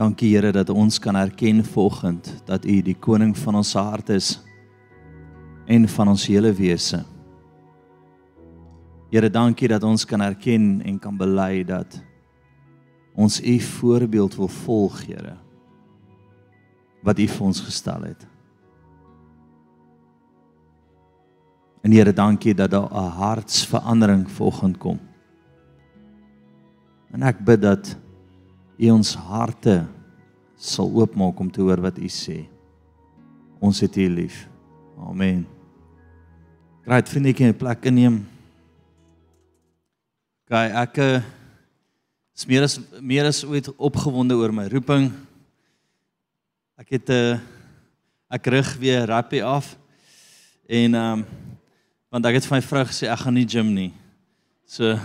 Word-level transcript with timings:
Dankie 0.00 0.30
Here 0.32 0.48
dat 0.52 0.70
ons 0.72 0.96
kan 0.98 1.16
erken 1.16 1.58
vanoggend 1.64 2.30
dat 2.48 2.64
U 2.64 2.78
die 2.80 2.96
koning 2.96 3.34
van 3.36 3.58
ons 3.60 3.74
hart 3.76 4.08
is 4.08 4.38
en 5.68 5.84
van 5.88 6.08
ons 6.08 6.24
hele 6.26 6.54
wese. 6.56 7.02
Here, 9.12 9.28
dankie 9.28 9.68
dat 9.68 9.84
ons 9.84 10.06
kan 10.08 10.24
erken 10.24 10.80
en 10.88 10.96
kan 10.98 11.20
bely 11.20 11.66
dat 11.68 12.00
ons 13.12 13.42
U 13.44 13.58
voorbeeld 13.60 14.40
wil 14.40 14.48
volg, 14.48 15.04
Here. 15.04 15.36
Wat 17.04 17.20
U 17.20 17.28
vir 17.28 17.46
ons 17.52 17.60
gestel 17.60 18.08
het. 18.08 18.26
En 21.84 21.92
Here, 21.92 22.12
dankie 22.12 22.54
dat 22.54 22.70
daar 22.70 22.88
'n 22.88 23.16
hartsverandering 23.20 24.30
vanoggend 24.30 24.78
kom. 24.78 24.98
En 27.12 27.22
ek 27.22 27.44
bid 27.44 27.60
dat 27.62 27.98
U 28.80 28.88
ons 28.94 29.12
harte 29.28 29.82
sal 30.56 30.88
oopmaak 30.88 31.40
om 31.40 31.50
te 31.52 31.60
hoor 31.60 31.82
wat 31.84 31.98
U 32.00 32.08
sê. 32.08 32.46
Ons 33.60 33.82
het 33.84 33.96
U 34.00 34.06
lief. 34.08 34.46
Amen. 35.04 35.44
Graai 36.84 37.04
vriendetjie 37.04 37.52
'n 37.52 37.60
plek 37.60 37.84
inneem. 37.84 38.24
Gaan 40.48 40.72
ek 40.80 40.98
eh, 40.98 41.22
is 42.34 42.46
meer 42.46 42.62
as 42.62 42.80
meer 43.00 43.26
as 43.28 43.44
ooit 43.44 43.68
opgewonde 43.76 44.34
oor 44.34 44.52
my 44.52 44.66
roeping. 44.72 45.12
Ek 46.78 46.88
het 46.96 47.08
'n 47.08 47.12
uh, 47.12 47.32
eh, 47.32 47.40
ek 48.30 48.46
rig 48.46 48.76
weer 48.80 49.06
rappie 49.06 49.44
af 49.44 49.76
en 50.68 50.94
ehm 50.94 51.18
um, 51.18 51.26
want 52.10 52.26
ek 52.26 52.34
het 52.34 52.46
vir 52.46 52.56
my 52.56 52.62
vrou 52.62 52.84
gesê 52.84 53.06
ek 53.06 53.18
gaan 53.18 53.34
nie 53.34 53.46
gym 53.46 53.74
nie. 53.74 53.92
So 54.66 54.98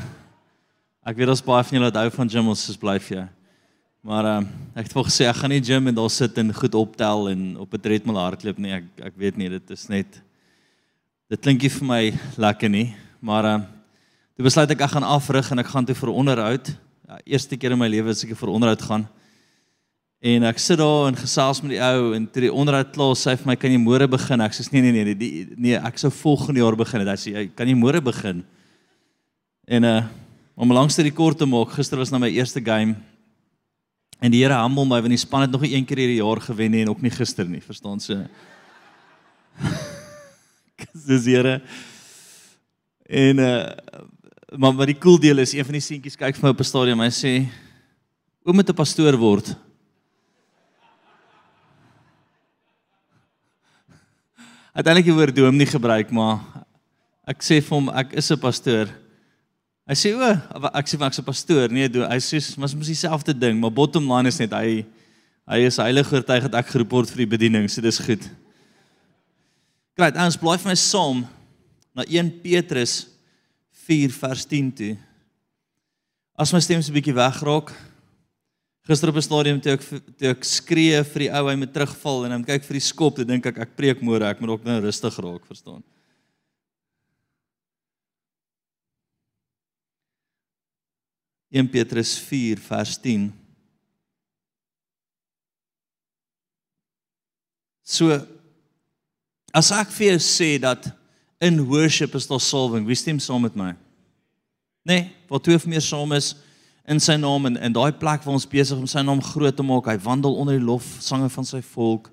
ek 1.06 1.18
weet 1.18 1.30
ons 1.30 1.44
baie 1.44 1.64
van 1.64 1.78
julle 1.78 1.92
wat 1.92 2.02
hou 2.02 2.10
van 2.10 2.30
gym 2.30 2.48
ons 2.48 2.78
bly 2.78 3.00
vir 3.00 3.18
jou. 3.18 3.28
Maar 4.06 4.26
ehm 4.26 4.44
um, 4.44 4.50
ek 4.78 4.86
het 4.86 4.94
vir 4.94 5.06
gesê 5.08 5.26
ek 5.26 5.38
gaan 5.40 5.50
nie 5.50 5.64
gym 5.66 5.88
en 5.90 5.96
daar 5.98 6.12
sit 6.14 6.36
en 6.38 6.54
goed 6.54 6.76
optel 6.78 7.30
en 7.32 7.40
op 7.58 7.74
'n 7.74 7.82
treadmill 7.82 8.20
hardloop 8.22 8.58
nie. 8.62 8.72
Ek 8.72 8.84
ek 9.02 9.14
weet 9.18 9.38
nie, 9.38 9.50
dit 9.50 9.72
is 9.72 9.88
net 9.90 10.22
dit 11.30 11.40
klink 11.42 11.62
nie 11.62 11.70
vir 11.70 11.88
my 11.88 12.14
lekker 12.38 12.70
nie. 12.70 12.94
Maar 13.20 13.46
ehm 13.46 13.62
um, 13.62 13.66
toe 14.38 14.46
besluit 14.46 14.70
ek 14.70 14.82
ek 14.82 14.92
gaan 14.92 15.04
afrig 15.04 15.52
en 15.52 15.60
ek 15.60 15.66
gaan 15.66 15.86
toe 15.86 15.96
vir 15.96 16.10
onderhoud. 16.10 16.68
Ja, 17.08 17.18
eerste 17.26 17.58
keer 17.58 17.72
in 17.72 17.80
my 17.80 17.88
lewe 17.88 18.10
as 18.10 18.24
ek 18.24 18.38
vir 18.38 18.50
onderhoud 18.50 18.82
gaan. 18.82 19.08
En 20.22 20.44
ek 20.44 20.60
sit 20.60 20.78
daar 20.78 21.08
en 21.08 21.16
gesels 21.16 21.62
met 21.62 21.72
die 21.72 21.82
ou 21.82 22.14
en 22.14 22.28
toe 22.28 22.42
die 22.42 22.54
onderhoud 22.54 22.94
klaar 22.94 23.16
sê 23.16 23.32
hy 23.32 23.38
vir 23.38 23.48
my 23.48 23.56
kan 23.56 23.72
jy 23.72 23.78
môre 23.78 24.08
begin? 24.08 24.42
Ek 24.42 24.54
sê 24.54 24.72
nee 24.72 24.82
nee 24.82 25.04
nee, 25.04 25.16
die 25.16 25.48
nee, 25.58 25.82
ek 25.82 25.98
sou 25.98 26.12
volgende 26.12 26.62
jaar 26.62 26.76
begin. 26.78 27.08
Hy 27.08 27.18
sê 27.18 27.34
jy 27.34 27.48
kan 27.56 27.68
jy 27.68 27.74
môre 27.74 28.02
begin? 28.02 28.46
En 29.68 29.84
uh 29.84 30.04
om 30.56 30.72
langs 30.72 30.96
die 30.96 31.12
kort 31.12 31.38
te 31.38 31.46
maak, 31.46 31.74
gister 31.74 31.98
was 31.98 32.12
na 32.12 32.18
my 32.18 32.30
eerste 32.30 32.62
game 32.62 32.96
En 34.26 34.34
die 34.34 34.42
Here 34.42 34.58
humble 34.58 34.88
my 34.90 34.98
want 35.04 35.14
die 35.14 35.22
span 35.22 35.44
het 35.46 35.54
nog 35.54 35.62
nie 35.62 35.76
een 35.76 35.86
keer 35.86 36.02
hierdie 36.02 36.18
jaar 36.18 36.42
gewen 36.42 36.74
nie 36.74 36.82
en 36.82 36.90
ook 36.90 37.04
nie 37.06 37.14
gister 37.14 37.46
nie, 37.46 37.62
verstaan 37.62 38.00
se. 38.02 38.24
Dis 41.06 41.28
Here. 41.30 41.60
En 43.06 43.44
uh 43.46 43.60
maar 44.56 44.72
wat 44.78 44.88
die 44.88 44.96
cool 45.02 45.18
deel 45.20 45.42
is, 45.42 45.52
een 45.52 45.66
van 45.68 45.76
die 45.76 45.84
seentjies 45.84 46.16
kyk 46.16 46.38
vir 46.38 46.46
my 46.46 46.52
op 46.54 46.62
'n 46.62 46.68
stadion 46.70 47.02
en 47.04 47.12
sê 47.12 47.32
oom 48.46 48.56
moet 48.56 48.70
'n 48.70 48.78
pastoor 48.78 49.18
word. 49.20 49.52
Uiteindelik 54.72 55.10
die 55.10 55.18
woord 55.18 55.36
dom 55.36 55.58
nie 55.58 55.68
gebruik 55.68 56.12
maar 56.12 56.40
ek 57.28 57.44
sê 57.44 57.60
vir 57.60 57.76
hom 57.76 57.90
ek 57.90 58.14
is 58.14 58.32
'n 58.32 58.40
pastoor. 58.40 58.88
Hy 59.86 59.94
sê 59.94 60.12
o, 60.18 60.30
ek 60.74 60.88
sê 60.90 60.98
ek's 60.98 61.20
'n 61.22 61.26
pastoor. 61.26 61.70
Nee, 61.70 61.88
do, 61.88 62.02
hy 62.02 62.18
sê 62.18 62.42
mos 62.58 62.74
mos 62.74 62.90
dieselfde 62.90 63.34
ding, 63.38 63.60
maar 63.62 63.70
bottom 63.70 64.10
line 64.10 64.28
is 64.28 64.40
net 64.42 64.52
hy 64.52 64.86
hy 65.46 65.60
is 65.62 65.78
heilige 65.78 66.10
getuig 66.10 66.42
dat 66.50 66.58
ek 66.58 66.74
geroep 66.74 66.92
word 66.92 67.10
vir 67.14 67.22
die 67.22 67.34
bediening, 67.38 67.70
so 67.70 67.82
dis 67.82 68.02
goed. 68.02 68.24
Great, 69.94 70.18
ons 70.18 70.38
bly 70.42 70.58
vir 70.58 70.72
my 70.72 70.76
Psalm 70.76 71.22
na 71.94 72.02
1 72.02 72.42
Petrus 72.42 73.06
4 73.86 74.10
vers 74.10 74.46
10 74.50 74.72
toe. 74.74 74.98
As 76.36 76.52
my 76.52 76.60
stem 76.60 76.82
so 76.82 76.90
'n 76.92 76.98
bietjie 76.98 77.14
wegraak. 77.14 77.70
Gister 78.90 79.10
op 79.10 79.16
'n 79.18 79.22
stadium 79.22 79.62
toe 79.62 79.74
ek 79.74 79.82
toe 80.18 80.30
ek 80.34 80.44
skree 80.44 81.04
vir 81.04 81.20
die 81.20 81.30
ou 81.30 81.48
hy 81.48 81.56
moet 81.56 81.74
terugval 81.74 82.26
en 82.26 82.32
hom 82.32 82.44
kyk 82.44 82.64
vir 82.66 82.74
die 82.74 82.90
skop, 82.90 83.18
dan 83.18 83.28
dink 83.28 83.46
ek 83.46 83.58
ek 83.60 83.78
preek 83.78 84.02
môre, 84.02 84.26
ek 84.26 84.42
moet 84.42 84.50
ook 84.50 84.66
nou 84.66 84.82
rustig 84.82 85.14
raak, 85.14 85.46
verstaan? 85.46 85.84
1 91.56 91.70
Petrus 91.72 92.18
4 92.20 92.60
vers 92.60 92.98
10. 93.00 93.30
So 97.86 98.12
as 99.56 99.72
ek 99.72 99.94
vir 99.96 100.10
jou 100.10 100.20
sê 100.26 100.50
dat 100.60 100.90
in 101.40 101.62
worship 101.70 102.18
is 102.20 102.28
daar 102.28 102.44
salwing, 102.44 102.84
wie 102.84 102.98
stem 103.00 103.22
saam 103.24 103.46
met 103.48 103.56
my? 103.56 103.72
Nee, 104.84 105.08
wat 105.32 105.46
twee 105.46 105.56
of 105.56 105.68
meer 105.70 105.84
saam 105.84 106.12
is 106.18 106.34
in 106.86 107.00
sy 107.00 107.16
naam 107.18 107.48
en 107.48 107.56
in 107.64 107.74
daai 107.74 107.94
plek 107.96 108.26
waar 108.26 108.36
ons 108.36 108.50
besig 108.50 108.78
om 108.78 108.90
sy 108.90 109.06
naam 109.06 109.24
groot 109.24 109.56
te 109.56 109.64
maak, 109.66 109.88
hy 109.88 109.96
wandel 110.04 110.36
onder 110.42 110.60
die 110.60 110.66
lof 110.66 110.86
sange 111.02 111.32
van 111.32 111.48
sy 111.48 111.64
volk. 111.72 112.12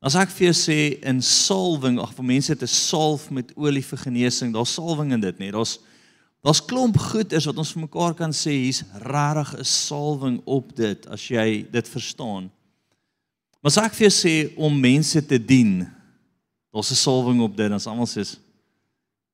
As 0.00 0.14
ek 0.16 0.30
vir 0.32 0.46
jou 0.48 0.56
sê 0.56 0.78
in 1.04 1.18
salwing, 1.24 1.98
ag 2.00 2.14
vir 2.16 2.28
mense 2.30 2.54
te 2.56 2.68
salf 2.70 3.26
met 3.34 3.50
olie 3.58 3.84
vir 3.84 4.00
genesing, 4.06 4.54
daar's 4.54 4.72
salwing 4.78 5.10
in 5.16 5.26
dit, 5.26 5.42
nee, 5.42 5.52
daar's 5.52 5.76
Daar's 6.40 6.64
klomp 6.64 6.96
goed 6.96 7.32
is 7.36 7.44
wat 7.44 7.58
ons 7.60 7.72
vir 7.74 7.84
mekaar 7.84 8.14
kan 8.16 8.32
sê 8.32 8.54
hier's 8.56 8.82
regtig 9.04 9.58
'n 9.58 9.64
salwing 9.64 10.40
op 10.44 10.76
dit 10.76 11.06
as 11.06 11.28
jy 11.28 11.66
dit 11.70 11.88
verstaan. 11.88 12.50
Maar 13.60 13.70
as 13.70 13.76
ek 13.76 13.92
vir 13.92 14.08
jou 14.08 14.16
sê 14.24 14.56
om 14.56 14.80
mense 14.80 15.26
te 15.26 15.38
dien, 15.38 15.88
daar's 16.72 16.90
'n 16.90 16.96
salwing 16.96 17.40
op 17.42 17.56
dit, 17.56 17.68
dan 17.68 17.80
almal 17.84 18.06
sê 18.06 18.24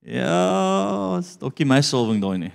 ja, 0.02 1.18
is 1.18 1.36
dalk 1.36 1.58
nie 1.58 1.66
my 1.66 1.80
salwing 1.80 2.20
daai 2.20 2.38
nie. 2.38 2.52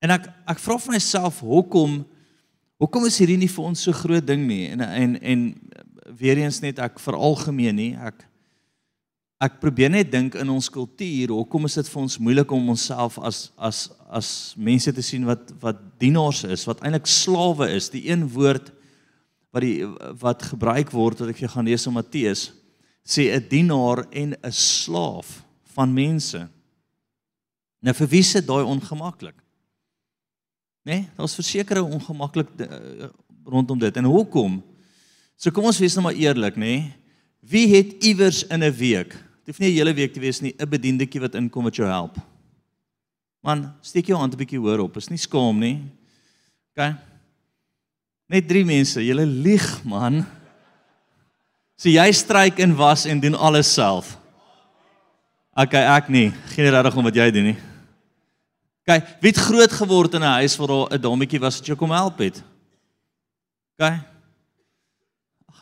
En 0.00 0.10
ek 0.10 0.28
ek 0.46 0.58
vra 0.58 0.78
vir 0.78 0.92
myself 0.92 1.40
hoekom 1.40 2.04
hoekom 2.78 3.06
is 3.06 3.18
hierdie 3.18 3.38
nie 3.40 3.48
vir 3.48 3.64
ons 3.64 3.82
so 3.82 3.92
groot 3.92 4.26
ding 4.26 4.46
nie 4.46 4.68
en 4.68 4.80
en 4.80 5.16
en 5.22 5.46
weer 6.18 6.38
eens 6.38 6.60
net 6.60 6.78
ek 6.78 7.00
veralgemeen 7.00 7.76
nie 7.76 7.92
ek 7.96 8.26
ek 9.42 9.58
probeer 9.60 9.90
net 9.92 10.08
dink 10.12 10.36
in 10.40 10.48
ons 10.48 10.68
kultuur, 10.72 11.34
hoekom 11.34 11.68
is 11.68 11.76
dit 11.76 11.88
vir 11.92 12.02
ons 12.02 12.18
moeilik 12.24 12.52
om 12.56 12.70
onsself 12.72 13.18
as 13.20 13.50
as 13.60 13.86
as 14.08 14.28
mense 14.56 14.92
te 14.96 15.04
sien 15.04 15.26
wat 15.28 15.50
wat 15.60 15.80
dienaars 16.00 16.44
is, 16.48 16.64
wat 16.68 16.80
eintlik 16.80 17.08
slawe 17.10 17.68
is. 17.74 17.90
Die 17.92 18.06
een 18.08 18.24
woord 18.32 18.70
wat 19.52 19.64
die 19.64 19.84
wat 20.22 20.46
gebruik 20.52 20.92
word 20.94 21.20
wat 21.20 21.32
ek 21.32 21.42
vir 21.42 21.52
gaan 21.52 21.68
lees 21.68 21.84
in 21.88 21.96
Matteus 21.96 22.50
sê 23.06 23.28
'n 23.36 23.48
dienaar 23.48 24.06
en 24.10 24.34
'n 24.34 24.52
slaaf 24.52 25.42
van 25.74 25.92
mense. 25.92 26.48
Nou 27.82 27.94
vir 27.94 28.08
wie 28.08 28.22
se 28.22 28.40
daai 28.40 28.64
ongemaklik? 28.64 29.36
Né? 30.86 31.02
Nee, 31.02 31.08
daar's 31.16 31.34
versekerde 31.34 31.82
ongemaklik 31.82 32.48
uh, 32.58 33.10
rondom 33.44 33.78
dit. 33.78 33.96
En 33.96 34.04
hoekom? 34.04 34.62
So 35.36 35.50
kom 35.50 35.64
ons 35.64 35.78
wees 35.78 35.94
nou 35.94 36.02
maar 36.02 36.14
eerlik, 36.14 36.56
né? 36.56 36.64
Nee? 36.64 36.94
Wie 37.40 37.66
het 37.76 38.02
iewers 38.02 38.46
in 38.46 38.62
'n 38.64 38.72
week 38.72 39.25
Dit 39.46 39.54
hoef 39.54 39.62
nie 39.62 39.70
'n 39.70 39.78
hele 39.78 39.94
week 39.94 40.12
te 40.12 40.20
wees 40.20 40.40
nie, 40.40 40.54
'n 40.58 40.68
bediendetjie 40.68 41.20
wat 41.20 41.34
inkom 41.34 41.64
wat 41.64 41.76
jou 41.76 41.86
help. 41.86 42.16
Man, 43.40 43.74
steek 43.80 44.06
jou 44.06 44.18
hand 44.18 44.34
'n 44.34 44.36
bietjie 44.36 44.58
hoër 44.58 44.80
op. 44.80 44.96
Is 44.96 45.08
nie 45.08 45.18
skaam 45.18 45.58
nie. 45.58 45.82
OK. 46.74 46.96
Net 48.28 48.48
drie 48.48 48.64
mense. 48.64 49.00
Julle 49.00 49.24
lieg, 49.24 49.84
man. 49.84 50.26
So 51.76 51.88
jy 51.88 52.12
stryk 52.12 52.58
en 52.58 52.74
was 52.74 53.06
en 53.06 53.20
doen 53.20 53.34
alles 53.34 53.72
self. 53.72 54.18
OK, 55.54 55.74
ek 55.74 56.08
nie. 56.08 56.32
Geen 56.56 56.70
regtig 56.70 56.96
om 56.96 57.04
wat 57.04 57.14
jy 57.14 57.30
doen 57.30 57.44
nie. 57.44 57.58
OK, 58.82 59.02
wie 59.20 59.30
het 59.30 59.38
groot 59.38 59.72
geword 59.72 60.14
in 60.14 60.22
'n 60.22 60.40
huis 60.42 60.56
waar 60.56 60.68
daar 60.68 60.98
'n 60.98 61.00
dametjie 61.00 61.40
was 61.40 61.58
wat 61.58 61.66
jou 61.66 61.76
kom 61.76 61.90
help 61.90 62.18
het? 62.18 62.42
OK. 63.78 63.92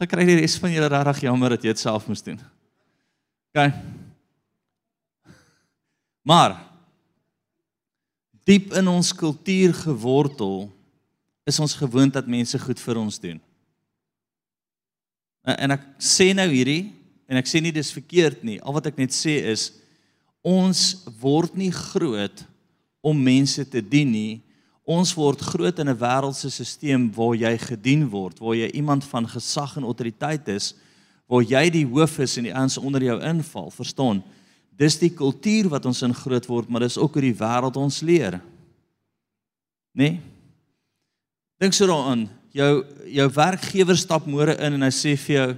Ek 0.00 0.08
kry 0.08 0.24
die 0.24 0.40
res 0.40 0.56
van 0.58 0.72
julle 0.72 0.88
regtig 0.88 1.20
jammer 1.20 1.50
dat 1.50 1.62
jy 1.62 1.68
dit 1.68 1.78
self 1.78 2.08
moes 2.08 2.22
doen. 2.22 2.40
OK. 3.54 3.70
Maar 6.22 6.56
diep 8.42 8.72
in 8.74 8.88
ons 8.88 9.12
kultuur 9.14 9.74
gewortel 9.74 10.72
is 11.46 11.60
ons 11.62 11.76
gewoond 11.78 12.12
dat 12.12 12.26
mense 12.26 12.58
goed 12.58 12.80
vir 12.82 12.98
ons 12.98 13.20
doen. 13.20 13.38
En 15.44 15.76
ek 15.76 15.84
sê 16.02 16.32
nou 16.34 16.48
hierdie 16.50 16.90
en 17.30 17.38
ek 17.38 17.46
sê 17.46 17.62
nie 17.62 17.72
dis 17.72 17.94
verkeerd 17.94 18.42
nie. 18.42 18.58
Al 18.58 18.74
wat 18.74 18.88
ek 18.90 18.98
net 18.98 19.14
sê 19.14 19.36
is 19.52 19.68
ons 20.42 21.04
word 21.22 21.54
nie 21.54 21.70
groot 21.70 22.42
om 23.06 23.22
mense 23.22 23.62
te 23.70 23.84
dien 23.84 24.10
nie. 24.10 24.40
Ons 24.82 25.14
word 25.14 25.38
groot 25.54 25.78
in 25.78 25.94
'n 25.94 26.00
wêreldse 26.02 26.50
stelsel 26.50 27.06
waar 27.14 27.36
jy 27.38 27.54
gedien 27.70 28.08
word, 28.10 28.40
waar 28.40 28.56
jy 28.58 28.72
iemand 28.74 29.04
van 29.04 29.28
gesag 29.28 29.76
en 29.76 29.86
autoriteit 29.86 30.48
is 30.48 30.74
waar 31.30 31.42
jy 31.42 31.70
die 31.72 31.86
hoof 31.88 32.18
is 32.24 32.36
en 32.38 32.48
die 32.48 32.54
ouens 32.54 32.78
onder 32.78 33.02
jou 33.02 33.16
inval, 33.24 33.70
verstaan? 33.74 34.22
Dis 34.74 34.98
die 34.98 35.12
kultuur 35.14 35.70
wat 35.72 35.86
ons 35.86 36.02
in 36.02 36.14
groot 36.14 36.46
word, 36.50 36.68
maar 36.68 36.84
dis 36.84 36.98
ook 36.98 37.16
hoe 37.16 37.28
die 37.28 37.36
wêreld 37.38 37.78
ons 37.80 38.00
leer. 38.02 38.40
Né? 39.94 40.08
Nee? 40.08 40.20
Dink 41.62 41.76
so 41.76 41.86
daaraan. 41.86 42.26
Jou 42.54 42.84
jou 43.14 43.28
werkgewer 43.34 43.96
stap 43.98 44.26
môre 44.26 44.56
in 44.58 44.76
en 44.76 44.82
hy 44.82 44.90
sê 44.90 45.14
vir 45.16 45.36
jou, 45.36 45.56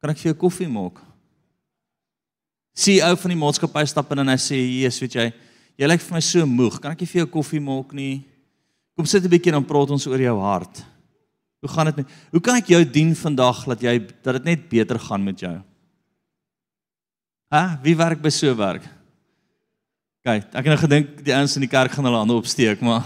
"Kan 0.00 0.10
ek 0.10 0.18
vir 0.18 0.32
jou 0.32 0.38
koffie 0.40 0.68
maak?" 0.68 1.00
CEO 2.74 3.16
van 3.16 3.28
die 3.28 3.36
maatskappy 3.36 3.86
stap 3.86 4.10
in 4.12 4.18
en 4.18 4.28
hy 4.28 4.36
sê, 4.36 4.56
"Jesus, 4.56 5.00
weet 5.00 5.14
jy, 5.14 5.32
jy 5.78 5.86
lyk 5.86 6.00
vir 6.00 6.14
my 6.14 6.20
so 6.20 6.46
moeg. 6.46 6.80
Kan 6.80 6.92
ek 6.92 7.00
nie 7.00 7.06
vir 7.06 7.26
jou 7.26 7.26
koffie 7.26 7.60
maak 7.60 7.92
nie? 7.92 8.24
Kom 8.96 9.06
sit 9.06 9.22
'n 9.22 9.28
bietjie 9.28 9.48
en 9.48 9.62
dan 9.62 9.64
praat 9.64 9.90
ons 9.90 10.06
oor 10.06 10.18
jou 10.18 10.40
hart." 10.40 10.91
Hoe 11.62 11.70
gaan 11.70 11.86
dit 11.92 11.96
met 12.02 12.10
Hoe 12.30 12.40
kan 12.42 12.58
ek 12.58 12.72
jou 12.74 12.82
dien 12.84 13.14
vandag 13.14 13.62
dat 13.70 13.84
jy 13.86 13.94
dat 14.22 14.40
dit 14.40 14.44
net 14.50 14.68
beter 14.68 14.98
gaan 14.98 15.22
met 15.22 15.40
jou? 15.40 15.54
Hæ, 17.52 17.62
wie 17.84 17.94
werk 17.96 18.22
by 18.22 18.32
so 18.34 18.54
werk? 18.58 18.82
Kyk, 20.26 20.48
ek 20.50 20.62
het 20.62 20.70
nou 20.72 20.78
gedink 20.80 21.24
die 21.26 21.34
ouens 21.34 21.54
in 21.58 21.64
die 21.66 21.70
kerk 21.70 21.92
gaan 21.94 22.06
hulle 22.06 22.18
hande 22.22 22.34
opsteek, 22.38 22.82
maar 22.82 23.02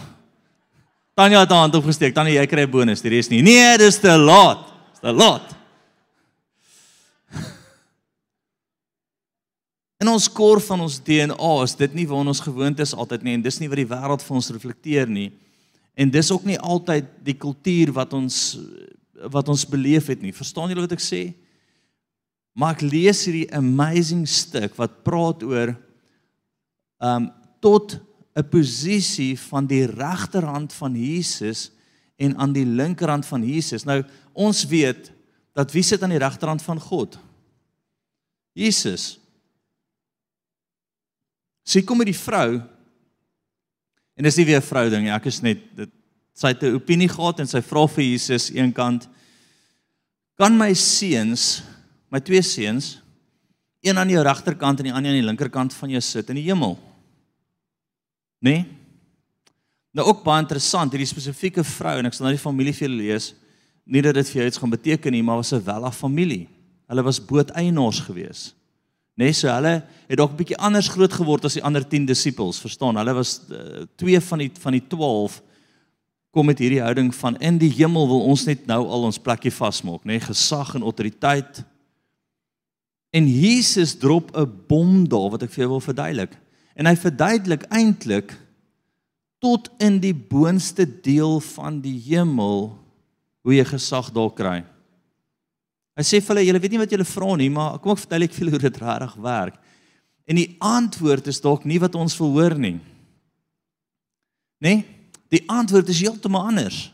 Tanya 1.17 1.41
het 1.41 1.49
haar 1.49 1.63
hand 1.65 1.75
opgesteek. 1.79 2.13
Tanya, 2.13 2.35
jy 2.37 2.47
kry 2.47 2.67
'n 2.67 2.71
bonus, 2.71 3.01
die 3.01 3.09
res 3.09 3.31
nie. 3.31 3.41
Nee, 3.43 3.79
dis 3.79 3.99
te 3.99 4.13
laat. 4.13 4.69
Dis 4.93 5.01
te 5.01 5.13
laat. 5.13 5.57
In 10.05 10.09
ons 10.13 10.29
kor 10.29 10.61
van 10.61 10.81
ons 10.81 11.01
DNA 11.01 11.63
is 11.65 11.75
dit 11.75 11.95
nie 11.95 12.07
waar 12.07 12.21
ons 12.21 12.41
gewoond 12.41 12.79
is 12.81 12.93
altyd 12.95 13.23
nie 13.23 13.33
en 13.33 13.43
dis 13.43 13.61
nie 13.61 13.69
wat 13.69 13.77
die 13.77 13.89
wêreld 13.89 14.23
vir 14.23 14.37
ons 14.37 14.51
reflekteer 14.51 15.09
nie. 15.09 15.33
En 15.97 16.13
dis 16.13 16.31
ook 16.31 16.45
nie 16.45 16.59
altyd 16.61 17.09
die 17.25 17.37
kultuur 17.41 17.95
wat 17.97 18.13
ons 18.17 18.59
wat 19.33 19.49
ons 19.49 19.65
beleef 19.65 20.11
het 20.13 20.21
nie. 20.21 20.35
Verstaan 20.37 20.69
julle 20.69 20.85
wat 20.85 20.93
ek 20.93 21.01
sê? 21.01 21.23
Maar 22.53 22.77
ek 22.77 22.85
lees 22.85 23.23
hierdie 23.25 23.49
amazing 23.57 24.27
stuk 24.29 24.77
wat 24.77 25.01
praat 25.07 25.45
oor 25.47 25.73
um 27.01 27.31
tot 27.65 27.97
'n 28.37 28.45
posisie 28.53 29.35
van 29.49 29.67
die 29.67 29.87
regterhand 29.89 30.73
van 30.73 30.95
Jesus 30.95 31.71
en 32.17 32.37
aan 32.37 32.53
die 32.53 32.67
linkerhand 32.67 33.27
van 33.27 33.43
Jesus. 33.43 33.85
Nou 33.85 34.05
ons 34.33 34.65
weet 34.69 35.13
dat 35.53 35.73
wie 35.73 35.83
sit 35.83 36.03
aan 36.03 36.13
die 36.13 36.21
regterhand 36.21 36.63
van 36.63 36.81
God? 36.81 37.19
Jesus. 38.53 39.19
Sy 41.65 41.83
kom 41.83 41.99
met 41.99 42.07
die 42.13 42.17
vrou 42.17 42.61
en 44.17 44.25
dis 44.25 44.37
nie 44.37 44.47
weer 44.47 44.61
'n 44.61 44.69
vrou 44.71 44.91
ding 44.91 45.05
nie. 45.05 45.13
Ek 45.13 45.27
is 45.27 45.43
net 45.43 45.59
dit 45.77 45.91
sy 46.35 46.49
het 46.49 46.63
'n 46.63 46.75
opinie 46.75 47.09
gehad 47.09 47.41
en 47.41 47.47
sy 47.47 47.61
vra 47.61 47.87
vir 47.87 48.05
Jesus 48.05 48.51
eenkant 48.51 49.09
kan 50.37 50.57
my 50.57 50.75
seuns, 50.75 51.63
my 52.11 52.21
twee 52.21 52.43
seuns, 52.43 53.01
een 53.81 53.99
aan 53.99 54.11
jou 54.11 54.23
regterkant 54.23 54.79
en 54.79 54.85
die 54.85 54.93
ander 54.93 55.11
aan 55.11 55.21
die 55.21 55.27
linkerkant 55.27 55.73
van 55.75 55.91
jou 55.91 56.01
sit 56.01 56.29
in 56.29 56.37
die 56.37 56.45
hemel? 56.51 56.79
Nê? 58.45 58.51
Nee? 58.51 58.67
Nou 59.97 60.05
ook 60.11 60.25
baie 60.27 60.43
interessant, 60.43 60.93
hierdie 60.93 61.09
spesifieke 61.09 61.65
vrou 61.65 61.95
en 61.99 62.07
ek 62.07 62.13
sal 62.13 62.27
nou 62.27 62.35
die 62.35 62.43
familie 62.43 62.75
vir 62.77 62.85
julle 62.85 63.01
lees. 63.01 63.31
Nie 63.89 64.03
dat 64.05 64.19
dit 64.19 64.29
vir 64.29 64.43
jou 64.43 64.49
iets 64.51 64.61
gaan 64.61 64.75
beteken 64.75 65.15
nie, 65.15 65.23
maar 65.25 65.41
was 65.41 65.55
'n 65.55 65.65
wella 65.65 65.91
familie. 65.91 66.49
Hulle 66.87 67.03
was 67.03 67.21
booteienaars 67.21 68.01
gewees. 68.01 68.53
Nê, 69.17 69.31
nee, 69.31 69.33
so 69.33 69.49
hulle 69.49 69.81
het 69.81 70.19
dalk 70.21 70.33
'n 70.35 70.37
bietjie 70.37 70.59
anders 70.61 70.89
groot 70.93 71.13
geword 71.13 71.45
as 71.45 71.55
die 71.57 71.65
ander 71.65 71.81
10 71.81 72.05
disippels, 72.07 72.61
verstaan? 72.61 72.97
Hulle 73.01 73.15
was 73.15 73.41
uh, 73.49 73.87
twee 73.97 74.21
van 74.21 74.39
die 74.39 74.51
van 74.61 74.73
die 74.73 74.87
12 74.89 75.43
kom 76.31 76.47
met 76.47 76.59
hierdie 76.61 76.83
houding 76.83 77.15
van 77.15 77.39
in 77.41 77.57
die 77.57 77.73
hemel 77.73 78.07
wil 78.09 78.27
ons 78.29 78.45
net 78.45 78.67
nou 78.67 78.83
al 78.85 79.09
ons 79.09 79.19
plekkie 79.19 79.51
vasmaak, 79.51 80.05
nê, 80.05 80.19
nee, 80.19 80.21
gesag 80.21 80.75
en 80.75 80.85
autoriteit. 80.85 81.65
En 83.11 83.25
Jesus 83.25 83.97
drop 83.97 84.37
'n 84.37 84.53
bom 84.69 85.09
daar 85.09 85.31
wat 85.31 85.43
ek 85.43 85.51
vir 85.51 85.65
jou 85.65 85.71
wil 85.71 85.81
verduidelik. 85.81 86.37
En 86.77 86.87
hy 86.87 86.97
verduidelik 86.97 87.63
eintlik 87.73 88.37
tot 89.41 89.71
in 89.79 89.99
die 89.99 90.15
boonste 90.15 90.85
deel 90.85 91.41
van 91.41 91.81
die 91.81 91.97
hemel 92.05 92.77
hoe 93.41 93.55
jy 93.55 93.65
gesag 93.65 94.13
daar 94.13 94.33
kry. 94.33 94.65
Hy 95.97 96.05
sê 96.05 96.21
vir 96.21 96.35
hulle, 96.35 96.45
julle 96.45 96.61
weet 96.61 96.75
nie 96.75 96.83
wat 96.83 96.93
julle 96.93 97.09
vra 97.09 97.31
nie, 97.41 97.49
maar 97.53 97.79
kom 97.81 97.95
ek 97.95 98.03
vertel 98.03 98.27
ek 98.27 98.35
vir 98.35 98.45
julle 98.45 98.57
hoe 98.57 98.65
dit 98.67 98.83
regtig 98.83 99.15
werk. 99.25 99.57
En 100.27 100.37
die 100.37 100.51
antwoord 100.61 101.31
is 101.31 101.41
dalk 101.41 101.65
nie 101.65 101.79
wat 101.81 101.97
ons 101.97 102.19
wil 102.21 102.35
hoor 102.37 102.57
nie. 102.61 102.77
Nê? 104.61 104.75
Nee? 104.75 104.85
Die 105.33 105.43
antwoord 105.51 105.89
is 105.91 106.01
heeltemal 106.05 106.47
anders. 106.53 106.85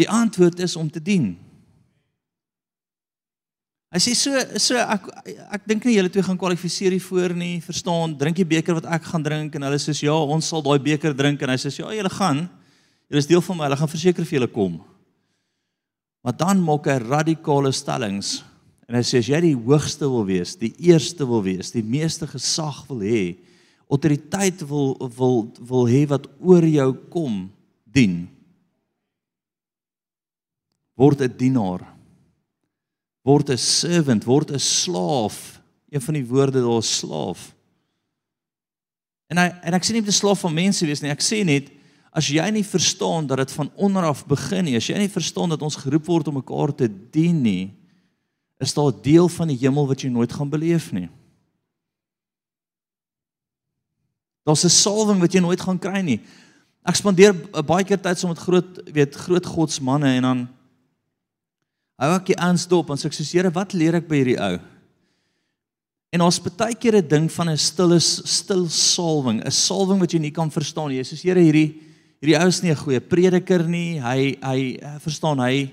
Die 0.00 0.08
antwoord 0.08 0.62
is 0.64 0.76
om 0.76 0.88
te 0.90 1.02
dien. 1.02 1.34
Hy 3.90 3.98
sê 4.00 4.14
so 4.14 4.38
so 4.62 4.78
ek 4.78 5.08
ek 5.58 5.66
dink 5.68 5.84
nie 5.84 5.96
julle 5.96 6.12
twee 6.14 6.24
gaan 6.24 6.38
kwalifiseer 6.38 6.94
hiervoor 6.94 7.34
nie, 7.36 7.58
verstaan? 7.64 8.14
Drink 8.16 8.38
die 8.38 8.46
beker 8.48 8.78
wat 8.78 8.86
ek 8.86 9.08
gaan 9.10 9.26
drink 9.26 9.58
en 9.58 9.66
hulle 9.66 9.80
sê 9.82 9.92
ja, 9.98 10.14
ons 10.14 10.46
sal 10.46 10.62
daai 10.64 10.78
beker 10.78 11.16
drink 11.16 11.42
en 11.42 11.52
hy 11.52 11.58
sê 11.58 11.74
ja, 11.74 11.90
julle 11.98 12.12
gaan. 12.14 12.44
Julle 13.10 13.22
is 13.24 13.28
deel 13.28 13.42
van 13.42 13.58
my, 13.58 13.66
hulle 13.66 13.78
gaan 13.80 13.90
verseker 13.90 14.26
vir 14.26 14.38
julle 14.38 14.50
kom. 14.52 14.78
Maar 16.24 16.36
dan 16.38 16.62
maak 16.62 16.86
hy 16.86 16.98
radikale 17.02 17.72
stellings 17.74 18.40
en 18.90 18.96
hy 18.98 19.04
sê 19.06 19.20
as 19.22 19.28
jy 19.30 19.38
die 19.44 19.54
hoogste 19.54 20.08
wil 20.10 20.24
wees, 20.26 20.56
die 20.58 20.72
eerste 20.88 21.26
wil 21.26 21.44
wees, 21.46 21.70
die 21.70 21.84
meeste 21.86 22.26
gesag 22.26 22.82
wil 22.88 23.04
hê, 23.06 23.36
autoriteit 23.90 24.62
wil 24.66 24.96
wil 25.14 25.44
wil 25.58 25.86
hê 25.90 26.04
wat 26.10 26.26
oor 26.42 26.66
jou 26.66 26.88
kom, 27.12 27.44
dien. 27.86 28.28
Word 30.98 31.22
'n 31.22 31.36
dienaar 31.38 31.86
word 33.24 33.50
'n 33.50 33.58
servant, 33.58 34.24
word 34.24 34.50
'n 34.50 34.58
slaaf. 34.58 35.60
Een 35.90 36.00
van 36.00 36.14
die 36.14 36.26
woorde 36.26 36.60
daar 36.60 36.78
is 36.78 36.98
slaaf. 36.98 37.54
En 39.28 39.36
hy 39.36 39.48
en 39.62 39.74
ek 39.74 39.84
sê 39.84 39.92
nie 39.92 40.00
om 40.00 40.06
te 40.06 40.12
slaaf 40.12 40.40
van 40.40 40.54
mense 40.54 40.86
wees 40.86 41.02
nie. 41.02 41.10
Ek 41.10 41.22
sê 41.22 41.44
net 41.44 41.70
as 42.10 42.26
jy 42.26 42.44
nie 42.50 42.64
verstaan 42.66 43.26
dat 43.26 43.38
dit 43.38 43.52
van 43.52 43.70
onder 43.74 44.04
af 44.04 44.24
begin 44.26 44.64
nie, 44.64 44.76
as 44.76 44.88
jy 44.90 44.98
nie 44.98 45.10
verstaan 45.10 45.52
dat 45.52 45.62
ons 45.62 45.78
geroep 45.78 46.06
word 46.06 46.28
om 46.28 46.40
mekaar 46.40 46.74
te 46.74 46.88
dien 46.88 47.42
nie, 47.42 47.72
is 48.60 48.74
daar 48.74 48.92
'n 48.92 49.02
deel 49.02 49.28
van 49.28 49.48
die 49.48 49.56
hemel 49.56 49.86
wat 49.86 50.02
jy 50.02 50.10
nooit 50.10 50.32
gaan 50.32 50.50
beleef 50.50 50.92
nie. 50.92 51.08
Daar's 54.44 54.64
'n 54.64 54.68
salwing 54.68 55.20
wat 55.20 55.32
jy 55.32 55.40
nooit 55.40 55.60
gaan 55.60 55.78
kry 55.78 56.00
nie. 56.00 56.20
Ek 56.84 56.96
spandeer 56.96 57.32
baie 57.62 57.84
keer 57.84 58.00
tyd 58.00 58.18
saam 58.18 58.30
met 58.30 58.38
groot, 58.38 58.92
weet, 58.92 59.14
groot 59.14 59.46
godsmanne 59.46 60.16
en 60.16 60.22
dan 60.22 60.48
Hou 62.00 62.14
ek 62.16 62.30
die 62.32 62.38
ouens 62.40 62.64
dop 62.64 62.88
en 62.88 62.96
sê 62.96 63.10
ek 63.10 63.12
sê 63.12 63.26
Here, 63.28 63.50
wat 63.52 63.74
leer 63.76 63.94
ek 63.94 64.08
by 64.08 64.22
hierdie 64.22 64.40
ou? 64.40 64.58
En 66.10 66.22
ons 66.24 66.40
baie 66.40 66.74
keer 66.74 66.96
'n 66.96 67.08
ding 67.08 67.28
van 67.28 67.50
'n 67.50 67.56
stille 67.56 68.00
stil 68.00 68.68
salwing, 68.68 69.44
'n 69.44 69.50
salwing 69.50 70.00
wat 70.00 70.12
jy 70.12 70.18
nie 70.18 70.32
kan 70.32 70.50
verstaan 70.50 70.88
nie. 70.88 70.96
Jesus 70.96 71.22
Here, 71.22 71.38
hierdie 71.38 71.89
hierdie 72.20 72.38
ou 72.38 72.48
is 72.48 72.62
nie 72.62 72.70
'n 72.70 72.76
goeie 72.76 73.00
prediker 73.00 73.66
nie. 73.66 73.98
Hy 73.98 74.36
hy 74.42 74.78
eh, 74.80 74.98
verstaan 75.00 75.40
hy 75.40 75.72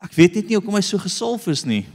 Ek 0.00 0.12
weet 0.16 0.34
net 0.34 0.50
nie 0.50 0.58
hoekom 0.58 0.76
hy 0.76 0.84
so 0.84 1.00
gesalf 1.00 1.46
is 1.48 1.64
nie. 1.64 1.86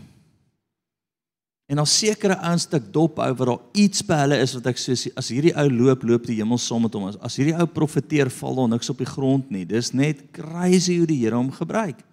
En 1.66 1.82
al 1.82 1.88
sekere 1.90 2.38
ouens 2.46 2.68
stuk 2.68 2.92
dop 2.94 3.18
hou 3.18 3.32
wat 3.40 3.50
daar 3.50 3.82
iets 3.82 4.04
by 4.06 4.20
hulle 4.22 4.38
is 4.44 4.54
wat 4.54 4.68
ek 4.70 4.82
sê 4.82 4.94
as 5.18 5.32
hierdie 5.34 5.54
ou 5.58 5.66
loop, 5.74 6.04
loop 6.06 6.28
die 6.30 6.38
hemel 6.38 6.60
saam 6.62 6.86
met 6.86 6.94
hom. 6.94 7.08
As, 7.10 7.18
as 7.26 7.38
hierdie 7.40 7.56
ou 7.58 7.66
profeteer, 7.66 8.30
val 8.30 8.60
daar 8.60 8.70
niks 8.76 8.92
op 8.94 9.02
die 9.02 9.10
grond 9.10 9.50
nie. 9.54 9.66
Dis 9.66 9.90
net 9.98 10.28
crazy 10.36 11.00
hoe 11.00 11.10
die 11.10 11.24
Here 11.24 11.40
hom 11.40 11.50
gebruik. 11.54 12.04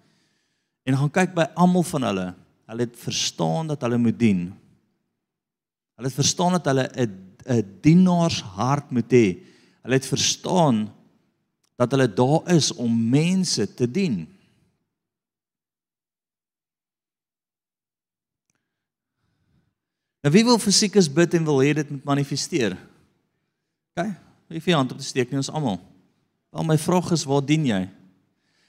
En 0.89 0.97
gaan 0.97 1.13
kyk 1.13 1.37
by 1.37 1.45
almal 1.53 1.85
van 1.85 2.09
hulle. 2.09 2.27
Hulle 2.71 2.87
het 2.87 2.97
verstaan 2.97 3.69
dat 3.69 3.85
hulle 3.85 4.01
moet 4.01 4.17
dien. 4.17 4.47
Hulle 5.99 6.09
het 6.09 6.17
verstaan 6.17 6.57
dat 6.57 6.71
hulle 6.71 6.89
'n 6.97 7.11
'n 7.45 7.63
dienaarshart 7.83 8.91
moet 8.91 9.11
hê. 9.11 9.37
Hulle 9.83 9.99
het 9.99 10.07
verstaan 10.07 10.85
dat 11.79 11.91
hulle 11.91 12.07
daar 12.07 12.53
is 12.53 12.71
om 12.71 12.91
mense 13.09 13.65
te 13.73 13.87
dien. 13.91 14.23
Nou 20.23 20.31
wie 20.31 20.45
wil 20.47 20.59
fisiekes 20.61 21.09
bid 21.11 21.35
en 21.35 21.43
wil 21.43 21.59
hê 21.59 21.73
dit 21.75 21.89
moet 21.91 22.05
manifesteer? 22.13 22.77
OK, 23.91 24.07
wie 24.53 24.61
vir 24.63 24.77
hand 24.77 24.93
op 24.95 25.01
te 25.01 25.05
steek 25.05 25.29
nie 25.29 25.41
ons 25.41 25.51
almal. 25.51 25.81
Wel 26.53 26.69
my 26.69 26.77
vraag 26.79 27.11
is 27.11 27.25
waar 27.27 27.43
dien 27.43 27.65
jy? 27.67 27.81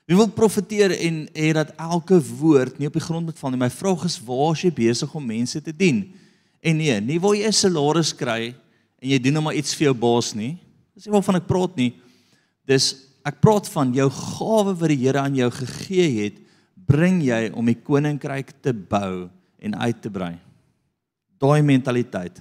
Wie 0.04 0.18
wil 0.18 0.28
profeteer 0.34 0.92
en 0.98 1.22
hê 1.32 1.52
dat 1.56 1.70
elke 1.80 2.18
woord 2.18 2.80
nie 2.80 2.90
op 2.90 2.98
die 2.98 3.04
grond 3.04 3.30
moet 3.30 3.38
val 3.38 3.54
nie. 3.54 3.60
My 3.62 3.70
vraag 3.72 4.02
is 4.08 4.18
waar 4.20 4.52
is 4.52 4.64
jy 4.66 4.72
besig 4.74 5.14
om 5.14 5.30
mense 5.30 5.62
te 5.62 5.72
dien? 5.72 6.02
En 6.64 6.76
nee, 6.80 6.98
nie 7.00 7.20
wil 7.20 7.36
jy 7.38 7.46
'n 7.46 7.52
salaris 7.52 8.12
kry 8.12 8.54
en 9.00 9.08
jy 9.08 9.18
doen 9.18 9.32
net 9.38 9.42
maar 9.42 9.54
iets 9.54 9.74
vir 9.74 9.92
jou 9.92 9.94
baas 9.94 10.34
nie. 10.34 10.58
Dis 10.94 11.06
nie 11.06 11.14
waarvan 11.14 11.40
ek 11.40 11.48
praat 11.50 11.74
nie. 11.78 11.90
Dis 12.68 12.92
ek 13.26 13.40
praat 13.42 13.68
van 13.72 13.92
jou 13.96 14.06
gawe 14.12 14.74
wat 14.78 14.92
die 14.92 15.00
Here 15.02 15.22
aan 15.22 15.36
jou 15.36 15.50
gegee 15.52 16.08
het, 16.22 16.40
bring 16.74 17.22
jy 17.24 17.48
om 17.56 17.66
die 17.66 17.78
koninkryk 17.78 18.52
te 18.62 18.74
bou 18.74 19.28
en 19.64 19.78
uit 19.80 20.02
te 20.04 20.12
brei. 20.12 20.34
Daai 21.40 21.64
mentaliteit. 21.66 22.40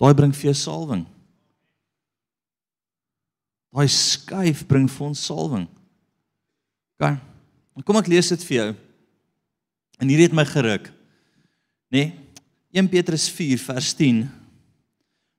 Daai 0.00 0.14
bring 0.18 0.32
vir 0.34 0.50
jou 0.50 0.56
salwing. 0.58 1.04
Daai 3.72 3.88
skuif 3.90 4.64
bring 4.68 4.88
vir 4.90 5.06
ons 5.08 5.26
salwing. 5.28 5.68
OK. 6.98 7.14
Kom 7.86 7.98
ek 8.00 8.10
lees 8.12 8.28
dit 8.32 8.42
vir 8.48 8.56
jou. 8.58 8.70
En 10.02 10.10
hierdie 10.10 10.28
het 10.28 10.36
my 10.36 10.44
geruk. 10.48 10.90
Nê? 11.92 12.08
Nee? 12.08 12.18
1 12.72 12.88
Petrus 12.88 13.26
4 13.28 13.60
vers 13.60 13.90
10. 13.98 14.22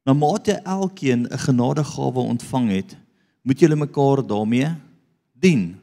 Na 0.03 0.13
mate 0.13 0.59
elkeen 0.63 1.27
'n 1.27 1.37
genadegawe 1.37 2.19
ontvang 2.19 2.69
het, 2.69 2.97
moet 3.41 3.59
julle 3.59 3.75
mekaar 3.75 4.27
daarmee 4.27 4.75
dien. 5.33 5.79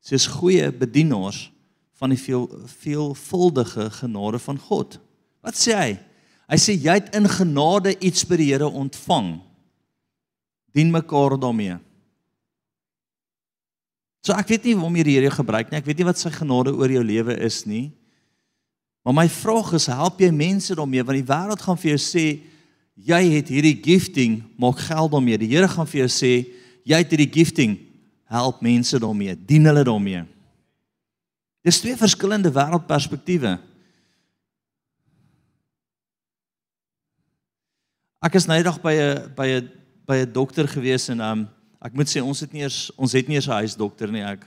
Soos 0.00 0.26
goeie 0.26 0.72
bedienaars 0.72 1.52
van 1.92 2.10
die 2.10 2.18
veel 2.18 2.48
veelvuldige 2.66 3.90
genade 3.90 4.38
van 4.38 4.58
God. 4.58 4.98
Wat 5.40 5.54
sê 5.54 5.74
hy? 5.74 5.98
Hy 6.50 6.58
sê 6.58 6.74
jy 6.74 6.94
het 6.98 7.14
in 7.14 7.28
genade 7.28 7.94
iets 8.00 8.26
by 8.26 8.36
die 8.36 8.50
Here 8.50 8.68
ontvang. 8.68 9.40
Dien 10.74 10.90
mekaar 10.90 11.38
daarmee. 11.38 11.78
So 14.22 14.32
ek 14.32 14.48
weet 14.48 14.64
nie 14.64 14.74
waarom 14.74 14.94
die 14.94 15.14
Here 15.14 15.30
gebruik 15.30 15.70
nie. 15.70 15.78
Ek 15.78 15.86
weet 15.86 15.98
nie 15.98 16.06
wat 16.06 16.18
sy 16.18 16.30
genade 16.30 16.74
oor 16.74 16.90
jou 16.90 17.02
lewe 17.04 17.38
is 17.38 17.64
nie. 17.66 17.92
Maar 19.02 19.14
my 19.14 19.28
vraag 19.28 19.72
is, 19.74 19.88
help 19.90 20.20
jy 20.22 20.30
mense 20.30 20.74
daarmee 20.78 21.02
want 21.02 21.18
die 21.18 21.30
wêreld 21.30 21.62
gaan 21.62 21.78
vir 21.78 21.94
jou 21.96 22.02
sê 22.02 22.26
jy 23.02 23.22
het 23.36 23.50
hierdie 23.50 23.78
gifting, 23.82 24.40
maak 24.60 24.78
geld 24.86 25.12
daarmee. 25.12 25.40
Die 25.42 25.50
Here 25.50 25.68
gaan 25.70 25.88
vir 25.88 26.04
jou 26.04 26.10
sê 26.12 26.32
jy 26.86 26.98
het 26.98 27.10
hierdie 27.10 27.30
gifting, 27.30 27.76
help 28.30 28.62
mense 28.64 28.98
daarmee, 28.98 29.34
dien 29.36 29.66
hulle 29.68 29.84
daarmee. 29.86 30.24
Dis 31.62 31.80
twee 31.82 31.98
verskillende 31.98 32.50
wêreldperspektiewe. 32.50 33.56
Ek 38.22 38.38
is 38.38 38.46
eendag 38.46 38.78
by 38.82 38.94
'n 38.94 39.34
by 39.34 39.46
'n 39.46 39.70
by 40.06 40.16
'n 40.22 40.32
dokter 40.32 40.66
gewees 40.68 41.08
en 41.08 41.20
um 41.20 41.48
ek 41.82 41.94
moet 41.94 42.06
sê 42.06 42.22
ons 42.22 42.40
het 42.40 42.52
nie 42.52 42.62
eers 42.62 42.90
ons 42.96 43.12
het 43.12 43.28
nie 43.28 43.34
eers 43.34 43.48
'n 43.48 43.62
huisdokter 43.62 44.10
nie 44.10 44.22
ek. 44.22 44.46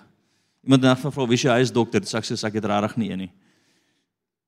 Iemand 0.63 0.83
het 0.83 0.95
net 0.95 1.03
gevra 1.03 1.27
wie 1.27 1.37
se 1.37 1.49
huisdokter, 1.49 1.99
dis 1.99 2.13
ek 2.13 2.23
sê 2.23 2.47
ek 2.47 2.53
het 2.53 2.65
regtig 2.65 2.97
nie 2.97 3.11
een 3.11 3.17
nie. 3.17 3.31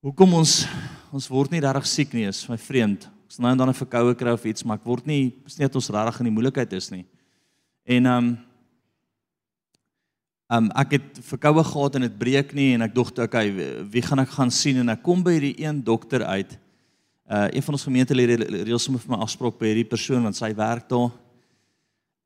Hoekom 0.01 0.33
ons 0.33 0.65
ons 1.11 1.27
word 1.27 1.51
nie 1.51 1.59
regtig 1.59 1.87
siek 1.87 2.13
nie 2.13 2.27
is 2.27 2.47
my 2.49 2.57
vriend. 2.57 3.09
Ons 3.27 3.41
nou 3.43 3.51
en 3.51 3.57
dan 3.59 3.69
'n 3.69 3.73
verkoue 3.73 4.15
kry 4.15 4.31
of 4.31 4.45
iets, 4.45 4.63
maar 4.63 4.77
ek 4.77 4.85
word 4.85 5.05
nie 5.05 5.33
is 5.45 5.57
nie 5.57 5.67
dat 5.67 5.75
ons 5.75 5.89
regtig 5.89 6.19
in 6.19 6.25
die 6.25 6.31
moeilikheid 6.31 6.73
is 6.73 6.89
nie. 6.91 7.05
En 7.85 8.05
um 8.05 8.37
um 10.49 10.71
ek 10.71 10.91
het 10.91 11.19
verkoue 11.19 11.63
gehad 11.63 11.95
en 11.95 12.01
dit 12.01 12.17
breek 12.17 12.53
nie 12.53 12.73
en 12.73 12.81
ek 12.81 12.95
dink 12.95 13.17
okay, 13.19 13.51
wie 13.91 14.01
gaan 14.01 14.19
ek 14.19 14.29
gaan 14.29 14.51
sien 14.51 14.77
en 14.77 14.89
ek 14.89 15.03
kom 15.03 15.23
by 15.23 15.33
hierdie 15.35 15.59
een 15.59 15.83
dokter 15.83 16.23
uit 16.23 16.57
uh 17.27 17.47
een 17.51 17.63
van 17.63 17.73
ons 17.73 17.83
gemeentelede 17.83 18.63
reël 18.63 18.79
sommer 18.79 19.01
vir 19.01 19.11
my 19.11 19.23
afspraak 19.23 19.59
by 19.59 19.67
hierdie 19.67 19.89
persoon 19.89 20.23
want 20.23 20.35
sy 20.35 20.53
werk 20.55 20.87
daar. 20.89 21.11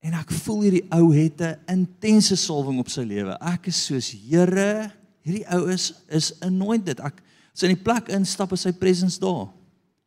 En 0.01 0.13
ek 0.13 0.31
voel 0.43 0.61
hierdie 0.61 0.85
ou 0.93 1.09
het 1.13 1.41
'n 1.41 1.57
intense 1.67 2.35
salwing 2.35 2.79
op 2.79 2.89
sy 2.89 3.01
lewe. 3.01 3.37
Ek 3.41 3.67
is 3.67 3.85
soos 3.85 4.11
Here, 4.11 4.91
hierdie 5.25 5.45
ou 5.49 5.69
is 5.69 5.93
is 6.09 6.33
anointed. 6.41 6.99
Ek 6.99 7.21
sy 7.53 7.65
in 7.67 7.75
die 7.75 7.83
plek 7.83 8.09
instap 8.09 8.51
is 8.53 8.61
sy 8.61 8.71
presence 8.71 9.19
daar. 9.19 9.49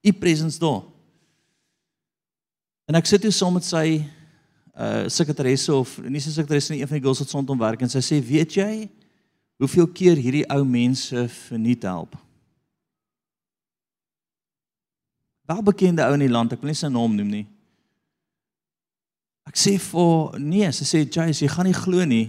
U 0.05 0.13
presence 0.13 0.61
daar. 0.61 0.83
En 2.85 2.99
ek 3.01 3.09
sit 3.09 3.25
hier 3.25 3.33
saam 3.33 3.57
met 3.57 3.65
sy 3.65 4.03
uh 4.75 5.07
sekretaresse 5.07 5.71
of 5.73 5.97
nie 6.03 6.21
sy 6.21 6.33
sekretaresse 6.35 6.75
nie, 6.75 6.83
een 6.83 6.91
van 6.91 6.99
die 6.99 7.05
girls 7.05 7.23
wat 7.23 7.31
son 7.31 7.47
hom 7.47 7.61
werk 7.61 7.83
en 7.83 7.89
sy 7.89 8.03
sê, 8.03 8.19
"Weet 8.21 8.57
jy 8.59 8.89
hoeveel 9.63 9.87
keer 9.87 10.17
hierdie 10.17 10.49
ou 10.51 10.65
mense 10.65 11.29
verniet 11.49 11.83
help?" 11.83 12.17
welbekende 15.47 16.05
ou 16.07 16.15
in 16.17 16.25
die 16.25 16.33
land, 16.33 16.55
ek 16.55 16.63
wil 16.63 16.73
nie 16.73 16.79
sy 16.79 16.91
naam 16.93 17.17
noem 17.17 17.33
nie. 17.39 17.45
Ek 19.49 19.59
sê 19.61 19.77
vir 19.81 20.39
nee, 20.41 20.71
sy 20.73 20.87
sê 20.89 21.03
Jay, 21.05 21.35
jy 21.37 21.51
gaan 21.53 21.69
nie 21.69 21.77
glo 21.77 22.07
nie. 22.09 22.25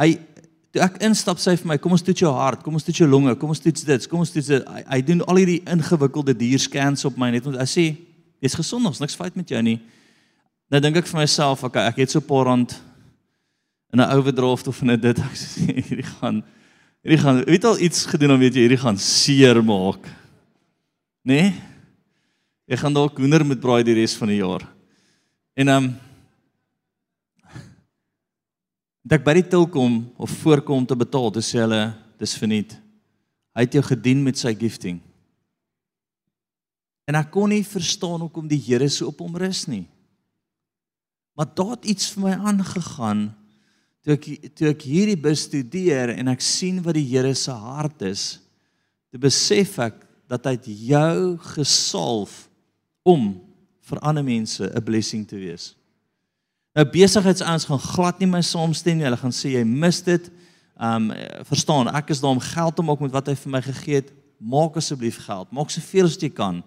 Hy 0.00 0.14
toe 0.76 0.84
ek 0.84 0.98
instap 1.08 1.40
sê 1.40 1.54
vir 1.56 1.70
my, 1.70 1.76
kom 1.80 1.94
ons 1.96 2.04
toets 2.04 2.20
jou 2.20 2.30
hart, 2.36 2.60
kom 2.64 2.74
ons 2.76 2.84
toets 2.84 3.00
jou 3.00 3.08
longe, 3.08 3.32
kom 3.40 3.52
ons 3.54 3.62
toets 3.62 3.86
dit, 3.88 4.08
kom 4.12 4.20
ons 4.20 4.32
toets 4.32 4.50
dit. 4.52 4.66
Hy, 4.74 4.82
hy 4.90 4.98
doen 5.08 5.22
al 5.24 5.40
hierdie 5.40 5.62
ingewikkelde 5.72 6.34
dierscans 6.36 7.06
op 7.08 7.16
my 7.20 7.30
net 7.32 7.46
want 7.46 7.56
hy 7.62 7.68
sê 7.70 7.86
jy's 8.44 8.56
gesond, 8.58 8.84
ons 8.84 9.00
niks 9.00 9.16
fout 9.16 9.38
met 9.38 9.48
jou 9.48 9.62
nie. 9.64 9.78
Nou 10.68 10.82
dink 10.84 11.00
ek 11.00 11.08
vir 11.08 11.22
myself, 11.22 11.64
okay, 11.64 11.86
ek 11.88 12.02
het 12.02 12.12
so 12.12 12.20
'n 12.20 12.28
paar 12.28 12.50
rand 12.50 12.76
in 13.94 14.00
'n 14.00 14.12
overdraft 14.12 14.68
of 14.68 14.82
in 14.82 14.92
'n 14.92 15.00
dit 15.00 15.18
ek 15.30 15.36
sê 15.36 15.64
hierdie 15.64 16.10
gaan 16.20 16.44
hierdie 17.00 17.22
gaan 17.22 17.44
weet 17.46 17.64
al 17.64 17.80
iets 17.80 18.04
gedoen 18.06 18.36
om 18.36 18.40
weet 18.40 18.54
jy 18.54 18.68
hierdie 18.68 18.84
gaan 18.84 18.98
seer 18.98 19.62
maak. 19.64 20.04
Né? 21.24 21.40
Nee? 21.40 21.54
Ek 22.68 22.82
gaan 22.82 22.92
dalk 22.92 23.16
hoender 23.16 23.46
moet 23.46 23.60
braai 23.60 23.84
die 23.86 23.94
res 23.94 24.16
van 24.18 24.28
die 24.28 24.42
jaar. 24.42 24.66
En 25.56 25.68
ehm 25.68 25.84
um, 25.84 26.05
dat 29.06 29.22
by 29.22 29.36
die 29.38 29.46
til 29.46 29.68
kom 29.70 30.00
of 30.18 30.32
voorkom 30.42 30.86
te 30.86 30.96
betaal, 30.98 31.30
dis 31.30 31.52
sê 31.52 31.62
hulle 31.62 31.82
dis 32.18 32.34
verniet. 32.40 32.74
Hy 33.54 33.64
het 33.64 33.76
jou 33.78 33.84
gedien 33.86 34.24
met 34.24 34.38
sy 34.40 34.50
gifting. 34.58 34.98
En 37.06 37.14
ek 37.14 37.30
kon 37.30 37.52
nie 37.54 37.62
verstaan 37.62 38.24
hoekom 38.24 38.48
die 38.50 38.58
Here 38.58 38.88
so 38.90 39.12
op 39.12 39.22
hom 39.22 39.38
rus 39.38 39.64
nie. 39.70 39.84
Maar 41.38 41.52
daar 41.54 41.76
het 41.76 41.86
iets 41.92 42.10
vir 42.14 42.24
my 42.24 42.34
aangegaan 42.50 43.28
toe 44.02 44.16
ek 44.16 44.26
toe 44.58 44.70
ek 44.72 44.84
hierdie 44.86 45.18
bestudeer 45.18 46.12
en 46.16 46.32
ek 46.32 46.42
sien 46.42 46.80
wat 46.82 46.98
die 46.98 47.06
Here 47.06 47.34
se 47.38 47.54
hart 47.54 48.02
is. 48.08 48.26
Te 49.14 49.22
besef 49.22 49.78
ek 49.86 50.02
dat 50.26 50.48
hy 50.50 50.56
jou 50.90 51.36
gesalf 51.54 52.48
om 53.06 53.36
vir 53.86 54.02
ander 54.02 54.26
mense 54.26 54.66
'n 54.66 54.82
blessing 54.82 55.22
te 55.28 55.38
wees. 55.38 55.75
Nou 56.76 56.84
besigheidsouens 56.92 57.64
gaan 57.64 57.80
glad 57.80 58.18
nie 58.20 58.28
my 58.28 58.42
saamstem 58.44 58.98
nie. 58.98 59.06
Hulle 59.06 59.16
gaan 59.16 59.32
sê 59.32 59.54
jy 59.54 59.64
mis 59.64 60.02
dit. 60.04 60.28
Um 60.76 61.08
verstaan, 61.48 61.88
ek 61.96 62.12
is 62.12 62.20
daar 62.20 62.34
om 62.36 62.42
geld 62.42 62.76
te 62.76 62.84
maak 62.84 63.00
met 63.00 63.14
wat 63.14 63.30
hy 63.32 63.36
vir 63.40 63.54
my 63.54 63.62
gegee 63.64 64.02
het. 64.02 64.10
Maak 64.36 64.76
asseblief 64.76 65.22
geld. 65.24 65.48
Maak 65.56 65.72
soveel 65.72 66.10
as 66.10 66.18
jy 66.20 66.28
kan. 66.28 66.60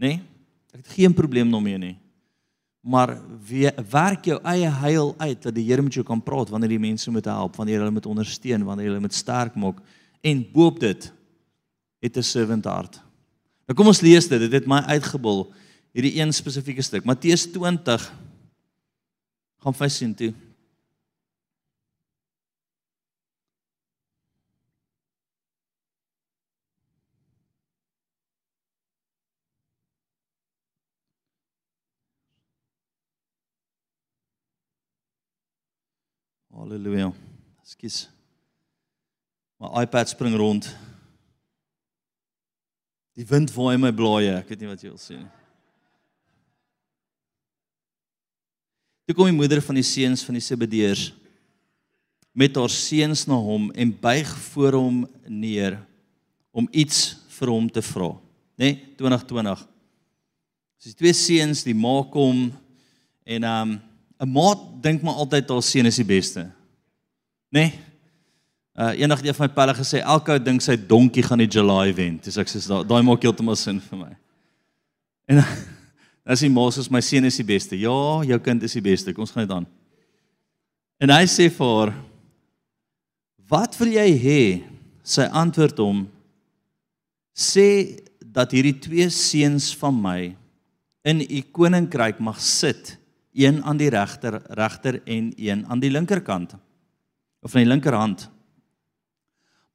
Nê? 0.00 0.14
Nee? 0.14 0.22
Ek 0.72 0.80
het 0.80 0.96
geen 0.96 1.12
probleem 1.14 1.52
daarmee 1.52 1.78
nie. 1.78 1.92
Maar 2.84 3.14
wie 3.46 3.68
werk 3.92 4.26
jou 4.26 4.40
eie 4.48 4.70
heil 4.80 5.12
uit 5.20 5.44
dat 5.44 5.54
die 5.54 5.64
Here 5.68 5.84
met 5.84 5.94
jou 5.94 6.02
kan 6.04 6.20
praat 6.24 6.50
wanneer 6.52 6.74
jy 6.74 6.80
mense 6.82 7.12
moet 7.12 7.28
help, 7.30 7.54
wanneer 7.56 7.78
jy 7.78 7.84
hulle 7.84 7.94
moet 7.94 8.08
ondersteun, 8.10 8.64
wanneer 8.66 8.88
jy 8.88 8.92
hulle 8.92 9.04
moet 9.04 9.16
sterk 9.16 9.54
maak 9.60 9.78
en 10.24 10.42
boop 10.52 10.80
dit 10.80 11.06
het 12.02 12.16
'n 12.16 12.22
servant 12.22 12.64
hart. 12.64 13.00
Nou 13.68 13.76
kom 13.76 13.86
ons 13.86 14.00
lees 14.00 14.28
dit. 14.28 14.40
Dit 14.40 14.52
het 14.52 14.66
my 14.66 14.80
uitgebul 14.88 15.52
hierdie 15.92 16.20
een 16.20 16.32
spesifieke 16.32 16.82
stuk. 16.82 17.04
Matteus 17.04 17.46
20 17.46 18.12
gaan 19.64 19.72
vir 19.72 19.88
sien 19.88 20.12
toe. 20.14 20.34
Halleluja. 36.52 37.12
Skus. 37.64 38.08
My 39.58 39.82
iPad 39.82 40.08
spring 40.08 40.36
rond. 40.36 40.68
Die 43.16 43.24
wind 43.24 43.54
waai 43.56 43.78
my 43.80 43.94
blaaie. 43.94 44.36
Ek 44.42 44.52
weet 44.52 44.60
nie 44.60 44.68
wat 44.68 44.84
jy 44.84 44.92
wil 44.92 45.00
sê 45.00 45.16
nie. 45.22 45.43
Toe 49.04 49.14
kom 49.16 49.28
die 49.28 49.36
moeder 49.36 49.60
van 49.62 49.76
die 49.76 49.84
seuns 49.84 50.24
van 50.24 50.38
die 50.38 50.44
Zebedeërs 50.44 51.10
met 52.34 52.56
haar 52.56 52.72
seuns 52.72 53.26
na 53.30 53.36
hom 53.38 53.68
en 53.70 53.92
buig 54.00 54.30
voor 54.50 54.78
hom 54.80 55.04
neer 55.28 55.76
om 56.50 56.66
iets 56.72 57.14
vir 57.36 57.50
hom 57.52 57.68
te 57.70 57.82
vra, 57.82 58.10
né? 58.58 58.70
Nee, 58.72 58.74
2020. 58.98 59.62
Dis 60.84 60.96
twee 60.98 61.14
seuns, 61.16 61.62
die 61.66 61.74
ma 61.74 62.02
kom 62.10 62.48
en 63.24 63.44
um 63.44 63.80
'n 64.20 64.30
ma 64.30 64.54
dink 64.80 65.02
maar 65.02 65.14
altyd 65.14 65.48
haar 65.48 65.62
seun 65.62 65.86
is 65.86 65.96
die 65.96 66.04
beste. 66.04 66.50
Né? 67.50 67.60
Nee? 67.60 67.72
Uh 68.74 69.00
eendag 69.00 69.18
het 69.18 69.26
een 69.26 69.34
van 69.34 69.46
my 69.46 69.54
pelle 69.54 69.74
gesê 69.74 70.00
elke 70.02 70.32
ou 70.32 70.38
dink 70.38 70.62
sy 70.62 70.76
donkie 70.76 71.22
gaan 71.22 71.38
die 71.38 71.50
July 71.50 71.94
wen. 71.94 72.18
Dis 72.22 72.36
ek 72.36 72.48
sê 72.48 72.58
daai 72.58 73.02
maak 73.02 73.22
heeltemal 73.22 73.56
sin 73.56 73.80
vir 73.80 73.98
my. 73.98 74.16
En 75.26 75.44
As 76.24 76.40
hy 76.40 76.48
Moses 76.48 76.88
my 76.88 77.02
seun 77.04 77.28
is 77.28 77.36
die 77.36 77.44
beste. 77.44 77.76
Ja, 77.76 78.24
jou 78.24 78.38
kind 78.40 78.62
is 78.64 78.72
die 78.72 78.84
beste. 78.84 79.12
Ons 79.20 79.34
gaan 79.34 79.44
dit 79.44 79.52
aan. 79.52 79.66
En 81.04 81.12
hy 81.12 81.24
sê 81.28 81.50
vir 81.52 81.68
haar: 81.68 81.92
"Wat 83.50 83.76
wil 83.78 83.92
jy 83.92 84.08
hê?" 84.18 84.42
Sy 85.04 85.28
antwoord 85.28 85.78
hom: 85.78 86.08
"Sê 87.36 88.00
dat 88.24 88.52
hierdie 88.52 88.80
twee 88.80 89.10
seuns 89.10 89.74
van 89.76 89.94
my 90.00 90.36
in 91.04 91.20
u 91.20 91.42
koninkryk 91.52 92.20
mag 92.20 92.40
sit, 92.40 92.96
een 93.34 93.60
aan 93.62 93.76
die 93.76 93.90
regter 93.90 94.40
regter 94.48 95.02
en 95.04 95.34
een 95.36 95.66
aan 95.68 95.80
die 95.80 95.90
linkerkant 95.90 96.56
of 97.42 97.54
aan 97.54 97.66
die 97.66 97.72
linkerhand." 97.74 98.30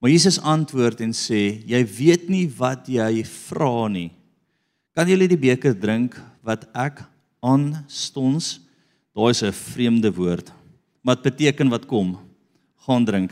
Maar 0.01 0.09
Jesus 0.09 0.39
antwoord 0.39 1.01
en 1.01 1.13
sê: 1.13 1.61
"Jy 1.61 1.85
weet 1.85 2.29
nie 2.29 2.47
wat 2.47 2.87
jy 2.87 3.23
vra 3.23 3.87
nie." 3.87 4.11
Kan 4.95 5.07
julle 5.07 5.27
die 5.27 5.37
beker 5.37 5.77
drink 5.77 6.17
wat 6.45 6.65
ek 6.73 7.03
aanstonds? 7.39 8.59
Daai 9.15 9.31
is 9.31 9.43
'n 9.43 9.51
vreemde 9.51 10.11
woord. 10.13 10.51
Dit 11.03 11.21
beteken 11.21 11.69
wat 11.69 11.85
kom. 11.85 12.17
Gaan 12.85 13.05
drink. 13.05 13.31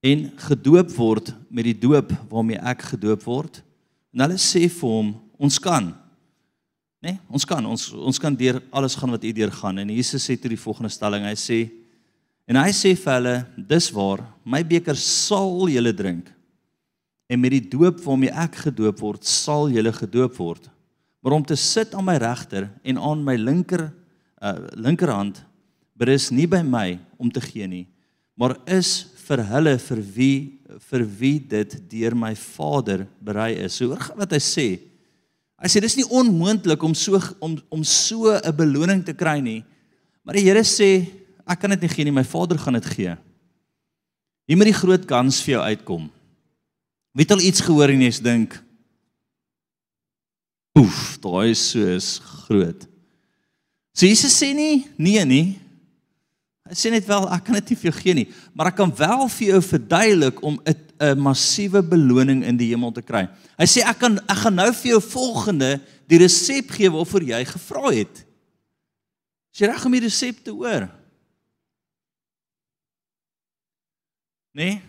En 0.00 0.32
gedoop 0.36 0.90
word 0.90 1.34
met 1.48 1.64
die 1.64 1.78
doop 1.78 2.12
waarmee 2.28 2.58
ek 2.58 2.82
gedoop 2.82 3.22
word. 3.22 3.62
En 4.12 4.20
hulle 4.20 4.38
sê 4.38 4.68
vir 4.68 4.88
hom, 4.88 5.14
ons 5.38 5.58
kan. 5.58 5.94
Nee, 7.02 7.18
ons 7.28 7.44
kan 7.44 7.66
ons 7.66 7.88
ons 7.92 8.18
kan 8.18 8.34
deur 8.34 8.60
alles 8.70 8.94
gaan 8.94 9.10
wat 9.10 9.24
u 9.24 9.32
deur 9.34 9.50
gaan 9.50 9.78
en 9.82 9.88
Jesus 9.90 10.22
sê 10.22 10.36
toe 10.38 10.52
die 10.52 10.60
volgende 10.60 10.90
stelling. 10.92 11.24
Hy 11.26 11.34
sê 11.34 11.58
en 12.46 12.58
hy 12.60 12.70
sê 12.70 12.92
vir 12.98 13.12
hulle, 13.14 13.34
dis 13.56 13.88
waar, 13.94 14.22
my 14.44 14.62
beker 14.66 14.98
sal 14.98 15.66
julle 15.70 15.92
drink. 15.94 16.28
En 17.30 17.40
met 17.40 17.54
die 17.54 17.64
doop 17.72 18.02
waarmee 18.04 18.34
ek 18.44 18.58
gedoop 18.66 19.00
word, 19.00 19.24
sal 19.24 19.70
julle 19.72 19.92
gedoop 19.96 20.36
word. 20.36 20.68
Maar 21.22 21.32
om 21.38 21.44
te 21.46 21.56
sit 21.56 21.94
aan 21.94 22.04
my 22.04 22.16
regter 22.18 22.66
en 22.82 22.98
aan 22.98 23.24
my 23.24 23.36
linker 23.38 23.88
uh 24.42 24.58
linkerhand 24.74 25.44
berus 25.94 26.32
nie 26.34 26.48
by 26.50 26.64
my 26.66 26.98
om 27.16 27.30
te 27.30 27.40
gee 27.40 27.66
nie, 27.70 27.84
maar 28.34 28.56
is 28.66 29.12
vir 29.22 29.44
hulle 29.46 29.76
vir 29.78 30.00
wie 30.16 30.36
vir 30.88 31.04
wie 31.20 31.36
dit 31.38 31.76
deur 31.90 32.16
my 32.18 32.32
Vader 32.34 33.04
berei 33.22 33.52
is. 33.62 33.76
So 33.76 33.92
hoor 33.92 34.02
wat 34.18 34.34
hy 34.34 34.40
sê. 34.42 34.66
Hy 35.62 35.70
sê 35.70 35.82
dis 35.84 35.94
nie 36.00 36.08
onmoontlik 36.10 36.82
om 36.82 36.94
so 36.98 37.20
om 37.38 37.54
om 37.70 37.84
so 37.84 38.32
'n 38.34 38.56
beloning 38.56 39.04
te 39.04 39.14
kry 39.14 39.38
nie. 39.40 39.62
Maar 40.24 40.34
die 40.34 40.46
Here 40.48 40.64
sê 40.64 41.06
ek 41.46 41.60
kan 41.60 41.70
dit 41.70 41.82
nie 41.82 41.88
gee 41.88 42.04
nie, 42.04 42.12
my 42.12 42.24
Vader 42.24 42.58
gaan 42.58 42.74
dit 42.74 42.86
gee. 42.86 43.16
Hier 44.48 44.56
moet 44.56 44.70
die 44.70 44.80
groot 44.80 45.06
kans 45.06 45.40
vir 45.42 45.54
jou 45.54 45.62
uitkom. 45.62 46.10
Wie 47.14 47.24
het 47.24 47.30
al 47.30 47.40
iets 47.40 47.60
gehoor 47.60 47.90
en 47.90 48.00
jy's 48.00 48.20
dink 48.20 48.62
Oef, 50.78 51.18
daai 51.20 51.50
is 51.52 51.62
so 51.70 51.84
is 51.84 52.16
groot. 52.46 52.86
So 53.92 54.06
Jesus 54.08 54.32
sê 54.32 54.52
nie 54.56 54.86
nee 54.96 55.24
nie. 55.28 55.46
Hy 56.68 56.76
sê 56.78 56.92
net 56.94 57.04
wel 57.04 57.26
ek 57.34 57.44
kan 57.44 57.58
dit 57.58 57.72
nie 57.72 57.78
vir 57.82 57.90
jou 57.90 57.98
gee 57.98 58.14
nie, 58.16 58.28
maar 58.56 58.70
ek 58.70 58.78
kan 58.78 58.92
wel 58.96 59.26
vir 59.34 59.48
jou 59.50 59.60
verduidelik 59.66 60.40
om 60.40 60.56
'n 60.64 61.18
massiewe 61.18 61.82
beloning 61.82 62.44
in 62.44 62.56
die 62.56 62.70
hemel 62.70 62.92
te 62.92 63.02
kry. 63.02 63.28
Hy 63.58 63.66
sê 63.66 63.82
ek 63.84 63.98
kan 63.98 64.18
ek 64.18 64.38
gaan 64.44 64.54
nou 64.54 64.72
vir 64.72 64.92
jou 64.92 65.00
volgende 65.00 65.80
die 66.08 66.18
resep 66.18 66.70
gee 66.70 66.88
waarvoor 66.88 67.22
jy 67.22 67.44
gevra 67.44 67.90
het. 67.92 68.24
Is 69.52 69.60
jy 69.60 69.66
reg 69.66 69.84
om 69.84 69.92
die 69.92 70.06
resep 70.06 70.44
te 70.44 70.50
hoor? 70.50 70.88
Nee. 74.54 74.80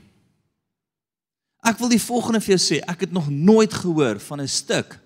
Ek 1.63 1.80
wil 1.80 1.90
die 1.90 2.00
volgende 2.00 2.40
vir 2.40 2.56
jou 2.56 2.62
sê, 2.62 2.80
ek 2.88 3.08
het 3.08 3.12
nog 3.12 3.30
nooit 3.30 3.74
gehoor 3.74 4.20
van 4.20 4.42
'n 4.42 4.48
stuk 4.48 5.02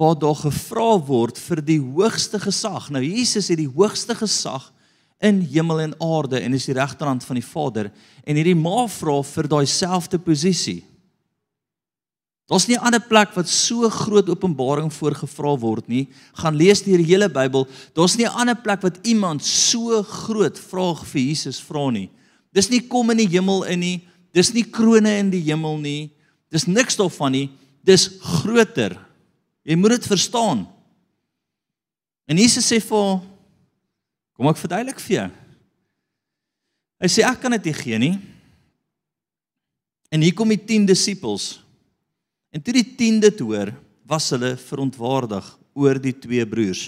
waar 0.00 0.16
daar 0.16 0.38
gevra 0.38 0.94
word 1.04 1.36
vir 1.36 1.60
die 1.60 1.80
hoogste 1.80 2.38
gesag. 2.40 2.86
Nou 2.88 3.02
Jesus 3.04 3.50
het 3.52 3.58
die 3.60 3.68
hoogste 3.68 4.14
gesag 4.16 4.70
in 5.20 5.42
hemel 5.44 5.82
en 5.84 5.96
aarde 6.00 6.40
en 6.40 6.56
is 6.56 6.64
die 6.70 6.76
regterhand 6.78 7.26
van 7.26 7.36
die 7.36 7.44
Vader 7.44 7.90
en 8.24 8.38
hierdie 8.38 8.56
ma 8.56 8.86
vra 8.88 9.18
vir 9.28 9.48
daai 9.52 9.66
selfde 9.68 10.16
posisie. 10.24 10.80
Daar's 12.48 12.66
nie 12.66 12.76
'n 12.76 12.86
ander 12.86 13.00
plek 13.00 13.34
wat 13.36 13.48
so 13.48 13.88
groot 13.88 14.28
openbaring 14.28 14.90
voorgevra 14.90 15.58
word 15.58 15.88
nie. 15.88 16.08
Gaan 16.32 16.56
lees 16.56 16.82
die 16.82 16.96
hele 16.96 17.28
Bybel. 17.28 17.68
Daar's 17.94 18.16
nie 18.16 18.24
'n 18.24 18.34
ander 18.34 18.56
plek 18.56 18.80
wat 18.82 18.98
iemand 19.02 19.44
so 19.44 20.02
groot 20.02 20.58
vraag 20.58 21.06
vir 21.06 21.20
Jesus 21.20 21.60
vra 21.60 21.90
nie. 21.90 22.10
Dis 22.52 22.70
nie 22.70 22.80
kom 22.80 23.10
in 23.10 23.18
die 23.18 23.28
hemel 23.28 23.64
in 23.64 23.80
nie. 23.80 24.00
Dis 24.32 24.52
nie 24.52 24.64
krone 24.64 25.18
in 25.18 25.30
die 25.30 25.42
hemel 25.42 25.78
nie. 25.78 26.10
Dis 26.50 26.66
niks 26.66 26.96
daarvan 26.96 27.32
nie. 27.32 27.50
Dis 27.84 28.08
groter. 28.20 29.09
Jy 29.66 29.76
moet 29.76 29.96
dit 29.98 30.08
verstaan. 30.10 30.64
En 32.30 32.38
Jesus 32.38 32.66
sê 32.66 32.80
vir 32.82 33.20
Kom 34.40 34.48
ek 34.48 34.56
verduidelik 34.56 35.00
vir 35.04 35.12
jou. 35.12 35.24
Hy 37.04 37.08
sê 37.12 37.24
ek 37.28 37.42
kan 37.42 37.52
dit 37.52 37.66
nie 37.68 37.74
gee 37.76 37.98
nie. 38.00 38.14
En 40.08 40.24
hier 40.24 40.32
kom 40.32 40.48
die 40.48 40.56
10 40.56 40.86
disippels. 40.88 41.58
En 42.48 42.64
toe 42.64 42.72
die 42.72 42.86
10 42.96 43.18
dit 43.20 43.42
hoor, 43.44 43.74
was 44.08 44.30
hulle 44.32 44.54
verontwaardig 44.56 45.44
oor 45.76 46.00
die 46.00 46.14
twee 46.16 46.46
broers. 46.48 46.86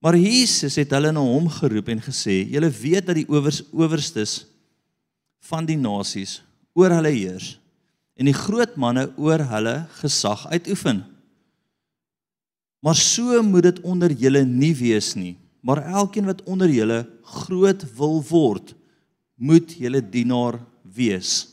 Maar 0.00 0.16
Jesus 0.16 0.78
het 0.80 0.94
hulle 0.96 1.12
na 1.12 1.20
hom 1.20 1.50
geroep 1.52 1.92
en 1.92 2.00
gesê: 2.00 2.40
"Julle 2.48 2.72
weet 2.72 3.06
dat 3.10 3.20
die 3.20 3.28
owers 3.28 3.60
owerstes 3.68 4.46
van 5.50 5.68
die 5.68 5.76
nasies 5.76 6.40
oor 6.72 6.92
hulle 6.96 7.12
heers 7.12 7.56
en 8.18 8.26
die 8.26 8.36
groot 8.36 8.74
manne 8.80 9.06
oor 9.16 9.42
hulle 9.52 9.76
gesag 10.00 10.46
uitoefen. 10.50 11.04
Maar 12.80 12.94
so 12.94 13.42
moet 13.42 13.62
dit 13.62 13.80
onder 13.80 14.12
julle 14.12 14.44
nie 14.44 14.74
wees 14.76 15.14
nie." 15.14 15.36
maar 15.60 15.82
elkeen 15.82 16.24
wat 16.24 16.42
onder 16.42 16.70
julle 16.70 17.06
groot 17.22 17.84
wil 17.94 18.22
word, 18.28 18.74
moet 19.34 19.74
julle 19.76 20.00
dienaar 20.00 20.60
wees. 20.82 21.48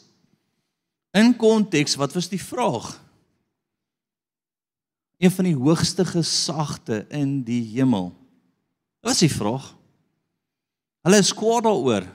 In 1.15 1.35
konteks, 1.35 1.95
wat 1.99 2.13
was 2.13 2.29
die 2.29 2.41
vraag? 2.41 2.93
Een 5.17 5.31
van 5.31 5.47
die 5.47 5.55
hoogste 5.55 6.05
gesagte 6.05 7.05
in 7.09 7.39
die 7.47 7.61
hemel. 7.75 8.11
Wat 8.99 9.13
was 9.13 9.23
die 9.23 9.31
vraag? 9.31 9.71
Hulle 11.05 11.21
is 11.21 11.33
kwaad 11.33 11.67
daaroor. 11.67 12.07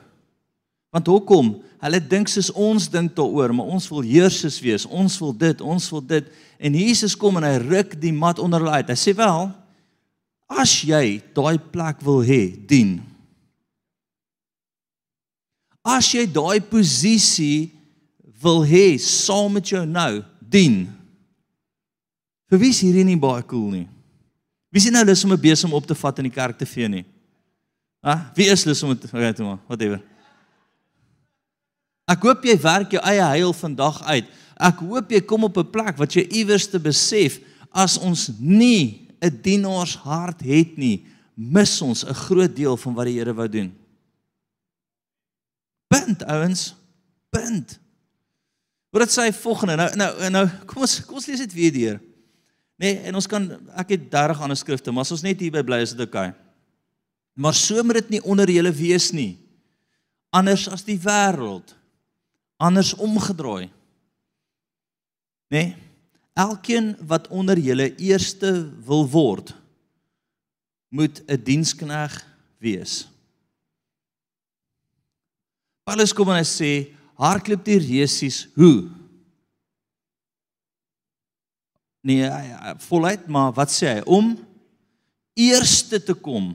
Want 0.91 1.07
hoekom? 1.07 1.53
Hulle 1.81 2.01
dink 2.03 2.29
soos 2.29 2.51
ons 2.51 2.89
dink 2.91 3.15
daaroor, 3.17 3.55
maar 3.55 3.71
ons 3.73 3.87
wil 3.93 4.03
heersers 4.05 4.59
wees. 4.61 4.85
Ons 4.85 5.17
wil 5.23 5.33
dit, 5.39 5.61
ons 5.61 5.91
wil 5.95 6.03
dit. 6.17 6.33
En 6.61 6.77
Jesus 6.77 7.17
kom 7.17 7.41
en 7.41 7.47
hy 7.49 7.57
ruk 7.63 7.97
die 8.01 8.13
mat 8.13 8.39
onder 8.39 8.61
hulle 8.61 8.83
uit. 8.83 8.93
Hy 8.93 8.99
sê 8.99 9.15
wel, 9.17 9.49
As 10.51 10.81
jy 10.83 11.21
daai 11.31 11.61
plek 11.71 12.01
wil 12.03 12.25
hê, 12.27 12.51
dien. 12.51 12.99
As 15.87 16.11
jy 16.11 16.27
daai 16.27 16.59
posisie 16.59 17.71
wil 18.43 18.65
hê 18.67 18.99
saam 18.99 19.55
met 19.55 19.71
jou 19.71 19.85
nou, 19.87 20.25
dien. 20.43 20.83
Vir 22.51 22.59
wie 22.59 22.73
is 22.75 22.83
hierdie 22.83 23.07
nie 23.07 23.21
baie 23.21 23.45
cool 23.47 23.71
nie? 23.77 23.87
Wie 24.75 24.83
sien 24.83 24.95
nou 24.95 25.05
lus 25.07 25.23
om 25.25 25.33
'n 25.33 25.41
besem 25.41 25.73
op 25.73 25.87
te 25.87 25.95
vat 25.95 26.19
in 26.19 26.27
die 26.27 26.35
kerk 26.35 26.59
te 26.59 26.67
vee 26.67 26.89
nie? 26.89 27.05
Ah, 28.03 28.33
wie 28.35 28.51
is 28.51 28.65
lus 28.65 28.83
om 28.83 28.95
dit 28.95 29.05
okay, 29.05 29.33
te 29.33 29.43
maak? 29.43 29.61
Whatever. 29.69 30.03
Ek 32.09 32.23
hoop 32.23 32.45
jy 32.45 32.57
werk 32.59 32.91
jou 32.91 33.03
eie 33.03 33.23
heil 33.23 33.53
vandag 33.53 34.03
uit. 34.03 34.27
Ek 34.61 34.83
hoop 34.85 35.13
jy 35.13 35.21
kom 35.25 35.45
op 35.49 35.57
'n 35.57 35.71
plek 35.71 35.97
wat 35.97 36.13
jy 36.13 36.27
iewers 36.29 36.69
te 36.69 36.79
besef 36.79 37.41
as 37.73 37.99
ons 37.99 38.31
nie 38.39 39.09
'n 39.23 39.41
dienaarshart 39.43 40.41
het 40.43 40.77
nie, 40.77 41.07
mis 41.35 41.81
ons 41.83 42.05
'n 42.05 42.15
groot 42.15 42.57
deel 42.57 42.77
van 42.77 42.95
wat 42.95 43.07
die 43.07 43.19
Here 43.19 43.35
wou 43.35 43.49
doen. 43.49 43.73
Punt 45.89 46.25
ouens, 46.25 46.75
punt. 47.31 47.79
Wat 48.91 49.03
dit 49.03 49.11
sê 49.11 49.33
volgende. 49.33 49.77
Nou 49.77 49.97
nou 49.97 50.31
nou 50.31 50.49
kom 50.67 50.83
ons 50.83 51.05
kom 51.05 51.15
ons 51.15 51.27
lees 51.27 51.39
dit 51.39 51.53
weer 51.53 51.73
deur. 51.73 52.01
Nee, 52.77 52.97
en 53.05 53.15
ons 53.15 53.27
kan 53.27 53.45
ek 53.77 53.89
het 53.89 54.11
30 54.11 54.41
ander 54.41 54.57
skrifte, 54.57 54.93
maar 54.93 55.05
as 55.05 55.13
ons 55.13 55.23
net 55.23 55.41
hierby 55.41 55.63
bly 55.63 55.83
is 55.85 55.93
dit 55.93 56.01
oukei. 56.01 56.33
Maar 57.35 57.55
so 57.55 57.83
moet 57.83 57.95
dit 57.95 58.09
nie 58.09 58.23
onder 58.23 58.51
julle 58.51 58.73
wees 58.73 59.11
nie. 59.13 59.39
Anders 60.31 60.69
as 60.69 60.85
die 60.85 60.99
wêreld. 60.99 61.77
Anders 62.57 62.95
omgedraai. 62.95 63.71
Nee. 65.51 65.75
Elkeen 66.39 66.95
wat 67.07 67.29
onder 67.29 67.59
julle 67.59 67.91
eerste 67.99 68.71
wil 68.87 69.09
word, 69.11 69.55
moet 70.89 71.23
'n 71.27 71.43
dienskneg 71.43 72.15
wees. 72.59 73.09
Paulus 75.83 76.13
kom 76.13 76.29
en 76.31 76.39
hy 76.39 76.47
sê, 76.47 76.95
hardloop 77.15 77.65
die 77.65 77.79
reusies 77.79 78.49
hoe? 78.55 78.89
Nee, 82.01 82.31
voluit, 82.79 83.27
maar 83.27 83.53
wat 83.53 83.71
sê 83.71 83.87
hy? 83.87 84.01
Om 84.07 84.39
eerste 85.35 86.03
te 86.03 86.15
kom. 86.15 86.55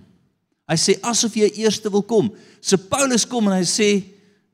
Hy 0.65 0.77
sê 0.79 0.95
asof 1.01 1.35
jy 1.35 1.51
eerste 1.61 1.91
wil 1.91 2.03
kom. 2.03 2.31
So 2.61 2.77
Paulus 2.77 3.27
kom 3.27 3.47
en 3.47 3.57
hy 3.59 3.67
sê 3.67 3.89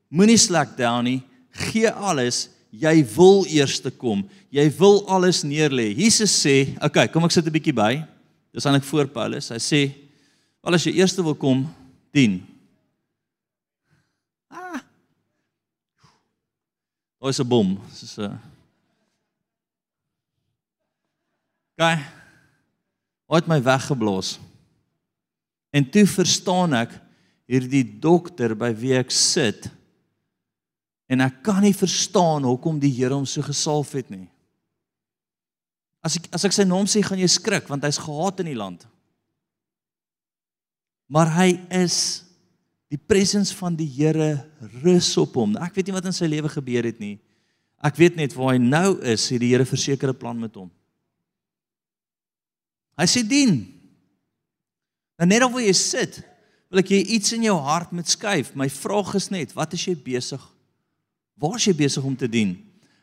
moenie 0.09 0.37
slack 0.37 0.75
down 0.77 1.07
nie, 1.07 1.21
gee 1.51 1.91
alles 1.91 2.49
jy 2.71 2.93
wil 3.15 3.43
eers 3.51 3.79
te 3.83 3.91
kom. 3.91 4.23
Jy 4.49 4.65
wil 4.79 5.01
alles 5.11 5.43
neerlê. 5.43 5.91
Jesus 5.95 6.31
sê, 6.31 6.71
okay, 6.81 7.07
kom 7.11 7.23
ek 7.27 7.35
sit 7.35 7.45
'n 7.45 7.51
bietjie 7.51 7.75
by. 7.75 8.03
Dis 8.53 8.65
aan 8.65 8.75
ek 8.75 8.83
voor 8.83 9.07
Paulus. 9.07 9.49
Hy 9.49 9.59
sê, 9.59 9.93
"Wel 10.63 10.75
as 10.75 10.83
jy 10.83 10.95
eers 10.95 11.15
wil 11.15 11.35
kom, 11.35 11.67
dien." 12.13 12.45
Ah. 14.49 14.81
Oor 17.19 17.33
se 17.33 17.43
bom. 17.43 17.79
Dis 17.89 18.17
'n 18.17 18.39
Gaan. 21.81 22.03
Wat 23.25 23.47
my 23.47 23.57
weggeblaas. 23.63 24.35
En 25.71 25.89
toe 25.89 26.03
verstaan 26.05 26.73
ek 26.73 26.93
hierdie 27.49 27.83
dokter 27.83 28.53
by 28.55 28.69
wie 28.75 28.93
ek 28.93 29.11
sit 29.11 29.69
En 31.11 31.23
ek 31.25 31.41
kan 31.43 31.59
nie 31.63 31.75
verstaan 31.75 32.45
hoekom 32.47 32.79
die 32.79 32.93
Here 32.93 33.17
hom 33.17 33.27
so 33.27 33.43
gesalf 33.43 33.91
het 33.97 34.07
nie. 34.13 34.29
As 36.01 36.15
ek 36.17 36.29
as 36.33 36.47
ek 36.47 36.55
sy 36.55 36.63
naam 36.65 36.87
sê, 36.89 37.03
gaan 37.03 37.19
jy 37.19 37.27
skrik 37.29 37.67
want 37.69 37.83
hy's 37.85 37.99
gehaat 38.01 38.39
in 38.41 38.51
die 38.53 38.57
land. 38.57 38.85
Maar 41.11 41.33
hy 41.35 41.49
is 41.81 41.97
die 42.91 42.99
presens 42.99 43.51
van 43.55 43.75
die 43.75 43.89
Here 43.91 44.45
rus 44.81 45.11
op 45.19 45.35
hom. 45.39 45.57
Ek 45.59 45.75
weet 45.75 45.89
nie 45.89 45.97
wat 45.97 46.07
in 46.07 46.15
sy 46.15 46.29
lewe 46.31 46.51
gebeur 46.51 46.87
het 46.87 47.03
nie. 47.03 47.17
Ek 47.83 47.97
weet 47.99 48.17
net 48.19 48.35
waar 48.37 48.53
hy 48.53 48.61
nou 48.63 48.95
is, 49.03 49.27
het 49.33 49.43
die 49.43 49.51
Here 49.51 49.67
versekerde 49.67 50.15
plan 50.15 50.39
met 50.39 50.55
hom. 50.55 50.71
Hy 52.99 53.07
sê 53.09 53.23
dien. 53.25 53.59
Nou 55.19 55.27
net 55.27 55.43
of 55.43 55.59
jy 55.59 55.75
sit, 55.75 56.21
wil 56.71 56.81
ek 56.81 56.91
jy 56.95 57.01
iets 57.17 57.35
in 57.35 57.45
jou 57.49 57.57
hart 57.67 57.91
met 57.95 58.09
skuif. 58.09 58.55
My 58.55 58.69
vraag 58.71 59.15
is 59.19 59.27
net, 59.33 59.55
wat 59.57 59.75
is 59.75 59.83
jy 59.89 59.97
besig? 59.99 60.41
Waar 61.41 61.57
is 61.57 61.65
jy 61.65 61.73
besig 61.73 62.05
om 62.05 62.15
te 62.17 62.29
dien? 62.29 62.53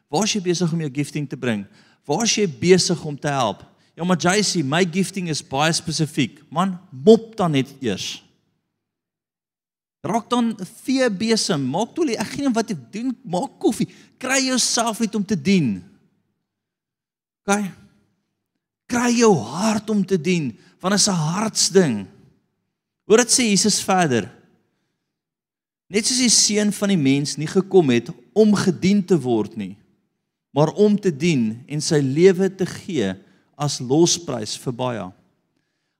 Waar 0.09 0.29
is 0.29 0.37
jy 0.37 0.44
besig 0.44 0.72
om 0.72 0.85
jou 0.85 0.90
gifting 1.01 1.27
te 1.29 1.37
bring? 1.37 1.64
Waar 2.07 2.22
is 2.24 2.37
jy 2.38 2.46
besig 2.46 3.03
om 3.05 3.18
te 3.18 3.33
help? 3.33 3.64
Ja, 3.98 4.07
maar 4.07 4.20
JC, 4.20 4.62
my 4.62 4.85
gifting 4.87 5.27
is 5.29 5.42
baie 5.42 5.72
spesifiek. 5.74 6.38
Man, 6.55 6.77
mop 6.94 7.33
dan 7.37 7.57
net 7.59 7.72
eers. 7.83 8.20
Raak 10.07 10.29
dan 10.31 10.53
vee 10.85 11.09
besem, 11.11 11.64
maak 11.66 11.90
toe 11.96 12.07
ek 12.14 12.37
geen 12.37 12.55
wat 12.55 12.70
ek 12.70 12.85
doen, 12.94 13.11
maak 13.27 13.59
koffie, 13.59 13.88
kry 14.22 14.38
jouself 14.46 15.03
net 15.03 15.18
om 15.18 15.24
te 15.27 15.35
dien. 15.35 15.81
OK. 17.42 17.59
Kry 18.88 19.11
jou 19.18 19.33
hart 19.51 19.90
om 19.90 20.05
te 20.07 20.16
dien, 20.16 20.53
want 20.79 20.94
dit 20.94 21.03
is 21.03 21.09
'n 21.11 21.18
hartsding. 21.35 22.07
Hoor 23.05 23.18
dit 23.18 23.31
sê 23.35 23.51
Jesus 23.51 23.83
verder. 23.83 24.31
Net 25.88 26.07
soos 26.07 26.20
die 26.20 26.31
seun 26.31 26.72
van 26.72 26.88
die 26.88 27.01
mens 27.01 27.37
nie 27.37 27.48
gekom 27.48 27.90
het 27.90 28.11
om 28.38 28.55
gedien 28.55 29.03
te 29.03 29.18
word 29.18 29.57
nie, 29.59 29.74
maar 30.55 30.70
om 30.79 30.94
te 30.98 31.11
dien 31.11 31.59
en 31.66 31.83
sy 31.83 31.98
lewe 32.05 32.48
te 32.55 32.66
gee 32.68 33.12
as 33.59 33.81
losprys 33.83 34.55
vir 34.62 34.77
baie. 34.79 35.07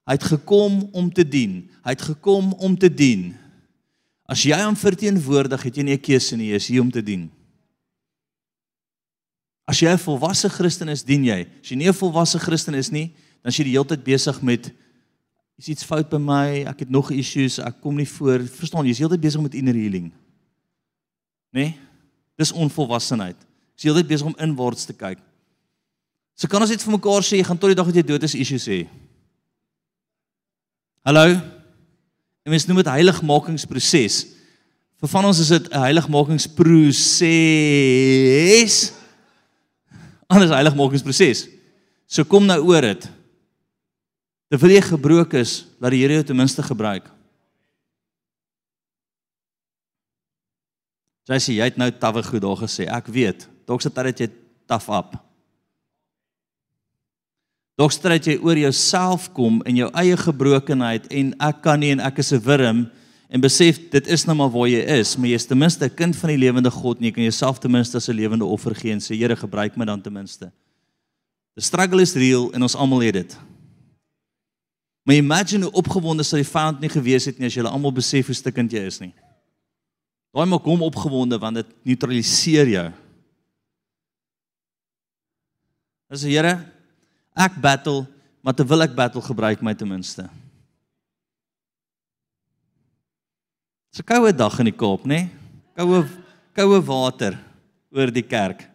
Hy 0.09 0.15
het 0.17 0.25
gekom 0.31 0.81
om 0.97 1.11
te 1.13 1.21
dien. 1.27 1.61
Hy 1.85 1.93
het 1.93 2.01
gekom 2.01 2.53
om 2.57 2.73
te 2.79 2.89
dien. 2.89 3.33
As 4.29 4.41
jy 4.45 4.57
hom 4.57 4.77
verteenwoordig, 4.77 5.67
het 5.67 5.77
jy 5.77 5.83
nie 5.83 5.97
'n 5.97 6.01
keuse 6.01 6.37
nie, 6.37 6.49
jy 6.49 6.55
is 6.55 6.67
hier 6.67 6.81
om 6.81 6.91
te 6.91 7.01
dien. 7.01 7.29
As 9.67 9.79
jy 9.79 9.89
'n 9.89 9.97
volwasse 9.97 10.49
Christen 10.49 10.89
is, 10.89 11.03
dien 11.03 11.23
jy. 11.23 11.45
As 11.61 11.69
jy 11.69 11.77
nie 11.77 11.89
'n 11.89 11.93
volwasse 11.93 12.39
Christen 12.39 12.73
is 12.73 12.89
nie, 12.91 13.13
dan 13.43 13.49
is 13.49 13.57
jy 13.57 13.63
die 13.63 13.77
hele 13.77 13.85
tyd 13.85 14.03
besig 14.03 14.41
met 14.41 14.71
is 15.57 15.67
iets 15.67 15.83
fout 15.83 16.09
by 16.09 16.17
my, 16.17 16.63
ek 16.71 16.79
het 16.79 16.89
nog 16.89 17.11
issues, 17.11 17.59
ek 17.59 17.81
kom 17.81 17.95
nie 17.95 18.07
voor. 18.07 18.39
Verstaan, 18.47 18.85
jy 18.85 18.91
is 18.91 18.99
heeltyd 18.99 19.21
besig 19.21 19.41
met 19.41 19.53
inner 19.53 19.75
healing. 19.75 20.11
Né? 21.51 21.61
Nee? 21.61 21.88
Dis 22.39 22.55
onvolwassenheid. 22.55 23.35
Jy 23.75 23.83
is 23.83 23.87
heeltyd 23.89 24.07
besig 24.07 24.29
om 24.29 24.37
inwaarts 24.39 24.87
te 24.87 24.95
kyk. 24.95 25.19
So 26.39 26.47
kan 26.47 26.63
ons 26.63 26.71
net 26.71 26.83
vir 26.83 26.95
mekaar 26.95 27.23
sê 27.27 27.35
jy 27.39 27.47
gaan 27.47 27.59
tot 27.59 27.69
die 27.71 27.75
dag 27.75 27.87
dat 27.89 27.97
jy 27.99 28.05
dood 28.07 28.23
is 28.23 28.39
issues 28.39 28.65
hê. 28.71 28.79
Hallo? 31.03 31.25
En 32.47 32.51
mens 32.53 32.65
noem 32.67 32.79
dit 32.79 32.93
heiligmakingsproses. 32.93 34.15
Vir 34.99 35.09
van 35.11 35.25
ons 35.27 35.39
is 35.39 35.51
dit 35.51 35.65
'n 35.71 35.83
heiligmakingsproses. 35.83 38.73
Anders 40.27 40.51
heiligmakingsproses. 40.51 41.47
So 42.07 42.23
kom 42.23 42.45
nou 42.45 42.61
oor 42.67 42.81
dit. 42.81 43.09
Terwyl 44.49 44.71
jy 44.71 44.81
gebroken 44.81 45.39
is, 45.39 45.65
laat 45.79 45.91
die 45.91 46.01
Here 46.01 46.13
jou 46.13 46.23
ten 46.23 46.35
minste 46.35 46.63
gebruik. 46.63 47.18
Sê 51.27 51.53
jy 51.53 51.63
het 51.63 51.77
nou 51.77 51.91
tawwe 51.91 52.23
goed 52.23 52.41
daar 52.41 52.57
gesê. 52.57 52.85
Ek 52.87 53.07
weet. 53.07 53.47
Dalk 53.65 53.81
sit 53.81 53.95
dit 53.95 54.19
jy 54.19 54.29
taf 54.69 54.89
op. 54.89 55.17
Dalk 57.79 57.93
stry 57.95 58.17
jy 58.19 58.35
oor 58.43 58.59
jouself 58.59 59.29
kom 59.31 59.61
in 59.69 59.77
jou 59.79 59.87
eie 59.95 60.17
gebrokenheid 60.19 61.05
en 61.15 61.29
ek 61.47 61.61
kan 61.63 61.79
nie 61.79 61.93
en 61.93 62.01
ek 62.03 62.19
is 62.19 62.33
'n 62.33 62.43
wurm 62.43 62.89
en 63.29 63.41
besef 63.41 63.79
dit 63.91 64.07
is 64.07 64.25
nou 64.25 64.35
maar 64.35 64.51
waar 64.51 64.67
jy 64.67 64.83
is, 64.99 65.15
maar 65.15 65.29
jy's 65.29 65.47
ten 65.47 65.57
minste 65.57 65.85
'n 65.85 65.95
kind 65.95 66.15
van 66.15 66.29
die 66.29 66.37
lewende 66.37 66.71
God 66.71 66.97
en 66.97 67.05
jy 67.05 67.11
kan 67.11 67.23
jouself 67.23 67.59
ten 67.59 67.71
minste 67.71 67.95
as 67.95 68.09
'n 68.09 68.15
lewende 68.15 68.45
offer 68.45 68.75
gee 68.75 68.91
en 68.91 68.99
sê 68.99 69.15
Here 69.15 69.35
gebruik 69.35 69.77
my 69.77 69.85
dan 69.85 70.01
ten 70.01 70.13
minste. 70.13 70.51
The 71.55 71.61
struggle 71.61 72.01
is 72.01 72.15
real 72.15 72.51
en 72.51 72.61
ons 72.61 72.75
almal 72.75 72.99
het 72.99 73.13
dit. 73.13 73.37
Maar 75.05 75.15
imagine 75.15 75.63
hoe 75.63 75.73
opgewonde 75.73 76.23
sou 76.23 76.41
die 76.41 76.51
vyand 76.51 76.79
nie 76.81 76.89
gewees 76.89 77.25
het 77.25 77.39
nie 77.39 77.47
as 77.47 77.53
jy 77.53 77.63
almal 77.63 77.93
besef 77.93 78.25
hoe 78.25 78.35
stikkend 78.35 78.71
jy 78.71 78.85
is 78.85 78.99
nie. 78.99 79.13
Daai 80.29 80.45
maak 80.45 80.65
hom 80.69 80.83
opgewonde 80.85 81.39
want 81.41 81.61
dit 81.61 81.69
neutraliseer 81.89 82.69
jou. 82.69 82.87
As 86.09 86.25
die 86.25 86.35
Here 86.35 86.57
ek 87.39 87.55
battle, 87.61 88.03
maar 88.43 88.55
terwyl 88.57 88.85
ek 88.85 88.95
battle 88.97 89.23
gebruik 89.23 89.61
my 89.65 89.73
ten 89.77 89.89
minste. 89.89 90.27
Dis 93.89 94.01
'n 94.01 94.05
koue 94.05 94.33
dag 94.33 94.59
in 94.59 94.69
die 94.69 94.77
Kaap, 94.77 95.05
nê? 95.05 95.29
Koue 95.75 96.05
koue 96.53 96.79
water 96.85 97.37
oor 97.91 98.11
die 98.11 98.25
kerk. 98.25 98.67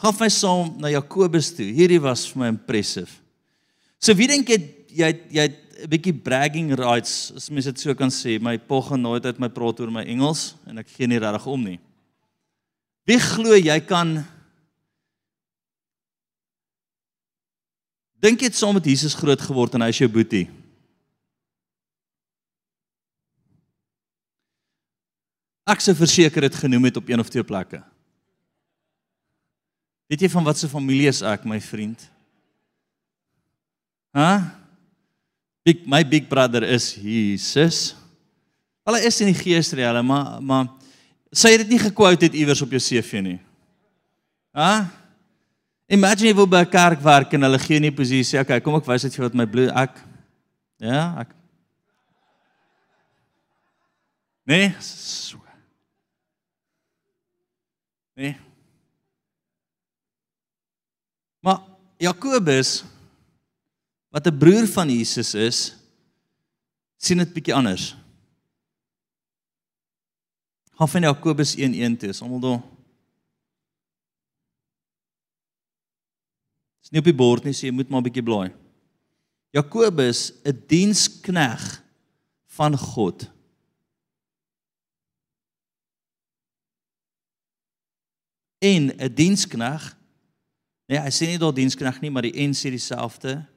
Gaan 0.00 0.16
my 0.20 0.28
saam 0.28 0.80
na 0.80 0.88
Jakobus 0.88 1.52
toe. 1.54 1.64
Hierdie 1.64 2.00
was 2.00 2.26
vir 2.26 2.38
my 2.40 2.48
impressive. 2.48 3.10
So 4.00 4.14
wie 4.14 4.26
dink 4.26 4.48
jy 4.48 4.58
jy 4.88 5.10
jy 5.30 5.46
'n 5.74 5.88
bietjie 5.90 6.14
bragging 6.14 6.72
rights, 6.74 7.32
as 7.34 7.50
mens 7.50 7.64
dit 7.64 7.80
so 7.80 7.94
kan 7.94 8.10
sê. 8.10 8.40
My 8.40 8.58
pa 8.58 8.80
gaan 8.80 9.00
nooit 9.00 9.24
uit 9.26 9.38
my 9.38 9.48
praat 9.48 9.80
oor 9.80 9.90
my 9.90 10.04
Engels 10.04 10.54
en 10.66 10.78
ek 10.78 10.88
gee 10.88 11.06
nie 11.06 11.18
regtig 11.18 11.46
om 11.46 11.62
nie. 11.62 11.80
Wie 13.04 13.18
glo 13.18 13.56
jy 13.56 13.80
kan 13.80 14.24
Dink 18.24 18.40
jy 18.40 18.48
het 18.48 18.56
saam 18.56 18.72
met 18.72 18.86
Jesus 18.88 19.12
groot 19.12 19.40
geword 19.40 19.74
en 19.76 19.82
hy 19.84 19.90
is 19.92 19.98
jou 20.00 20.08
boetie? 20.08 20.46
Ek 25.68 25.80
se 25.84 25.92
verseker 25.92 26.46
het 26.46 26.56
genoem 26.56 26.88
het 26.88 26.96
op 26.96 27.08
een 27.08 27.20
of 27.20 27.28
twee 27.28 27.44
plekke. 27.44 27.82
Weet 30.08 30.24
jy 30.24 30.30
van 30.32 30.44
wat 30.48 30.56
se 30.56 30.68
familie 30.72 31.10
is 31.12 31.20
ek, 31.20 31.44
my 31.44 31.60
vriend? 31.60 32.00
Hæ? 34.16 34.63
Big 35.64 35.86
my 35.88 36.02
big 36.04 36.28
brother 36.28 36.62
is 36.62 36.92
Jesus. 36.94 37.94
Hulle 38.84 39.00
is 39.00 39.20
in 39.24 39.32
die 39.32 39.38
gees 39.38 39.72
reële, 39.72 40.02
maar 40.04 40.40
maar 40.44 40.68
sê 41.34 41.54
jy 41.54 41.62
dit 41.64 41.72
nie 41.74 41.82
gekwout 41.82 42.20
het 42.20 42.36
iewers 42.36 42.60
op 42.62 42.74
jou 42.76 42.82
CV 42.84 43.22
nie. 43.24 43.38
Hæ? 44.54 44.84
Imagine 45.96 46.30
jy 46.30 46.36
wil 46.36 46.46
by 46.48 46.62
'n 46.64 46.70
kerk 46.70 47.00
werk 47.00 47.32
en 47.32 47.42
hulle 47.42 47.58
gee 47.58 47.80
nie 47.80 47.90
posisie. 47.90 48.38
Okay, 48.40 48.60
kom 48.60 48.76
ek 48.76 48.86
wys 48.86 49.02
dit 49.02 49.14
vir 49.16 49.24
wat 49.24 49.34
my 49.34 49.46
bloed 49.46 49.72
ek 49.74 49.98
Ja, 50.80 51.20
ek 51.20 51.32
Nee. 54.44 54.74
So. 54.80 55.40
Nee. 58.14 58.36
Maar 61.40 61.60
Jakobus 61.96 62.84
wat 64.14 64.26
'n 64.26 64.38
broer 64.38 64.66
van 64.66 64.88
Jesus 64.88 65.34
is, 65.34 65.74
sien 66.96 67.18
dit 67.18 67.32
bietjie 67.34 67.54
anders. 67.54 67.96
Gaan 70.78 70.88
van 70.88 71.02
Jakobus 71.02 71.56
1:1 71.56 71.96
toe, 71.98 72.08
is 72.08 72.22
almal 72.22 72.40
daar 72.40 72.62
Dis 76.84 76.90
nie 76.90 77.00
op 77.00 77.04
die 77.04 77.16
bord 77.16 77.44
nie, 77.44 77.52
so 77.52 77.66
jy 77.66 77.72
moet 77.72 77.88
maar 77.88 78.00
'n 78.00 78.04
bietjie 78.04 78.22
blaai. 78.22 78.52
Jakobus, 79.50 80.32
'n 80.44 80.62
dienskneg 80.68 81.82
van 82.46 82.76
God. 82.78 83.30
En 88.58 88.92
'n 89.00 89.14
dienskneg. 89.14 89.96
Nee, 90.86 90.98
hy 90.98 91.10
sê 91.10 91.26
nie 91.26 91.38
daar 91.38 91.54
dienskneg 91.54 92.00
nie, 92.00 92.10
maar 92.10 92.22
die 92.22 92.36
en 92.36 92.52
sê 92.52 92.70
dieselfde. 92.70 93.53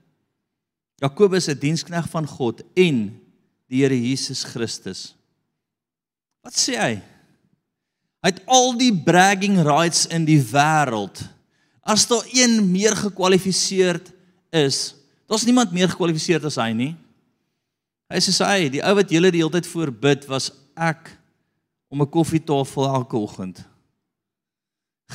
Jakobus 1.02 1.48
'n 1.48 1.60
dienskneg 1.60 2.10
van 2.10 2.28
God 2.28 2.62
en 2.74 3.22
die 3.68 3.82
Here 3.82 3.96
Jesus 3.96 4.44
Christus. 4.44 5.16
Wat 6.42 6.54
sê 6.54 6.76
hy? 6.78 7.02
Hy 8.22 8.30
het 8.34 8.42
al 8.46 8.78
die 8.78 8.94
bragging 8.94 9.62
rights 9.62 10.08
in 10.08 10.26
die 10.26 10.42
wêreld 10.42 11.38
As 11.88 12.08
daar 12.08 12.26
een 12.32 12.72
meer 12.72 12.96
gekwalifiseerd 12.96 14.12
is, 14.50 14.96
daar's 15.26 15.46
niemand 15.48 15.72
meer 15.72 15.88
gekwalifiseerd 15.90 16.44
as 16.50 16.58
hy 16.60 16.74
nie. 16.76 16.94
Hy 18.12 18.20
sê 18.24 18.34
hy, 18.44 18.68
die 18.72 18.84
ou 18.84 18.92
wat 18.98 19.12
julle 19.12 19.32
die 19.32 19.40
hele 19.40 19.54
tyd 19.56 19.70
voorbid 19.72 20.28
was 20.28 20.50
ek 20.76 21.14
om 21.88 22.04
'n 22.04 22.12
koffietafel 22.12 22.88
elke 22.92 23.16
oggend. 23.16 23.64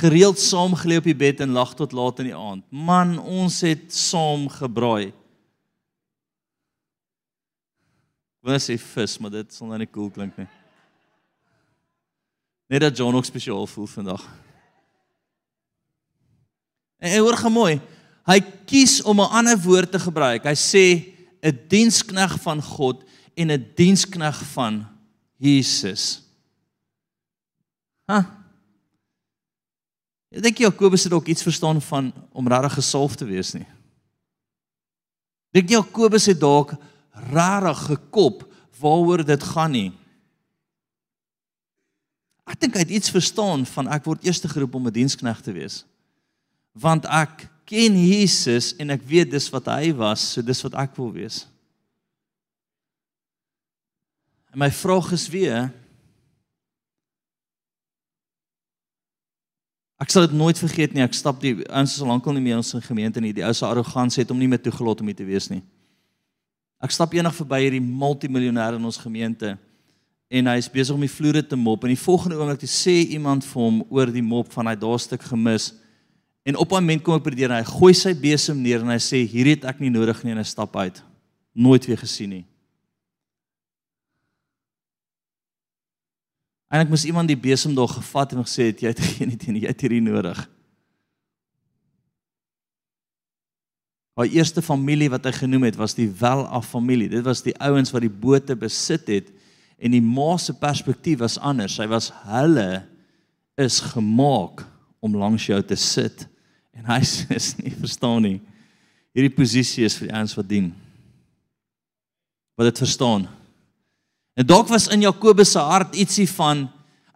Gereeld 0.01 0.39
saam 0.41 0.73
gelê 0.73 0.97
op 0.97 1.05
die 1.05 1.15
bed 1.15 1.41
en 1.41 1.53
lag 1.53 1.75
tot 1.77 1.93
laat 1.93 2.19
in 2.21 2.33
die 2.33 2.37
aand. 2.37 2.65
Man, 2.71 3.19
ons 3.19 3.61
het 3.61 3.93
saam 3.93 4.49
gebraai. 4.49 5.13
Wat 8.43 8.59
sê 8.59 8.75
vis, 8.75 9.19
maar 9.23 9.31
dit 9.31 9.55
sal 9.55 9.71
nou 9.71 9.79
nie 9.79 9.91
cool 9.91 10.11
klink 10.11 10.35
nie. 10.41 10.49
Net 12.73 12.83
dat 12.83 12.97
John 12.99 13.15
ook 13.15 13.27
spesiaal 13.29 13.69
voel 13.71 13.87
vandag. 13.87 14.25
En, 16.99 17.15
hoor 17.21 17.39
gemooi, 17.39 17.81
hy 18.27 18.39
kies 18.67 19.03
om 19.03 19.21
'n 19.21 19.31
ander 19.39 19.59
woord 19.59 19.93
te 19.93 19.99
gebruik. 19.99 20.45
Hy 20.45 20.59
sê 20.59 21.15
'n 21.43 21.59
dienskneg 21.69 22.41
van 22.43 22.63
God 22.63 23.05
en 23.35 23.51
'n 23.51 23.73
dienskneg 23.75 24.43
van 24.55 24.87
Jesus. 25.37 26.23
Ha. 28.07 28.43
Ek 30.31 30.43
dink 30.43 30.59
Jakobus 30.59 31.05
het 31.05 31.13
ook 31.13 31.27
iets 31.27 31.43
verstaan 31.43 31.83
van 31.83 32.13
om 32.33 32.49
regtig 32.49 32.73
gesalf 32.73 33.17
te 33.17 33.25
wees 33.25 33.53
nie. 33.53 33.67
Dink 35.53 35.69
Jakobus 35.69 36.27
het 36.27 36.41
dalk 36.41 36.73
rarig 37.13 37.79
gekop 37.87 38.47
waaroor 38.81 39.25
dit 39.25 39.43
gaan 39.43 39.71
nie. 39.71 39.91
Ek 42.49 42.59
dink 42.61 42.75
hy 42.75 42.83
het 42.85 42.97
iets 42.99 43.13
verstaan 43.13 43.65
van 43.69 43.89
ek 43.93 44.05
word 44.09 44.25
eerste 44.27 44.49
geroep 44.51 44.75
om 44.75 44.87
'n 44.87 44.93
dienskneg 44.93 45.41
te 45.41 45.53
wees. 45.53 45.85
Want 46.73 47.07
ek 47.07 47.49
ken 47.65 47.95
Jesus 47.97 48.75
en 48.77 48.91
ek 48.91 49.03
weet 49.03 49.31
dis 49.31 49.51
wat 49.51 49.67
hy 49.67 49.93
was, 49.95 50.33
so 50.33 50.43
dis 50.43 50.63
wat 50.63 50.75
ek 50.75 50.97
wil 50.97 51.13
wees. 51.13 51.47
En 54.53 54.59
my 54.59 54.71
vraag 54.71 55.13
is 55.13 55.29
weer 55.29 55.73
Ek 60.03 60.11
sal 60.11 60.27
dit 60.27 60.33
nooit 60.35 60.59
vergeet 60.59 60.95
nie. 60.97 61.03
Ek 61.05 61.15
stap 61.15 61.39
die 61.41 61.63
ouens 61.71 61.93
so 61.95 62.07
lankal 62.09 62.35
nie 62.35 62.43
meer 62.43 62.57
ons 62.59 62.75
in 62.75 62.83
gemeente 62.83 63.21
nie. 63.23 63.31
Die 63.33 63.45
ou 63.47 63.53
se 63.55 63.67
arrogansie 63.69 64.25
het 64.25 64.33
hom 64.35 64.41
nie 64.41 64.49
meer 64.51 64.59
toegelaat 64.59 65.01
om 65.01 65.07
hier 65.07 65.15
te 65.15 65.27
wees 65.29 65.47
nie. 65.53 65.63
Ek 66.83 66.91
stap 66.91 67.13
eendag 67.15 67.37
verby 67.37 67.61
hierdie 67.63 67.83
multimiljonêr 67.83 68.75
in 68.79 68.89
ons 68.89 68.99
gemeente 68.99 69.55
en 70.33 70.49
hy 70.49 70.57
is 70.59 70.71
besig 70.73 70.97
om 70.97 71.03
die 71.05 71.13
vloere 71.13 71.43
te 71.45 71.59
mop 71.61 71.85
en 71.85 71.93
die 71.93 72.01
volgende 72.01 72.39
oomblik 72.41 72.65
sê 72.67 72.95
iemand 73.15 73.45
vir 73.47 73.61
hom 73.61 73.83
oor 73.93 74.11
die 74.11 74.25
mop 74.25 74.49
van 74.55 74.71
hy 74.71 74.75
daar 74.81 74.99
stuk 75.03 75.23
gemis. 75.29 75.75
En 76.49 76.57
op 76.57 76.73
'n 76.73 76.81
oomblik 76.81 77.05
kom 77.05 77.15
ek 77.15 77.25
by 77.25 77.31
die 77.31 77.45
en 77.45 77.59
hy 77.59 77.65
gooi 77.65 77.95
sy 77.95 78.15
besem 78.15 78.63
neer 78.63 78.81
en 78.81 78.91
hy 78.91 78.99
sê 78.99 79.23
hierdie 79.23 79.55
het 79.55 79.65
ek 79.65 79.81
nie 79.81 79.91
nodig 79.91 80.25
nie 80.25 80.33
en 80.33 80.39
hy 80.39 80.49
stap 80.49 80.77
uit. 80.77 81.03
Nooit 81.55 81.87
weer 81.87 81.99
gesien 81.99 82.31
nie. 82.31 82.47
En 86.73 86.81
ek 86.81 86.89
moes 86.89 87.05
iemand 87.05 87.29
die 87.29 87.37
besem 87.37 87.75
daar 87.75 87.89
gevat 87.89 88.33
en 88.33 88.43
gesê 88.43 88.73
het 88.73 88.81
jy 88.81 88.89
het 88.89 89.01
geen 89.01 89.31
idee 89.31 89.61
jy 89.61 89.69
het 89.69 89.81
hierdie 89.81 90.01
nodig. 90.01 90.49
Haar 94.19 94.29
eerste 94.29 94.63
familie 94.63 95.09
wat 95.13 95.25
hy 95.25 95.33
genoem 95.33 95.71
het 95.71 95.79
was 95.81 95.95
die 95.97 96.11
Welaf 96.21 96.69
familie. 96.75 97.09
Dit 97.09 97.25
was 97.25 97.41
die 97.45 97.55
ouens 97.65 97.93
wat 97.95 98.05
die 98.05 98.13
bote 98.13 98.57
besit 98.59 99.09
het 99.09 99.31
en 99.83 99.95
die 99.97 100.03
ma 100.05 100.37
se 100.39 100.55
perspektief 100.55 101.23
was 101.23 101.39
anders. 101.41 101.79
Sy 101.79 101.89
was 101.91 102.11
hulle 102.29 102.85
is 103.61 103.81
gemaak 103.93 104.67
om 105.03 105.17
langs 105.17 105.49
jou 105.49 105.59
te 105.65 105.79
sit. 105.81 106.27
En 106.77 106.87
hy 106.93 107.01
sê 107.09 107.41
nie 107.65 107.75
verstaan 107.81 108.21
nie. 108.25 108.39
Hierdie 109.17 109.35
posisie 109.35 109.85
is 109.89 109.97
vir 109.99 110.09
die 110.09 110.17
ouens 110.17 110.37
wat 110.37 110.49
dien. 110.49 110.71
Wat 112.57 112.69
dit 112.69 112.85
verstaan. 112.85 113.27
En 114.37 114.47
dalk 114.49 114.71
was 114.73 114.89
in 114.93 115.05
Jakobus 115.05 115.53
se 115.53 115.61
hart 115.61 115.97
ietsie 116.01 116.29
van 116.37 116.67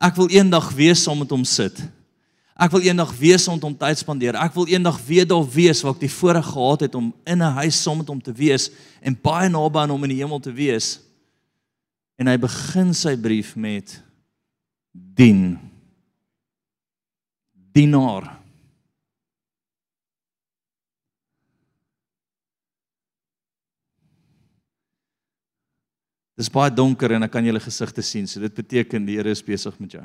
ek 0.03 0.17
wil 0.19 0.29
eendag 0.33 0.69
wees 0.77 1.05
saam 1.05 1.23
met 1.23 1.33
hom 1.33 1.45
sit. 1.49 1.79
Ek 2.57 2.73
wil 2.73 2.87
eendag 2.89 3.11
wees 3.21 3.45
om 3.53 3.59
hom 3.61 3.75
tyd 3.77 4.01
spandeer. 4.01 4.37
Ek 4.41 4.55
wil 4.57 4.71
eendag 4.73 4.97
weer 5.05 5.27
daar 5.29 5.45
wees 5.45 5.83
waar 5.85 5.93
ek 5.93 6.07
die 6.07 6.13
voorreg 6.13 6.47
gehad 6.55 6.87
het 6.87 6.95
om 6.97 7.13
in 7.29 7.43
'n 7.43 7.57
huis 7.61 7.83
saam 7.83 7.99
met 8.01 8.09
hom 8.09 8.21
te 8.21 8.33
wees 8.33 8.71
en 9.03 9.13
baie 9.13 9.49
naby 9.49 9.79
aan 9.79 9.91
hom 9.91 10.05
in 10.05 10.11
die 10.11 10.23
hemel 10.25 10.41
te 10.41 10.53
wees. 10.53 11.01
En 12.17 12.27
hy 12.27 12.37
begin 12.37 12.95
sy 12.95 13.17
brief 13.17 13.57
met 13.57 14.03
dien. 14.93 15.59
Dienaar. 17.73 18.41
Dis 26.37 26.49
baie 26.49 26.71
donker 26.71 27.13
en 27.13 27.23
ek 27.23 27.33
kan 27.33 27.45
julle 27.45 27.61
gesigte 27.61 28.03
sien, 28.03 28.27
so 28.27 28.41
dit 28.41 28.55
beteken 28.55 29.05
die 29.05 29.17
Here 29.17 29.31
is 29.31 29.43
besig 29.43 29.79
met 29.79 29.93
jou. 29.93 30.05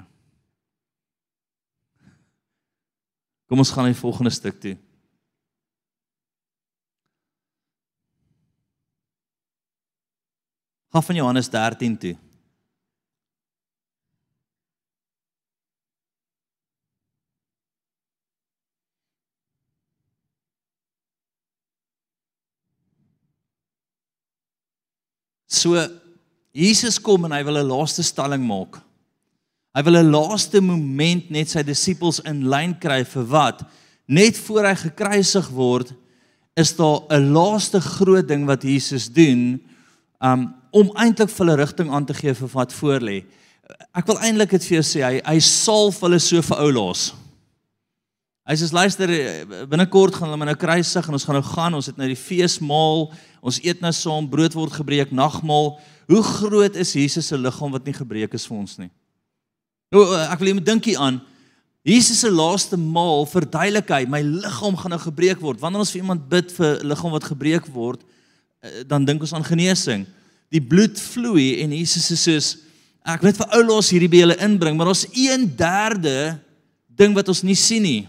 Kom 3.51 3.59
ons 3.59 3.71
gaan 3.75 3.83
na 3.83 3.91
die 3.91 3.99
volgende 3.99 4.31
stuk 4.31 4.61
toe. 4.63 4.77
Gaan 10.95 11.03
van 11.03 11.17
Johannes 11.19 11.49
13 11.51 11.97
toe. 11.99 12.13
So 25.51 25.75
Jesus 26.55 26.95
kom 27.03 27.27
en 27.27 27.35
hy 27.35 27.43
wil 27.43 27.59
'n 27.59 27.67
laaste 27.67 28.03
stelling 28.03 28.47
maak. 28.47 28.79
Hy 29.71 29.83
wil 29.87 29.97
'n 29.97 30.11
laaste 30.11 30.59
moment 30.61 31.29
net 31.31 31.49
sy 31.49 31.63
disippels 31.63 32.19
in 32.27 32.49
lyn 32.49 32.73
kry 32.75 33.03
vir 33.03 33.25
wat? 33.25 33.63
Net 34.07 34.37
voor 34.37 34.65
hy 34.67 34.75
gekruisig 34.75 35.47
word, 35.49 35.93
is 36.57 36.75
daar 36.75 37.07
'n 37.09 37.31
laaste 37.31 37.79
groot 37.79 38.27
ding 38.27 38.45
wat 38.45 38.63
Jesus 38.63 39.07
doen 39.07 39.61
um 40.19 40.53
om 40.71 40.91
eintlik 40.95 41.29
vir 41.29 41.45
hulle 41.45 41.57
rigting 41.59 41.91
aan 41.91 42.05
te 42.05 42.13
gee 42.13 42.33
vir 42.33 42.47
wat 42.47 42.73
voor 42.73 42.99
lê. 42.99 43.25
Ek 43.93 44.07
wil 44.07 44.19
eintlik 44.19 44.49
dit 44.49 44.63
vir 44.63 44.81
jou 44.81 44.83
sê, 44.83 45.03
hy 45.03 45.21
hy 45.25 45.39
salf 45.39 45.99
hulle 45.99 46.19
so 46.19 46.41
vir 46.41 46.57
ou 46.57 46.71
laas. 46.71 47.13
Hy 48.47 48.55
sê 48.55 48.71
luister 48.71 49.07
binnekort 49.67 50.15
gaan 50.15 50.29
hulle 50.29 50.37
my 50.37 50.45
nou 50.45 50.55
kruisig 50.55 51.07
en 51.07 51.13
ons 51.13 51.25
gaan 51.25 51.35
nou 51.35 51.43
gaan, 51.43 51.73
ons 51.73 51.85
het 51.85 51.97
nou 51.97 52.07
die 52.07 52.15
feesmaal, 52.15 53.11
ons 53.41 53.59
eet 53.63 53.81
nou 53.81 53.91
saam, 53.91 54.29
brood 54.29 54.53
word 54.53 54.71
gebreek, 54.71 55.11
nagmaal. 55.11 55.79
Hoe 56.07 56.23
groot 56.23 56.75
is 56.75 56.93
Jesus 56.93 57.27
se 57.27 57.37
liggaam 57.37 57.71
wat 57.71 57.85
nie 57.85 57.93
gebreek 57.93 58.33
is 58.33 58.47
vir 58.47 58.57
ons 58.57 58.77
nie? 58.77 58.89
Nou 59.91 60.05
ek 60.15 60.39
wil 60.39 60.55
moet 60.55 60.69
dink 60.69 60.87
hier 60.87 61.01
aan 61.03 61.19
Jesus 61.83 62.21
se 62.21 62.29
laaste 62.29 62.77
maal 62.77 63.25
verduidelik 63.25 63.89
hy 63.89 64.03
my 64.05 64.19
liggaam 64.21 64.75
gaan 64.77 64.93
nou 64.93 64.99
gebreek 65.01 65.39
word. 65.41 65.59
Wanneer 65.63 65.81
ons 65.81 65.91
vir 65.91 66.03
iemand 66.03 66.27
bid 66.29 66.51
vir 66.53 66.83
liggaam 66.85 67.15
wat 67.15 67.25
gebreek 67.25 67.65
word, 67.73 68.03
eh, 68.61 68.83
dan 68.85 69.05
dink 69.05 69.23
ons 69.25 69.33
aan 69.33 69.43
genesing. 69.43 70.05
Die 70.53 70.61
bloed 70.61 70.99
vloei 70.99 71.63
en 71.63 71.73
Jesus 71.73 72.05
sê 72.11 72.17
soos 72.21 72.49
ek 73.01 73.25
weet 73.25 73.41
vir 73.41 73.57
ou 73.57 73.63
los 73.65 73.89
hierdie 73.89 74.11
by 74.11 74.21
julle 74.21 74.37
inbring, 74.45 74.77
maar 74.77 74.93
ons 74.93 75.07
1/3 75.09 76.39
ding 76.87 77.15
wat 77.15 77.27
ons 77.27 77.43
nie 77.43 77.55
sien 77.55 77.81
nie. 77.81 78.07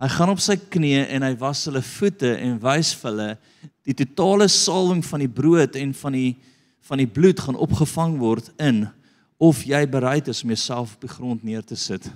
Hy 0.00 0.08
gaan 0.08 0.30
op 0.30 0.40
sy 0.40 0.56
knieë 0.56 1.08
en 1.10 1.22
hy 1.22 1.34
was 1.38 1.64
hulle 1.64 1.82
voete 1.82 2.38
en 2.38 2.60
wys 2.62 2.94
vir 2.94 3.10
hulle 3.10 3.38
die 3.84 3.94
totale 3.94 4.48
salwing 4.48 5.02
van 5.04 5.20
die 5.20 5.28
brood 5.28 5.76
en 5.76 5.92
van 5.94 6.12
die 6.12 6.36
van 6.82 6.98
die 6.98 7.06
bloed 7.06 7.38
gaan 7.40 7.54
opgevang 7.56 8.18
word 8.18 8.50
in 8.58 8.88
of 9.42 9.64
jy 9.66 9.82
bereid 9.90 10.28
is 10.30 10.44
om 10.44 10.52
jouself 10.54 10.94
op 10.94 11.02
die 11.02 11.10
grond 11.10 11.42
neer 11.42 11.64
te 11.66 11.74
sit. 11.78 12.06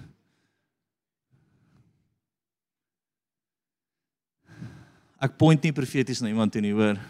Ek 5.18 5.34
point 5.40 5.62
nie 5.64 5.74
profeties 5.74 6.20
na 6.22 6.30
iemand 6.30 6.54
nie, 6.60 6.74
hoor. 6.76 7.00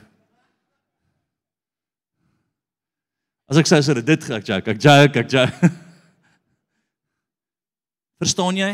As 3.46 3.60
ek 3.60 3.68
sê 3.68 3.82
so 3.84 3.94
dit 3.94 4.30
ek 4.32 4.48
joke, 4.48 4.72
ek 4.72 4.80
joke, 4.80 5.22
ek 5.22 5.30
joke. 5.30 5.70
Verstaan 8.22 8.56
jy? 8.56 8.72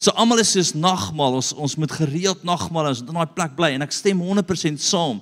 So 0.00 0.14
almal 0.16 0.40
is 0.40 0.54
soos 0.54 0.72
nagmaal, 0.78 1.36
ons 1.42 1.52
ons 1.58 1.74
moet 1.76 1.92
gereeld 2.00 2.46
nagmaal 2.46 2.94
ons 2.94 3.02
moet 3.02 3.12
in 3.12 3.18
daai 3.18 3.34
plek 3.34 3.56
bly 3.58 3.74
en 3.74 3.84
ek 3.84 3.94
stem 3.94 4.22
100% 4.22 4.80
saam. 4.80 5.18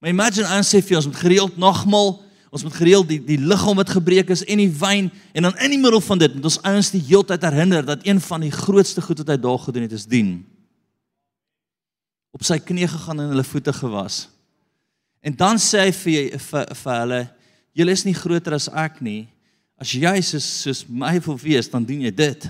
Maar 0.00 0.14
imagine 0.14 0.56
ons 0.56 0.72
sê 0.72 0.80
vir 0.80 1.02
ons 1.02 1.10
moet 1.10 1.20
gereeld 1.20 1.58
nagmaal, 1.60 2.14
ons 2.54 2.62
moet 2.62 2.74
gereeld 2.78 3.08
die 3.10 3.18
die 3.18 3.38
liggaam 3.40 3.80
wat 3.80 3.90
gebreek 3.90 4.28
is 4.30 4.44
en 4.46 4.60
die 4.62 4.70
wyn 4.78 5.08
en 5.34 5.48
dan 5.48 5.56
in 5.66 5.72
die 5.74 5.80
middel 5.82 6.02
van 6.04 6.20
dit 6.22 6.36
moet 6.36 6.46
ons 6.46 6.60
ouens 6.62 6.90
die 6.94 7.02
heeltyd 7.02 7.42
herinner 7.42 7.82
dat 7.86 8.04
een 8.06 8.20
van 8.22 8.44
die 8.46 8.52
grootste 8.54 9.02
goed 9.02 9.24
wat 9.24 9.32
hy 9.32 9.38
daar 9.42 9.58
gedoen 9.58 9.86
het 9.88 9.96
is 9.96 10.06
dien. 10.06 10.36
Op 12.34 12.46
sy 12.46 12.60
knie 12.62 12.86
gegaan 12.90 13.24
en 13.24 13.32
hulle 13.34 13.46
voete 13.46 13.74
gewas. 13.74 14.28
En 15.24 15.34
dan 15.34 15.58
sê 15.58 15.88
hy 15.88 15.94
vir 15.98 16.36
vir, 16.44 16.68
vir 16.78 16.98
hulle, 17.00 17.20
julle 17.74 17.96
is 17.98 18.04
nie 18.06 18.14
groter 18.14 18.54
as 18.54 18.68
ek 18.70 19.00
nie. 19.02 19.24
As 19.80 19.90
jy 19.90 20.12
soos 20.22 20.46
soos 20.62 20.84
my 20.86 21.16
wil 21.26 21.38
wees, 21.42 21.70
dan 21.72 21.82
doen 21.86 22.04
jy 22.06 22.12
dit. 22.14 22.46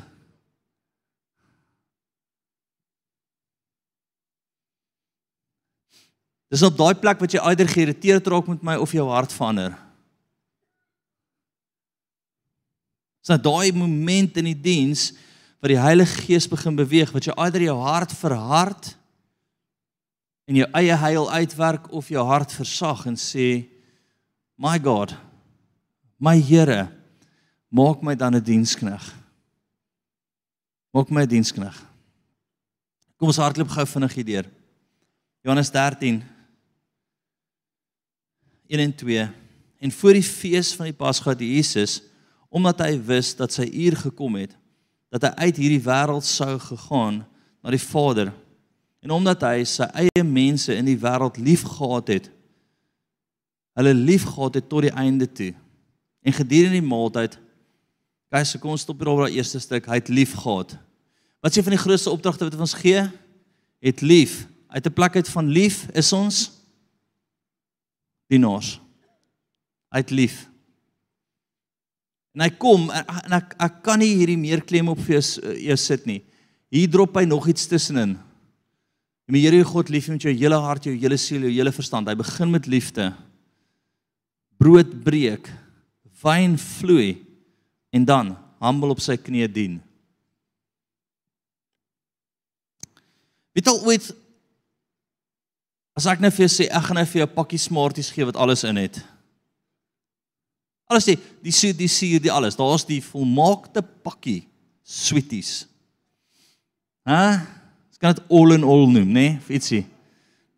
Dis 6.52 6.66
op 6.66 6.76
daai 6.76 6.92
plek 7.00 7.24
wat 7.24 7.32
jy 7.32 7.40
eider 7.40 7.72
geïrriteerd 7.72 8.28
raak 8.30 8.52
met 8.52 8.60
my 8.62 8.76
of 8.84 8.92
jou 8.92 9.08
hart 9.08 9.32
verander. 9.32 9.80
Dis 13.24 13.32
nou 13.32 13.40
daai 13.40 13.72
moment 13.72 14.34
in 14.36 14.50
die 14.50 14.58
diens 14.66 15.14
wat 15.64 15.70
die 15.72 15.80
Heilige 15.80 16.26
Gees 16.26 16.44
begin 16.44 16.76
beweeg 16.76 17.08
wat 17.14 17.24
jy 17.24 17.32
eider 17.40 17.62
jou 17.64 17.78
hart 17.80 18.12
verhard 18.12 18.90
en 20.44 20.58
jou 20.60 20.66
eie 20.76 20.98
heil 21.00 21.30
uitwerk 21.32 21.88
of 21.88 22.12
jou 22.12 22.20
hart 22.28 22.52
versag 22.52 23.06
en 23.08 23.16
sê 23.16 23.64
my 24.60 24.76
God 24.76 25.16
my 26.20 26.36
Here 26.36 26.90
maak 27.72 28.04
my 28.04 28.12
dan 28.14 28.36
'n 28.36 28.44
dienskneg. 28.44 29.02
Maak 30.92 31.08
my 31.08 31.22
'n 31.22 31.28
dienskneg. 31.28 31.74
Kom 33.16 33.32
ons 33.32 33.40
hardloop 33.40 33.68
gou 33.68 33.86
vinnig 33.86 34.14
hier 34.14 34.24
deur. 34.24 34.46
Johannes 35.40 35.70
13 35.70 36.22
1 38.68 38.80
en 38.80 38.94
2 38.94 39.30
en 39.80 39.92
voor 39.92 40.12
die 40.12 40.22
fees 40.22 40.74
van 40.74 40.92
die 40.92 40.96
Pasga 40.96 41.30
het 41.30 41.40
Jesus 41.40 42.02
omdat 42.54 42.84
hy 42.86 42.94
wis 43.02 43.34
dat 43.38 43.52
sy 43.52 43.66
uur 43.66 43.98
gekom 44.06 44.38
het 44.38 44.54
dat 45.14 45.26
hy 45.26 45.48
uit 45.48 45.60
hierdie 45.62 45.82
wêreld 45.82 46.26
sou 46.26 46.54
gegaan 46.62 47.22
na 47.62 47.74
die 47.74 47.82
Vader 47.82 48.30
En 49.04 49.12
omdat 49.12 49.42
hy 49.44 49.66
sy 49.68 49.84
eie 50.00 50.24
mense 50.24 50.72
in 50.72 50.86
die 50.88 50.96
wêreld 50.96 51.36
liefgehad 51.36 52.08
het, 52.08 52.30
hulle 53.76 53.92
liefgehad 53.92 54.56
het 54.56 54.68
tot 54.70 54.86
die 54.86 54.94
einde 54.96 55.28
toe. 55.28 55.50
En 56.24 56.32
gedurende 56.32 56.78
die 56.78 56.88
maaltyd, 56.88 57.36
guys, 58.32 58.54
kom 58.62 58.72
ons 58.72 58.86
stop 58.86 59.02
hier 59.02 59.10
op 59.12 59.20
daai 59.26 59.36
eerste 59.36 59.60
stuk, 59.60 59.90
hy 59.92 60.00
het 60.00 60.08
liefgehad. 60.08 60.72
Wat 61.44 61.52
is 61.52 61.60
een 61.60 61.66
van 61.66 61.76
die 61.76 61.82
grootste 61.82 62.14
opdragte 62.14 62.48
wat 62.48 62.56
ons 62.64 62.78
gee? 62.80 63.04
Het 63.84 64.00
lief. 64.00 64.46
Uit 64.72 64.88
'n 64.88 64.96
plek 64.96 65.20
uit 65.20 65.28
van 65.28 65.52
lief 65.52 65.84
is 65.92 66.12
ons 66.12 66.50
dienaars. 68.32 68.80
Hy 69.92 70.00
het 70.00 70.10
lief. 70.10 70.48
En 72.34 72.42
hy 72.42 72.50
kom 72.58 72.88
en 72.90 73.36
ek 73.38 73.54
ek 73.62 73.82
kan 73.86 74.00
nie 74.02 74.16
hierdie 74.18 74.38
meer 74.38 74.64
klem 74.66 74.90
op 74.90 74.98
vir 75.06 75.20
jou, 75.20 75.52
jou 75.70 75.76
sit 75.78 76.06
nie. 76.10 76.20
Hier 76.74 76.90
drop 76.90 77.14
hy 77.16 77.22
nog 77.30 77.46
iets 77.50 77.68
tussenin. 77.70 78.16
Jy 79.24 79.32
moet 79.32 79.44
Here 79.46 79.60
jou 79.60 79.68
God 79.70 79.92
lief 79.94 80.08
hê 80.08 80.16
met 80.16 80.26
jou 80.26 80.34
hele 80.34 80.58
hart, 80.60 80.88
jou 80.88 80.96
hele 80.98 81.16
siel, 81.16 81.46
jou 81.46 81.54
hele 81.54 81.72
verstand. 81.72 82.10
Hy 82.10 82.16
begin 82.18 82.50
met 82.50 82.66
liefde. 82.68 83.12
Brood 84.60 84.90
breek, 85.06 85.48
wyn 86.24 86.58
vloei 86.60 87.22
en 87.94 88.04
dan 88.04 88.34
humble 88.64 88.96
op 88.96 89.00
sy 89.02 89.16
knieë 89.20 89.48
dien. 89.54 89.78
Weet 93.54 93.70
al 93.70 93.80
ooit 93.86 94.10
as 95.94 96.06
ek 96.10 96.22
net 96.24 96.34
vir 96.34 96.48
jou 96.48 96.52
sê 96.56 96.66
ek 96.66 96.88
gaan 96.88 96.98
net 96.98 97.08
vir 97.12 97.22
jou 97.22 97.28
'n 97.30 97.36
pakkie 97.36 97.58
smarties 97.62 98.10
gee 98.10 98.26
wat 98.26 98.36
alles 98.36 98.64
in 98.64 98.76
het. 98.76 98.98
Alles 100.90 101.08
die 101.08 101.18
die 101.44 101.52
soet, 101.52 101.78
die 101.78 101.88
suur, 101.88 102.20
die 102.20 102.32
alles. 102.32 102.56
Daar's 102.56 102.84
die 102.86 103.00
volmaakte 103.02 103.82
pakkie 103.82 104.42
sweeties. 104.84 105.64
Hæ? 107.08 107.44
kan 108.04 108.12
dit 108.12 108.24
all 108.28 108.52
in 108.52 108.64
all 108.68 108.84
noem, 108.92 109.08
nê? 109.08 109.26
Nee? 109.32 109.56
Ietsie. 109.56 109.84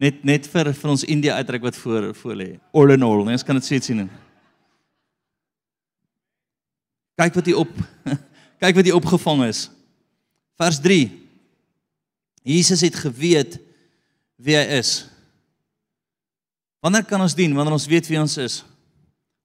Net 0.03 0.25
net 0.27 0.49
vir 0.51 0.73
vir 0.75 0.91
ons 0.91 1.05
India 1.07 1.37
uitdruk 1.39 1.69
wat 1.69 1.77
voor 1.79 2.09
voor 2.19 2.35
lê. 2.41 2.49
All 2.75 2.91
in 2.97 3.05
all, 3.07 3.23
nee, 3.25 3.39
ons 3.39 3.47
kan 3.47 3.57
dit 3.57 3.67
sê 3.69 3.79
ietsie 3.79 3.95
noem. 3.95 4.11
Kyk 7.17 7.39
wat 7.39 7.47
hier 7.47 7.61
op 7.63 7.71
kyk 8.63 8.81
wat 8.81 8.89
hier 8.89 8.99
opgevang 8.99 9.45
is. 9.47 9.69
Vers 10.59 10.81
3. 10.83 11.07
Jesus 12.47 12.83
het 12.83 12.99
geweet 12.99 13.61
wie 14.43 14.59
hy 14.59 14.67
is. 14.81 15.07
Wanneer 16.83 17.07
kan 17.07 17.23
ons 17.23 17.35
dien? 17.39 17.55
Wanneer 17.55 17.79
ons 17.79 17.89
weet 17.91 18.11
wie 18.11 18.19
ons 18.21 18.37
is. 18.43 18.61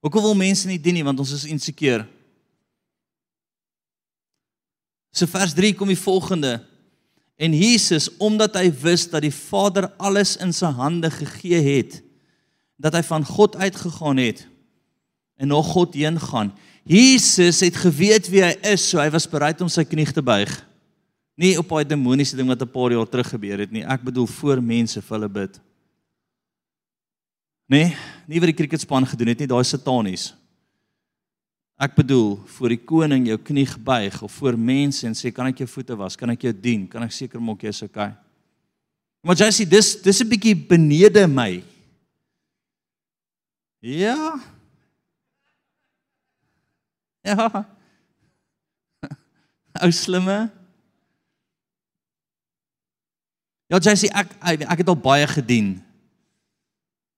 Hoekom 0.01 0.25
wil 0.25 0.35
mense 0.35 0.67
nie 0.67 0.79
dien 0.81 0.97
nie 0.97 1.05
want 1.05 1.19
ons 1.19 1.31
is 1.31 1.45
insecure. 1.45 2.07
So 5.11 5.27
vers 5.27 5.53
3 5.53 5.73
kom 5.77 5.91
die 5.91 5.99
volgende 5.99 6.59
En 7.41 7.53
Jesus, 7.57 8.05
omdat 8.21 8.53
hy 8.59 8.67
wist 8.83 9.15
dat 9.15 9.23
die 9.25 9.33
Vader 9.33 9.87
alles 9.97 10.35
in 10.37 10.51
sy 10.53 10.69
hande 10.77 11.09
gegee 11.09 11.57
het, 11.65 11.95
dat 12.77 12.93
hy 12.93 13.01
van 13.07 13.25
God 13.25 13.57
uitgegaan 13.57 14.21
het 14.21 14.45
en 15.41 15.49
na 15.49 15.57
God 15.65 15.97
heen 15.97 16.19
gaan. 16.21 16.51
Jesus 16.85 17.63
het 17.65 17.79
geweet 17.81 18.29
wie 18.29 18.43
hy 18.45 18.51
is, 18.69 18.83
so 18.91 19.01
hy 19.01 19.07
was 19.09 19.25
bereid 19.29 19.61
om 19.65 19.69
sy 19.73 19.81
knie 19.89 20.05
te 20.05 20.21
buig. 20.21 20.53
Nie 21.33 21.55
op 21.57 21.73
daai 21.73 21.87
demoniese 21.89 22.37
ding 22.37 22.49
wat 22.51 22.61
'n 22.61 22.69
paar 22.69 22.93
jaar 22.93 23.09
terug 23.09 23.33
gebeur 23.33 23.57
het 23.57 23.71
nie. 23.71 23.81
Ek 23.81 24.05
bedoel 24.05 24.27
voor 24.27 24.61
mense 24.61 25.01
vir 25.01 25.17
hulle 25.17 25.29
bid. 25.29 25.57
Nee, 27.71 27.93
nie 28.27 28.39
wat 28.43 28.51
die 28.51 28.57
cricketspan 28.57 29.05
gedoen 29.07 29.31
het 29.31 29.41
nie, 29.43 29.47
daai 29.47 29.63
satanies. 29.63 30.31
Ek 31.81 31.95
bedoel, 31.95 32.35
voor 32.57 32.73
die 32.73 32.81
koning 32.83 33.29
jou 33.29 33.37
knie 33.41 33.63
gebuig 33.65 34.17
of 34.21 34.33
voor 34.37 34.57
mense 34.59 35.07
en 35.07 35.15
sê 35.17 35.31
kan 35.33 35.47
ek 35.47 35.63
jou 35.63 35.69
voete 35.71 35.95
was? 35.97 36.17
Kan 36.19 36.33
ek 36.33 36.43
jou 36.49 36.51
dien? 36.53 36.83
Kan 36.91 37.05
ek 37.07 37.15
seker 37.15 37.41
maak 37.41 37.63
jy's 37.63 37.79
okay? 37.85 38.11
Maar 39.23 39.39
jy 39.39 39.47
sê 39.55 39.65
dis 39.69 39.93
dis 40.03 40.21
'n 40.21 40.29
bietjie 40.29 40.55
benede 40.55 41.27
my. 41.27 41.63
Ja. 43.81 44.35
Ja. 47.23 47.65
Ou 49.83 49.91
slimme. 49.91 50.51
Ja, 53.69 53.79
jy 53.79 53.95
sê 53.95 54.11
ek 54.11 54.35
ek 54.43 54.83
het 54.83 54.89
al 54.89 54.99
baie 54.99 55.25
gedien. 55.27 55.79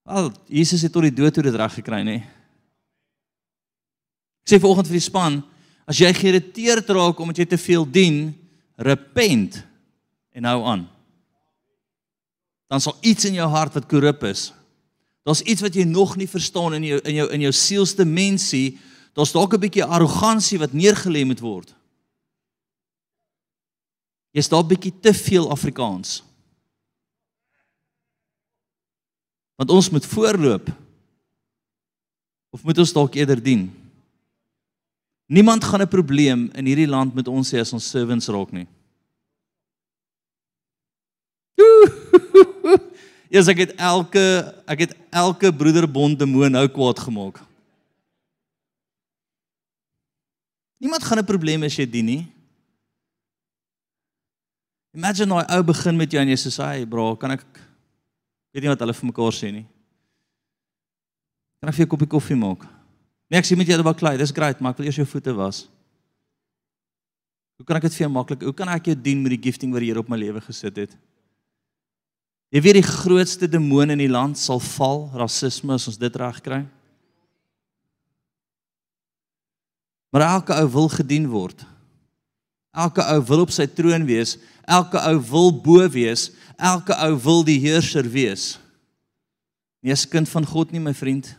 Wel, 0.04 0.32
Jesus 0.52 0.84
het 0.84 0.92
tot 0.92 1.06
die 1.08 1.16
dood 1.16 1.34
toe 1.34 1.44
dit 1.46 1.56
reg 1.56 1.74
gekry, 1.80 2.02
nê? 2.04 2.18
Ek 4.44 4.52
sê 4.52 4.60
vanoggend 4.60 4.90
vir 4.92 5.00
die 5.00 5.06
span, 5.06 5.38
as 5.88 6.00
jy 6.00 6.10
geïrriteerd 6.16 6.90
raak 6.96 7.20
omdat 7.24 7.40
jy 7.40 7.46
te 7.54 7.60
veel 7.60 7.86
dien, 7.88 8.18
repent 8.76 9.62
en 10.36 10.50
hou 10.50 10.60
aan. 10.68 10.84
Dan 12.68 12.84
sal 12.84 12.98
iets 13.06 13.30
in 13.30 13.38
jou 13.38 13.48
hart 13.54 13.76
wat 13.78 13.88
korrup 13.88 14.26
is. 14.28 14.50
Daar's 15.24 15.44
iets 15.48 15.64
wat 15.64 15.76
jy 15.78 15.86
nog 15.88 16.18
nie 16.20 16.28
verstaan 16.28 16.76
in 16.76 16.88
jou 16.88 17.00
in 17.08 17.16
jou 17.22 17.28
in 17.32 17.46
jou 17.46 17.54
sielste 17.56 18.04
mensie. 18.04 18.80
Daar's 19.16 19.32
dalk 19.32 19.54
'n 19.54 19.64
bietjie 19.64 19.86
arrogansie 19.86 20.60
wat 20.60 20.74
neergelê 20.74 21.24
moet 21.24 21.40
word. 21.40 21.76
Jy's 24.34 24.50
dalk 24.50 24.68
bietjie 24.68 24.94
te 25.00 25.14
veel 25.14 25.50
Afrikaans. 25.50 26.24
Want 29.64 29.78
ons 29.80 29.90
moet 29.90 30.06
voorloop. 30.06 30.68
Of 32.52 32.64
moet 32.68 32.78
ons 32.84 32.92
dalk 32.92 33.16
eerder 33.16 33.40
dien? 33.40 33.72
Niemand 35.32 35.64
gaan 35.64 35.82
'n 35.82 35.88
probleem 35.88 36.50
in 36.52 36.66
hierdie 36.66 36.88
land 36.88 37.16
met 37.16 37.28
ons 37.28 37.48
sê 37.48 37.60
as 37.64 37.72
ons 37.74 37.90
servants 37.90 38.28
raak 38.28 38.52
nie. 38.52 38.68
Eers 43.32 43.48
ek 43.48 43.58
het 43.58 43.76
elke 43.80 44.54
ek 44.68 44.80
het 44.80 44.98
elke 45.10 45.54
broederbond 45.56 46.20
demoon 46.20 46.52
nou 46.52 46.68
kwaad 46.68 47.00
gemaak. 47.00 47.40
Niemand 50.78 51.04
gaan 51.04 51.20
'n 51.20 51.26
probleem 51.26 51.64
as 51.64 51.76
jy 51.76 51.90
dien 51.90 52.06
nie. 52.06 52.28
Imagine 54.92 55.26
nou 55.26 55.40
ou 55.40 55.64
begin 55.64 55.98
met 55.98 56.12
jou 56.12 56.22
en 56.22 56.28
jy 56.28 56.36
sê, 56.36 56.52
"Hey 56.64 56.86
bro, 56.86 57.16
kan 57.16 57.32
ek 57.32 57.46
weet 58.54 58.64
nie 58.64 58.72
wat 58.72 58.80
hulle 58.86 58.94
vir 58.94 59.10
mekaar 59.10 59.36
sê 59.36 59.52
nie. 59.52 59.66
Kan 61.60 61.70
ek 61.70 61.76
vir 61.76 61.86
'n 61.86 61.90
koppie 61.90 62.08
koffie 62.08 62.38
maak?" 62.38 62.64
Nee, 63.30 63.40
ek 63.40 63.46
sê 63.46 63.58
met 63.58 63.68
jou 63.68 63.78
dat 63.78 63.86
baklei, 63.86 64.18
dis 64.18 64.32
great, 64.32 64.60
maar 64.62 64.72
ek 64.72 64.78
wil 64.78 64.86
eers 64.86 64.96
jou 64.96 65.06
voete 65.06 65.34
was. 65.34 65.68
Hoe 67.58 67.66
kan 67.66 67.78
ek 67.78 67.88
dit 67.88 67.96
vir 67.96 68.06
jou 68.06 68.12
maklik? 68.14 68.42
Hoe 68.42 68.54
kan 68.54 68.70
ek 68.70 68.86
jou 68.86 68.96
dien 68.96 69.22
met 69.24 69.32
die 69.32 69.52
gifting 69.52 69.72
wat 69.72 69.80
die 69.80 69.88
Here 69.88 70.00
op 70.00 70.10
my 70.10 70.18
lewe 70.18 70.42
gesit 70.42 70.76
het? 70.76 70.98
Jy 72.54 72.62
weet 72.62 72.78
die 72.78 72.86
grootste 72.86 73.48
demoon 73.50 73.90
in 73.90 73.98
die 73.98 74.12
land 74.12 74.38
sal 74.38 74.60
val, 74.60 75.08
rasisme 75.18 75.74
as 75.74 75.88
ons 75.90 75.98
dit 75.98 76.16
reg 76.16 76.42
kry. 76.46 76.62
Maar 80.14 80.28
elke 80.28 80.54
ou 80.54 80.68
wil 80.70 80.90
gedien 80.94 81.26
word. 81.32 81.64
Elke 82.74 83.06
ou 83.14 83.22
wil 83.30 83.44
op 83.46 83.52
sy 83.54 83.68
troon 83.70 84.06
wees, 84.10 84.38
elke 84.66 84.98
ou 84.98 85.20
wil 85.30 85.52
bo 85.62 85.86
wees, 85.94 86.32
elke 86.58 86.96
ou 87.06 87.14
wil 87.22 87.44
die 87.46 87.60
heerser 87.62 88.08
wees. 88.10 88.56
Nie 89.84 89.94
as 89.94 90.08
kind 90.10 90.30
van 90.32 90.46
God 90.48 90.72
nie, 90.74 90.82
my 90.82 90.94
vriend. 90.98 91.36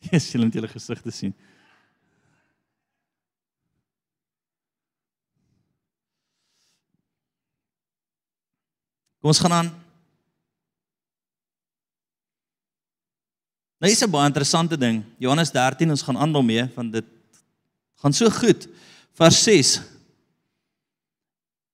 Jesus, 0.08 0.30
julle 0.32 0.46
moet 0.46 0.54
julle 0.56 0.70
gesigte 0.72 1.12
sien. 1.12 1.34
Kom 9.18 9.34
ons 9.34 9.42
gaan 9.44 9.52
aan. 9.52 9.87
Nou 13.78 13.90
is 13.90 14.02
'n 14.02 14.10
baie 14.10 14.26
interessante 14.26 14.76
ding. 14.76 15.04
Johannes 15.18 15.50
13, 15.50 15.90
ons 15.90 16.02
gaan 16.02 16.18
aan 16.18 16.32
daarmee 16.32 16.68
want 16.74 16.92
dit 16.92 17.04
gaan 17.94 18.12
so 18.12 18.30
goed. 18.30 18.68
Vers 19.14 19.42
6. 19.42 19.80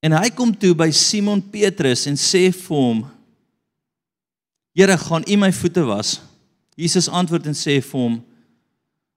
En 0.01 0.13
hy 0.13 0.29
kom 0.31 0.53
toe 0.53 0.75
by 0.75 0.91
Simon 0.91 1.41
Petrus 1.41 2.07
en 2.07 2.17
sê 2.17 2.53
vir 2.53 2.77
hom: 2.77 3.05
Here, 4.75 4.99
gaan 4.99 5.25
U 5.27 5.37
my 5.37 5.53
voete 5.53 5.85
was? 5.85 6.21
Jesus 6.77 7.09
antwoord 7.09 7.47
en 7.47 7.57
sê 7.57 7.81
vir 7.81 8.01
hom: 8.01 8.19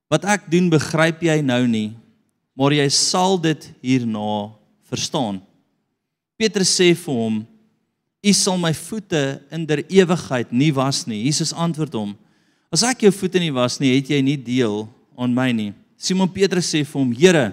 Wat 0.08 0.24
ek 0.24 0.52
doen 0.52 0.70
begryp 0.70 1.22
jy 1.22 1.42
nou 1.42 1.68
nie, 1.68 1.98
maar 2.56 2.72
jy 2.72 2.88
sal 2.90 3.38
dit 3.38 3.68
hierna 3.82 4.54
verstaan. 4.88 5.42
Petrus 6.38 6.72
sê 6.80 6.94
vir 6.96 7.14
hom: 7.14 7.42
U 8.24 8.34
sal 8.34 8.58
my 8.58 8.72
voete 8.74 9.42
in 9.52 9.66
der 9.68 9.84
ewigheid 9.90 10.52
nie 10.52 10.72
was 10.72 11.04
nie. 11.08 11.26
Jesus 11.26 11.52
antwoord 11.52 11.94
hom: 11.94 12.16
As 12.74 12.84
ek 12.84 13.06
jou 13.06 13.12
voete 13.16 13.40
nie 13.40 13.54
was 13.56 13.80
nie, 13.80 13.96
het 13.96 14.10
jy 14.12 14.20
nie 14.24 14.38
deel 14.40 14.86
aan 15.18 15.34
my 15.34 15.52
nie. 15.56 15.72
Simon 15.98 16.30
Petrus 16.30 16.70
sê 16.70 16.84
vir 16.84 17.00
hom: 17.00 17.14
Here, 17.16 17.46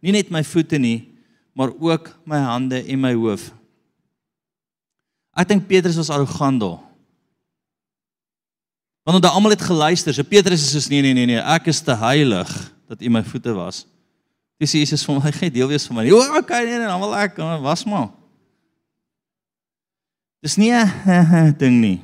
nie 0.00 0.14
net 0.14 0.30
my 0.32 0.42
voete 0.46 0.78
nie, 0.80 1.10
maar 1.56 1.72
ook 1.74 2.12
my 2.24 2.38
hande 2.46 2.80
en 2.86 3.02
my 3.02 3.12
hoof. 3.18 3.50
Ek 5.36 5.48
dink 5.50 5.66
Petrus 5.68 5.98
was 5.98 6.10
arrogant 6.12 6.62
daar. 6.62 6.78
Want 9.06 9.18
hulle 9.18 9.32
almal 9.32 9.54
het 9.56 9.64
geluister. 9.64 10.14
So 10.14 10.26
Petrus 10.26 10.62
is 10.62 10.72
soos 10.74 10.88
nee 10.92 11.02
nee 11.02 11.16
nee 11.16 11.26
nee, 11.26 11.40
ek 11.40 11.70
is 11.72 11.80
te 11.82 11.96
heilig 11.96 12.50
dat 12.90 13.02
U 13.02 13.10
my 13.12 13.22
voete 13.26 13.54
was. 13.56 13.84
Dis 14.60 14.74
Jesus 14.76 15.04
vir 15.06 15.16
my, 15.16 15.32
gee 15.32 15.52
deel 15.52 15.70
wees 15.70 15.86
van 15.88 15.96
my. 15.96 16.04
O, 16.12 16.20
okay, 16.36 16.66
nee, 16.68 16.78
dan 16.82 17.00
wil 17.00 17.14
ek 17.16 17.38
was 17.64 17.86
maar. 17.88 18.10
Dis 20.44 20.56
nie 20.56 20.72
'n 20.72 21.56
ding 21.62 21.80
nie. 21.80 21.98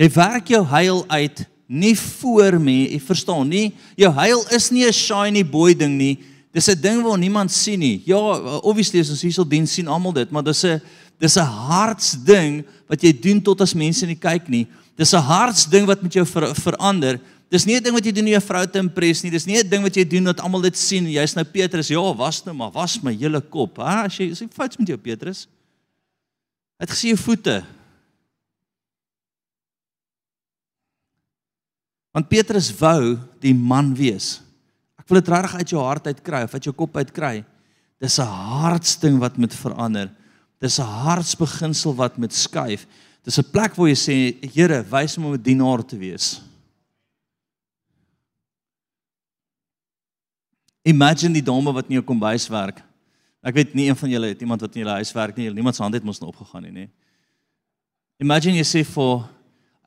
Jy 0.00 0.08
werk 0.14 0.48
jou 0.48 0.62
heil 0.70 1.02
uit 1.12 1.42
nie 1.70 1.94
voor 1.94 2.56
me, 2.58 2.88
jy 2.88 2.98
verstaan 3.04 3.50
nie. 3.52 3.68
Jou 4.00 4.10
heil 4.16 4.40
is 4.56 4.70
nie 4.72 4.86
'n 4.86 4.92
shiny 4.92 5.44
boy 5.44 5.74
ding 5.74 5.98
nie. 5.98 6.18
Dis 6.52 6.68
'n 6.68 6.80
ding 6.80 7.02
wat 7.02 7.18
niemand 7.18 7.50
sien 7.50 7.78
nie. 7.78 8.02
Ja, 8.06 8.16
obviously 8.62 9.00
as 9.00 9.10
ons 9.10 9.22
hierso 9.22 9.44
dien 9.44 9.66
sien 9.66 9.86
almal 9.86 10.12
dit, 10.12 10.30
maar 10.30 10.42
dis 10.42 10.64
'n 10.64 10.80
dis 11.18 11.36
'n 11.36 11.44
hartsding 11.44 12.64
wat 12.88 13.02
jy 13.02 13.12
doen 13.12 13.40
tot 13.42 13.60
as 13.60 13.74
mense 13.74 14.06
nie 14.06 14.16
kyk 14.16 14.48
nie. 14.48 14.66
Dis 14.96 15.12
'n 15.12 15.20
hartsding 15.20 15.86
wat 15.86 16.02
met 16.02 16.12
jou 16.12 16.26
ver, 16.26 16.54
verander. 16.54 17.20
Dis 17.50 17.66
nie 17.66 17.76
'n 17.76 17.82
ding 17.82 17.94
wat 17.94 18.04
jy 18.04 18.12
doen 18.12 18.24
om 18.24 18.30
jou 18.30 18.40
vrou 18.40 18.66
te 18.66 18.78
impres 18.78 19.22
nie. 19.22 19.30
Dis 19.30 19.46
nie 19.46 19.58
'n 19.58 19.68
ding 19.68 19.82
wat 19.82 19.94
jy 19.94 20.04
doen 20.04 20.24
dat 20.24 20.40
almal 20.40 20.62
dit 20.62 20.76
sien. 20.76 21.06
Jy's 21.06 21.34
nou 21.34 21.44
Petrus. 21.44 21.88
Ja, 21.88 22.14
was 22.14 22.44
nou 22.44 22.56
maar, 22.56 22.70
was 22.70 23.02
my 23.02 23.14
hele 23.14 23.40
kop. 23.40 23.76
Ha, 23.76 24.04
as 24.04 24.16
jy 24.16 24.30
is 24.30 24.42
ek 24.42 24.52
fout 24.52 24.78
met 24.78 24.88
jou 24.88 24.98
Petrus. 24.98 25.46
Het 26.78 26.90
gesien 26.90 27.10
jou 27.10 27.18
voete. 27.18 27.64
Want 32.12 32.28
Petrus 32.28 32.72
wou 32.78 33.18
die 33.40 33.54
man 33.54 33.94
wees 33.94 34.40
wil 35.10 35.18
dit 35.18 35.30
reg 35.32 35.54
uit 35.58 35.72
jou 35.74 35.82
hart 35.82 36.06
uit 36.06 36.22
kry 36.24 36.44
of 36.46 36.54
uit 36.54 36.68
jou 36.68 36.74
kop 36.76 36.96
uit 37.00 37.10
kry. 37.14 37.44
Dis 38.00 38.18
'n 38.18 38.26
hartsding 38.26 39.18
wat 39.18 39.36
moet 39.36 39.54
verander. 39.54 40.10
Dis 40.60 40.78
'n 40.78 40.86
hartsbeginsel 40.86 41.94
wat 41.94 42.16
moet 42.16 42.32
skuif. 42.32 42.86
Dis 43.24 43.38
'n 43.38 43.50
plek 43.50 43.74
waar 43.74 43.88
jy 43.88 43.94
sê, 43.96 44.16
Here, 44.54 44.82
wys 44.82 45.18
my 45.18 45.26
om 45.26 45.34
'n 45.34 45.42
dienaar 45.42 45.84
te 45.84 45.98
wees. 45.98 46.40
Imagine 50.82 51.34
die 51.34 51.42
dame 51.42 51.72
wat 51.72 51.86
in 51.88 52.00
jou 52.00 52.02
kombuis 52.02 52.48
werk. 52.48 52.82
Ek 53.42 53.54
weet 53.54 53.74
nie 53.74 53.88
een 53.88 53.96
van 53.96 54.08
julle 54.08 54.28
het 54.28 54.40
iemand 54.40 54.60
wat 54.60 54.74
in 54.74 54.80
julle 54.82 54.94
huis 54.94 55.12
werk 55.12 55.36
nie. 55.36 55.52
Niemand 55.52 55.76
se 55.76 55.82
hand 55.82 55.94
het 55.94 56.04
mos 56.04 56.20
nog 56.20 56.28
opgegaan 56.28 56.62
nie, 56.62 56.72
nê. 56.72 56.88
Imagine 58.18 58.56
jy 58.56 58.64
sê 58.64 58.84
vir 58.84 59.28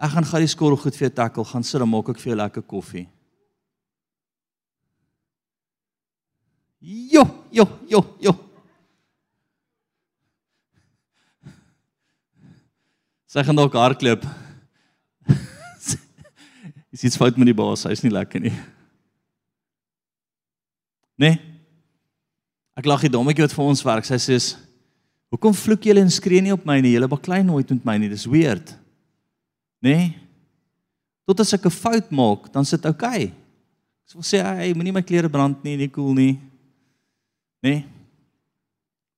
ek 0.04 0.12
gaan 0.12 0.26
gou 0.28 0.40
die 0.44 0.52
skorrel 0.52 0.80
goed 0.80 0.98
vir 0.98 1.08
jou 1.08 1.16
tackle, 1.16 1.46
gaan 1.48 1.64
sit 1.64 1.82
en 1.82 1.88
maak 1.88 2.10
ek 2.12 2.20
vir 2.20 2.34
jou 2.34 2.40
lekker 2.42 2.66
koffie. 2.68 3.06
Jo, 6.84 7.24
jo, 7.56 7.64
jo, 7.88 8.02
jo. 8.20 8.34
Sy 13.32 13.46
gaan 13.48 13.56
dalk 13.56 13.74
hardloop. 13.80 14.28
Is 16.94 17.06
iets 17.08 17.18
fout 17.18 17.40
met 17.40 17.48
die 17.50 17.56
baas? 17.56 17.88
Hy's 17.88 18.04
nie 18.04 18.12
lekker 18.12 18.44
nie. 18.44 18.54
Nee. 21.24 21.40
Ek 22.76 22.90
lag 22.90 23.02
die 23.06 23.14
dommetjie 23.14 23.48
wat 23.48 23.56
vir 23.56 23.72
ons 23.72 23.88
werk. 23.88 24.06
Sy 24.06 24.20
sê: 24.20 24.38
"Hoekom 25.32 25.56
vloek 25.56 25.88
julle 25.88 26.04
en 26.04 26.12
skree 26.12 26.44
nie 26.44 26.54
op 26.54 26.68
my 26.68 26.82
nie? 26.84 26.98
Julle 26.98 27.08
baklei 27.08 27.40
nooit 27.48 27.72
met 27.72 27.88
my 27.88 27.98
nie. 28.04 28.12
Dis 28.12 28.28
weird." 28.28 28.83
Nee. 29.84 30.14
Tot 31.28 31.40
as 31.44 31.54
ek 31.54 31.66
'n 31.68 31.72
fout 31.72 32.08
maak, 32.12 32.52
dan 32.52 32.66
sit. 32.66 32.86
Okay. 32.86 33.34
Ek 34.16 34.24
sê, 34.24 34.40
"Hey, 34.42 34.74
moenie 34.74 34.94
my 34.94 35.02
klere 35.02 35.30
brand 35.30 35.64
nie, 35.64 35.76
nie 35.76 35.90
cool 35.90 36.14
nie." 36.14 36.40
nê? 37.64 37.70
Nee? 37.70 37.86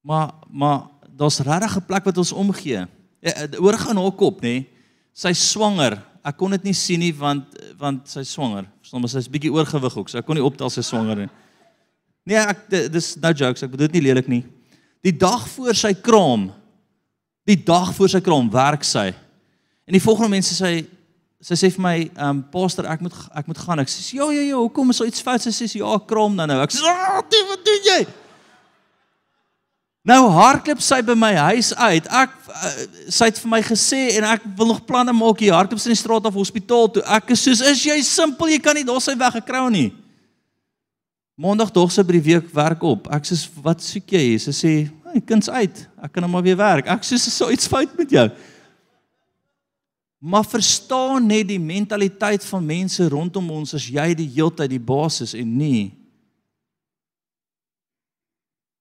Maar 0.02 0.34
maar 0.50 0.82
daar's 1.10 1.40
regtig 1.40 1.78
'n 1.78 1.86
plek 1.86 2.04
wat 2.04 2.18
ons 2.18 2.32
omgee. 2.32 2.88
Ja, 3.20 3.48
oor 3.60 3.74
gaan 3.74 3.98
haar 3.98 4.12
kop, 4.12 4.42
nê? 4.42 4.42
Nee? 4.42 4.70
Sy's 5.14 5.50
swanger. 5.52 6.04
Ek 6.24 6.38
kon 6.38 6.52
dit 6.52 6.64
nie 6.64 6.74
sien 6.74 7.00
nie 7.00 7.14
want 7.16 7.46
want 7.78 8.10
sy's 8.10 8.32
swanger. 8.32 8.66
Verstaan 8.80 9.02
maar 9.02 9.10
sy's 9.10 9.30
bietjie 9.30 9.52
oorgewig 9.52 9.98
ook. 9.98 10.10
So 10.10 10.18
ek 10.18 10.26
kon 10.26 10.36
nie 10.36 10.44
optel 10.44 10.70
sy 10.70 10.82
swanger 10.82 11.16
nie. 11.16 11.30
Nee, 12.26 12.38
ek 12.38 12.70
dis 12.70 13.16
no 13.16 13.32
jokes. 13.32 13.64
Ek 13.64 13.72
bedoel 13.72 13.88
dit 13.88 14.02
nie 14.02 14.08
lelik 14.10 14.28
nie. 14.28 14.44
Die 15.02 15.18
dag 15.18 15.48
voor 15.50 15.76
sy 15.76 15.94
kraam. 15.94 16.52
Die 17.46 17.64
dag 17.64 17.94
voor 17.96 18.10
sy 18.10 18.20
kraam 18.20 18.50
werk 18.50 18.84
sy. 18.84 19.14
En 19.86 19.94
die 19.94 20.02
volgende 20.02 20.34
mense 20.34 20.58
sê 20.58 20.84
sy 21.46 21.54
sê 21.60 21.70
vir 21.70 21.82
my, 21.84 21.98
um, 22.26 22.40
pastor, 22.50 22.88
ek 22.90 23.04
moet 23.06 23.16
ek 23.38 23.50
moet 23.52 23.60
gaan. 23.62 23.82
Ek 23.84 23.92
sê 23.92 24.18
ja 24.18 24.26
ja 24.34 24.46
ja, 24.48 24.58
hoekom 24.58 24.90
is 24.90 24.98
so 24.98 25.06
iets 25.06 25.22
fout? 25.22 25.44
Sy 25.44 25.54
sê 25.54 25.68
ja, 25.78 25.98
kraam 26.10 26.38
dan 26.40 26.50
nou. 26.50 26.62
Ek 26.64 26.74
sê, 26.74 26.82
"Ag, 26.82 27.28
wat 27.50 27.66
doen 27.66 27.84
jy?" 27.86 28.06
Nou 30.06 30.28
hardloop 30.30 30.82
sy 30.86 31.00
by 31.02 31.16
my 31.18 31.32
huis 31.34 31.72
uit. 31.74 32.08
Ek 32.14 32.34
uh, 32.50 32.74
sy 33.10 33.26
het 33.26 33.40
vir 33.42 33.50
my 33.50 33.62
gesê 33.66 34.02
en 34.20 34.28
ek 34.36 34.44
wil 34.58 34.68
nog 34.70 34.84
planne 34.86 35.14
maak 35.18 35.42
hier. 35.42 35.56
Hardloop 35.58 35.82
sy 35.82 35.90
in 35.90 35.96
die 35.96 36.02
straat 36.02 36.28
af 36.30 36.38
hospitaal 36.38 36.92
toe. 36.94 37.04
Ek 37.18 37.34
is 37.34 37.42
soos 37.42 37.64
is 37.66 37.82
jy 37.88 37.98
simpel, 38.06 38.52
jy 38.54 38.60
kan 38.62 38.78
nie 38.78 38.86
daar 38.86 39.02
sy 39.02 39.16
weggekry 39.18 39.64
nie. 39.74 39.88
Maandag 41.42 41.74
dog 41.74 41.90
sy 41.92 42.06
by 42.06 42.20
die 42.20 42.28
week 42.30 42.54
werk 42.54 42.86
op. 42.86 43.10
Ek 43.12 43.26
sê 43.26 43.40
wat 43.66 43.82
soek 43.82 44.14
jy 44.14 44.22
hier? 44.28 44.40
Sy 44.40 44.54
sê, 44.54 44.74
"Hey, 45.10 45.22
kind's 45.22 45.50
uit. 45.50 45.88
Ek 46.02 46.14
kan 46.14 46.22
nou 46.22 46.32
maar 46.32 46.44
weer 46.44 46.58
werk." 46.58 46.88
Ek 46.88 47.02
sê 47.02 47.18
so 47.18 47.50
iets 47.50 47.68
fout 47.68 47.98
met 47.98 48.10
jou. 48.10 48.30
Maar 50.18 50.46
verstaan 50.46 51.26
net 51.28 51.48
die 51.48 51.60
mentaliteit 51.60 52.46
van 52.46 52.66
mense 52.66 53.10
rondom 53.10 53.52
ons 53.52 53.74
as 53.74 53.86
jy 53.88 54.14
die 54.16 54.30
heeltyd 54.38 54.70
die 54.70 54.80
basis 54.80 55.34
en 55.34 55.58
nie 55.58 55.94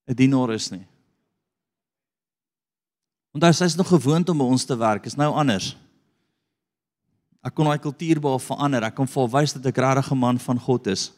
'n 0.06 0.14
dienaar 0.14 0.52
is 0.52 0.70
nie. 0.70 0.86
Want 3.32 3.44
hy 3.44 3.64
is 3.64 3.74
nog 3.74 3.88
gewoond 3.88 4.28
om 4.28 4.38
by 4.38 4.44
ons 4.44 4.64
te 4.64 4.76
werk, 4.76 5.06
is 5.06 5.16
nou 5.16 5.32
anders. 5.32 5.76
Ek 7.44 7.54
kon 7.54 7.66
daai 7.68 7.80
kultuur 7.82 8.20
baie 8.20 8.40
verander. 8.40 8.86
Ek 8.86 8.94
kon 8.94 9.08
vir 9.10 9.28
wys 9.28 9.52
dat 9.52 9.66
ek 9.66 9.76
regtig 9.76 10.12
'n 10.12 10.18
man 10.18 10.38
van 10.38 10.58
God 10.58 10.86
is. 10.86 11.12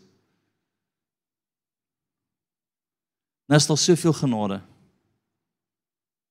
Nou 3.47 3.57
is 3.57 3.67
daar 3.67 3.79
soveel 3.79 4.13
genade. 4.13 4.63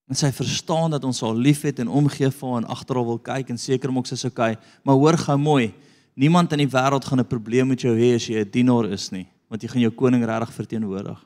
En 0.07 0.15
sy 0.15 0.31
verstaan 0.31 0.91
dat 0.91 1.03
ons 1.03 1.21
haar 1.21 1.33
liefhet 1.33 1.79
en 1.79 1.87
omgee 1.87 2.29
vir 2.29 2.49
haar 2.49 2.61
en 2.61 2.69
agter 2.69 2.95
haar 2.95 3.05
wil 3.05 3.19
kyk 3.19 3.49
en 3.49 3.57
seker 3.57 3.91
maak 3.91 4.05
sy's 4.05 4.25
okay. 4.25 4.57
Maar 4.83 4.95
hoor 4.95 5.17
gou 5.17 5.37
mooi, 5.37 5.73
niemand 6.13 6.51
in 6.53 6.59
die 6.65 6.69
wêreld 6.69 7.05
gaan 7.05 7.19
'n 7.19 7.27
probleem 7.27 7.67
met 7.67 7.81
jou 7.81 7.95
hê 7.95 8.15
as 8.15 8.27
jy 8.27 8.39
'n 8.39 8.51
dienaar 8.51 8.85
is 8.91 9.11
nie, 9.11 9.27
want 9.49 9.61
jy 9.61 9.67
gaan 9.69 9.81
jou 9.81 9.91
koning 9.91 10.25
regtig 10.25 10.53
verteenwoordig. 10.53 11.25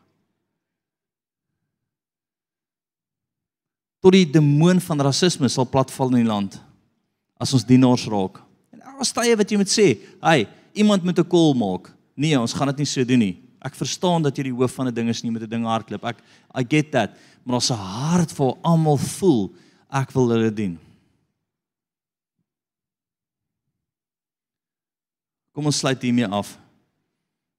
tot 4.03 4.15
die 4.15 4.27
demoon 4.27 4.79
van 4.83 5.03
rasisme 5.03 5.49
sal 5.51 5.67
platval 5.67 6.13
in 6.13 6.23
die 6.23 6.29
land 6.29 6.57
as 7.39 7.53
ons 7.55 7.67
dienaars 7.67 8.05
raak. 8.11 8.41
En 8.73 8.81
daar 8.83 8.97
was 8.99 9.13
tye 9.15 9.35
wat 9.39 9.51
jy 9.51 9.59
moet 9.59 9.71
sê, 9.71 9.97
"Hey, 10.21 10.47
iemand 10.73 11.03
moet 11.03 11.19
'n 11.19 11.27
call 11.27 11.53
maak." 11.53 11.91
Nee, 12.15 12.39
ons 12.39 12.53
gaan 12.53 12.67
dit 12.67 12.77
nie 12.77 12.85
so 12.85 13.03
doen 13.03 13.19
nie. 13.19 13.41
Ek 13.61 13.75
verstaan 13.75 14.21
dat 14.21 14.35
jy 14.37 14.43
die 14.43 14.53
hoof 14.53 14.71
van 14.71 14.87
'n 14.87 14.93
ding 14.93 15.09
is 15.09 15.23
nie 15.23 15.31
met 15.31 15.43
'n 15.43 15.49
ding 15.49 15.63
hardloop. 15.63 16.03
Ek 16.03 16.17
I 16.55 16.63
get 16.67 16.91
that. 16.91 17.11
Maar 17.49 17.57
ons 17.57 17.71
hart 17.73 18.33
vir 18.37 18.49
almal 18.61 18.99
voel 19.01 19.47
ek 19.97 20.11
wil 20.13 20.27
hulle 20.29 20.51
dien. 20.53 20.75
Kom 25.57 25.65
ons 25.65 25.79
sluit 25.81 26.05
hiermee 26.05 26.29
af. 26.29 26.51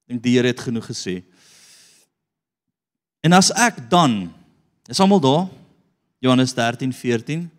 Dink 0.07 0.23
die 0.23 0.37
Here 0.37 0.47
het 0.47 0.63
genoeg 0.63 0.87
gesê. 0.93 1.17
En 3.19 3.35
as 3.35 3.51
ek 3.51 3.83
dan 3.91 4.31
is 4.87 5.03
almal 5.03 5.19
daar 5.19 5.43
Johannes 6.23 6.55
13:14. 6.55 7.49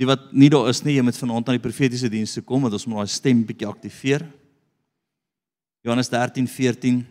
Die 0.00 0.08
wat 0.08 0.32
nie 0.32 0.48
daar 0.48 0.72
is 0.72 0.80
nie, 0.82 0.96
jy 0.96 1.04
moet 1.04 1.20
vanaand 1.20 1.52
aan 1.52 1.60
die 1.60 1.68
profetiese 1.68 2.08
dienste 2.08 2.40
kom 2.40 2.64
want 2.64 2.72
ons 2.72 2.88
moet 2.88 3.04
daai 3.04 3.12
stem 3.12 3.44
bietjie 3.44 3.68
aktiveer. 3.68 4.24
Johannes 5.84 6.08
13:14. 6.08 7.04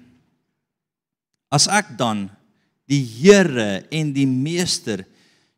As 1.54 1.70
ek 1.70 1.94
dan 1.94 2.32
die 2.92 3.02
Here 3.02 3.86
en 3.92 4.12
die 4.14 4.28
Meester 4.28 5.06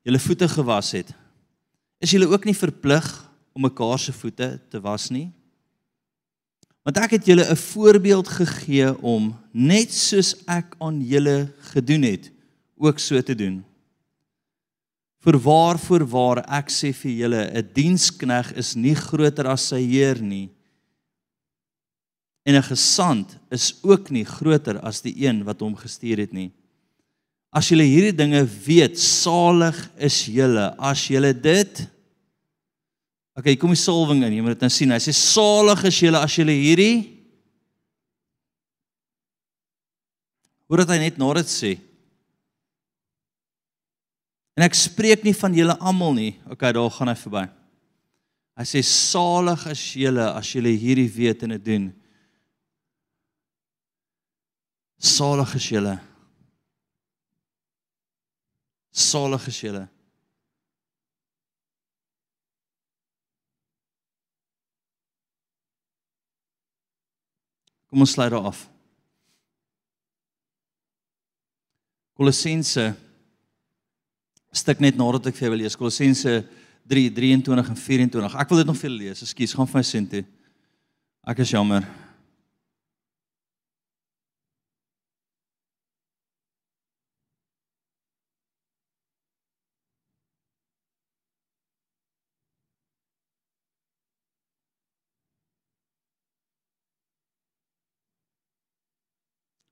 julle 0.06 0.22
voete 0.22 0.48
gewas 0.52 0.92
het, 0.94 1.10
is 2.04 2.14
julle 2.14 2.30
ook 2.30 2.46
nie 2.46 2.58
verplig 2.58 3.08
om 3.56 3.66
mekaar 3.66 4.00
se 4.02 4.14
voete 4.14 4.58
te 4.70 4.82
was 4.84 5.10
nie? 5.14 5.32
Want 6.84 7.00
ek 7.00 7.18
het 7.18 7.28
julle 7.32 7.46
'n 7.50 7.56
voorbeeld 7.56 8.28
gegee 8.28 8.92
om 9.02 9.34
net 9.54 9.94
soos 9.94 10.36
ek 10.48 10.76
aan 10.80 11.00
julle 11.02 11.54
gedoen 11.74 12.04
het, 12.04 12.32
ook 12.76 13.00
so 13.00 13.22
te 13.22 13.36
doen. 13.36 13.64
Voorwaar 15.24 15.80
voorwaar 15.80 16.44
ek 16.60 16.70
sê 16.70 16.92
vir 16.92 17.12
julle 17.12 17.42
'n 17.48 17.70
dienskneg 17.74 18.52
is 18.58 18.76
nie 18.76 18.96
groter 18.96 19.48
as 19.48 19.68
sy 19.70 19.80
heer 19.80 20.22
nie 20.22 20.50
en 22.44 22.56
'n 22.56 22.64
gesant 22.64 23.38
is 23.50 23.80
ook 23.84 24.10
nie 24.10 24.26
groter 24.26 24.80
as 24.80 25.02
die 25.02 25.16
een 25.26 25.44
wat 25.44 25.60
hom 25.60 25.76
gestuur 25.76 26.18
het 26.18 26.34
nie. 26.34 26.52
As 27.54 27.70
julle 27.70 27.86
hierdie 27.86 28.16
dinge 28.18 28.42
weet, 28.66 28.98
salig 28.98 29.78
is 30.02 30.24
julle 30.26 30.72
as 30.82 31.06
julle 31.10 31.34
dit 31.38 31.84
OK, 33.34 33.48
kom 33.58 33.72
die 33.74 33.82
salwing 33.82 34.22
in. 34.28 34.36
Jy 34.36 34.44
moet 34.46 34.54
dit 34.54 34.62
nou 34.62 34.70
sien. 34.70 34.92
Hy 34.94 35.00
sê 35.02 35.14
salig 35.18 35.80
is 35.90 35.98
julle 36.06 36.20
as 36.22 36.36
julle 36.38 36.54
hierdie 36.54 37.10
Hoor 40.74 40.82
dit 40.82 40.94
hy 40.94 40.96
net 41.04 41.18
na 41.22 41.28
dit 41.38 41.50
sê. 41.52 41.76
En 44.58 44.64
ek 44.66 44.78
spreek 44.78 45.22
nie 45.26 45.36
van 45.38 45.54
julle 45.54 45.76
almal 45.78 46.16
nie. 46.18 46.32
Okay, 46.50 46.72
daar 46.74 46.90
gaan 46.96 47.12
hy 47.12 47.18
verby. 47.20 47.44
Hy 48.58 48.66
sê 48.70 48.82
salig 48.86 49.68
is 49.70 49.84
julle 50.02 50.26
as 50.34 50.50
julle 50.50 50.74
hierdie 50.78 51.12
weet 51.14 51.46
en 51.46 51.54
dit 51.54 51.68
doen. 51.68 51.86
Salig 54.98 55.54
is 55.60 55.70
julle. 55.76 55.94
Salig 58.94 59.48
is 59.50 59.58
julle. 59.58 59.88
Kom 67.90 68.06
ons 68.06 68.14
sluit 68.14 68.30
daar 68.34 68.50
af. 68.50 68.68
Kolossense 72.14 72.92
stuk 74.54 74.80
net 74.82 74.98
nadat 74.98 75.32
ek 75.32 75.40
vir 75.40 75.48
julle 75.48 75.64
lees 75.64 75.78
Kolossense 75.78 76.44
3:23 76.90 77.74
en 77.74 77.78
24. 77.78 78.38
Ek 78.38 78.50
wil 78.50 78.62
dit 78.62 78.70
nog 78.70 78.78
vir 78.78 78.90
julle 78.90 79.04
lees. 79.08 79.26
Ekskuus, 79.26 79.58
gaan 79.58 79.70
vir 79.70 79.80
my 79.80 79.86
sin 79.90 80.10
toe. 80.10 80.26
Ek 81.26 81.40
is 81.40 81.54
jammer. 81.54 82.03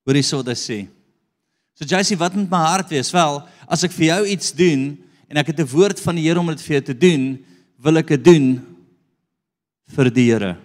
Hoorie 0.05 0.23
so 0.25 0.41
dit 0.43 0.57
sê. 0.57 0.79
So 1.77 1.85
Jacy, 1.85 2.17
wat 2.17 2.35
moet 2.35 2.49
my 2.49 2.61
hart 2.65 2.89
wees? 2.93 3.11
Wel, 3.13 3.39
as 3.67 3.85
ek 3.87 3.93
vir 3.95 4.07
jou 4.07 4.21
iets 4.33 4.51
doen 4.57 4.83
en 5.29 5.37
ek 5.37 5.53
het 5.53 5.59
'n 5.61 5.71
woord 5.71 5.99
van 5.99 6.15
die 6.15 6.27
Here 6.27 6.39
om 6.39 6.47
dit 6.47 6.61
vir 6.61 6.81
jou 6.81 6.81
te 6.81 6.97
doen, 6.97 7.45
wil 7.77 7.97
ek 7.97 8.07
dit 8.07 8.23
doen 8.23 8.61
vir 9.95 10.09
die 10.09 10.31
Here. 10.31 10.57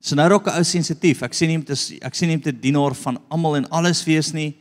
So 0.00 0.14
nou 0.14 0.28
raak 0.28 0.46
ek 0.48 0.56
ou 0.56 0.64
sensitief. 0.64 1.22
Ek 1.22 1.34
sien 1.34 1.48
nie 1.48 1.58
met 1.58 1.70
ek 2.02 2.14
sien 2.14 2.28
nie 2.28 2.36
met 2.36 2.46
'n 2.46 2.60
dienaar 2.60 2.94
van 2.94 3.18
almal 3.30 3.56
en 3.56 3.70
alles 3.70 4.04
wees 4.04 4.32
nie. 4.32 4.54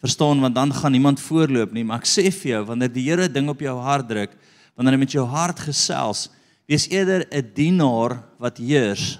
Verstaan 0.00 0.40
want 0.40 0.54
dan 0.54 0.72
gaan 0.72 0.92
niemand 0.92 1.20
voorloop 1.20 1.72
nie, 1.72 1.82
maar 1.84 1.98
ek 1.98 2.06
sê 2.06 2.30
vir 2.30 2.50
jou 2.52 2.64
wanneer 2.66 2.88
die 2.88 3.02
Here 3.02 3.28
ding 3.28 3.48
op 3.48 3.60
jou 3.60 3.76
hart 3.80 4.08
druk, 4.08 4.30
wanneer 4.76 4.94
hy 4.94 4.98
met 4.98 5.12
jou 5.12 5.26
hart 5.26 5.58
gesels, 5.58 6.28
wees 6.68 6.88
eerder 6.88 7.26
'n 7.32 7.50
dienaar 7.54 8.22
wat 8.38 8.58
heers 8.58 9.18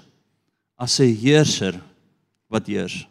as 0.77 0.99
'n 0.99 1.15
heerser 1.15 1.88
wat 2.49 2.67
heers. 2.67 3.07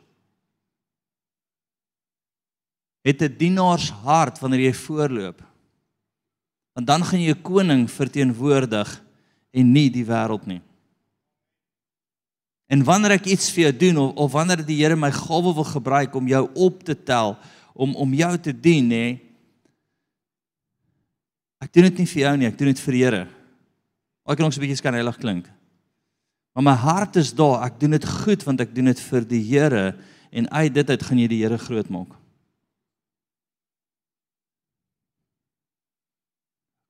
Het 3.06 3.22
'n 3.22 3.36
dienaarshart 3.38 4.38
wanneer 4.38 4.60
jy 4.60 4.74
voorloop. 4.74 5.42
Want 6.74 6.86
dan 6.86 7.04
gaan 7.04 7.20
jy 7.20 7.32
'n 7.32 7.42
koning 7.42 7.90
verteenwoordig 7.90 9.02
en 9.50 9.72
nie 9.72 9.90
die 9.90 10.04
wêreld 10.04 10.46
nie. 10.46 10.62
En 12.68 12.84
wanneer 12.84 13.16
ek 13.16 13.26
iets 13.26 13.50
vir 13.50 13.62
jou 13.62 13.76
doen 13.76 13.96
of, 13.96 14.14
of 14.14 14.32
wanneer 14.32 14.60
die 14.66 14.82
Here 14.82 14.96
my 14.96 15.10
gawe 15.10 15.54
wil 15.54 15.64
gebruik 15.64 16.14
om 16.14 16.28
jou 16.28 16.50
op 16.54 16.82
te 16.84 17.02
tel, 17.02 17.36
om 17.72 17.94
om 17.96 18.14
jou 18.14 18.38
te 18.38 18.52
dien, 18.60 18.88
nê? 18.88 19.18
Ek 21.58 21.72
doen 21.72 21.88
dit 21.88 21.98
nie 21.98 22.06
vir 22.06 22.22
jou 22.22 22.36
nie, 22.36 22.46
ek 22.46 22.58
doen 22.58 22.68
dit 22.68 22.80
vir 22.80 22.92
die 22.92 23.04
Here. 23.04 23.22
Ek 24.28 24.36
kan 24.36 24.44
nog 24.44 24.52
so 24.52 24.60
'n 24.60 24.66
bietjie 24.66 24.76
skan 24.76 24.94
heilig 24.94 25.16
klink. 25.16 25.57
Maar 26.58 26.74
my 26.74 26.80
hart 26.82 27.16
is 27.16 27.28
daar. 27.38 27.60
Ek 27.68 27.76
doen 27.78 27.92
dit 27.94 28.02
goed 28.02 28.42
want 28.42 28.58
ek 28.58 28.72
doen 28.74 28.90
dit 28.90 29.00
vir 29.06 29.26
die 29.30 29.44
Here 29.46 29.82
en 30.34 30.48
uit 30.50 30.72
dit 30.74 30.88
uit 30.90 31.02
gaan 31.06 31.18
jy 31.22 31.26
die 31.30 31.36
Here 31.38 31.54
groot 31.62 31.86
maak. 31.86 32.16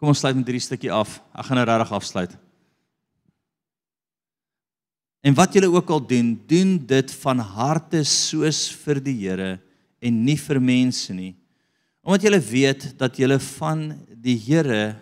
Kom 0.01 0.09
ons 0.09 0.23
sluit 0.23 0.39
met 0.39 0.49
hierdie 0.49 0.65
stukkie 0.65 0.89
af. 0.89 1.19
Ek 1.37 1.45
gaan 1.45 1.61
nou 1.61 1.67
regtig 1.69 1.93
afsluit. 1.99 2.33
En 5.21 5.37
wat 5.37 5.53
julle 5.53 5.69
ook 5.69 5.93
al 5.93 6.01
doen, 6.15 6.31
doen 6.49 6.71
dit 6.89 7.13
van 7.21 7.43
harte 7.45 8.01
soos 8.09 8.63
vir 8.87 9.03
die 9.05 9.19
Here 9.19 9.51
en 10.01 10.23
nie 10.25 10.39
vir 10.41 10.63
mense 10.65 11.13
nie. 11.13 11.35
Omdat 12.01 12.25
julle 12.25 12.41
weet 12.41 12.87
dat 12.97 13.21
julle 13.21 13.37
van 13.51 13.85
die 14.17 14.39
Here 14.47 14.97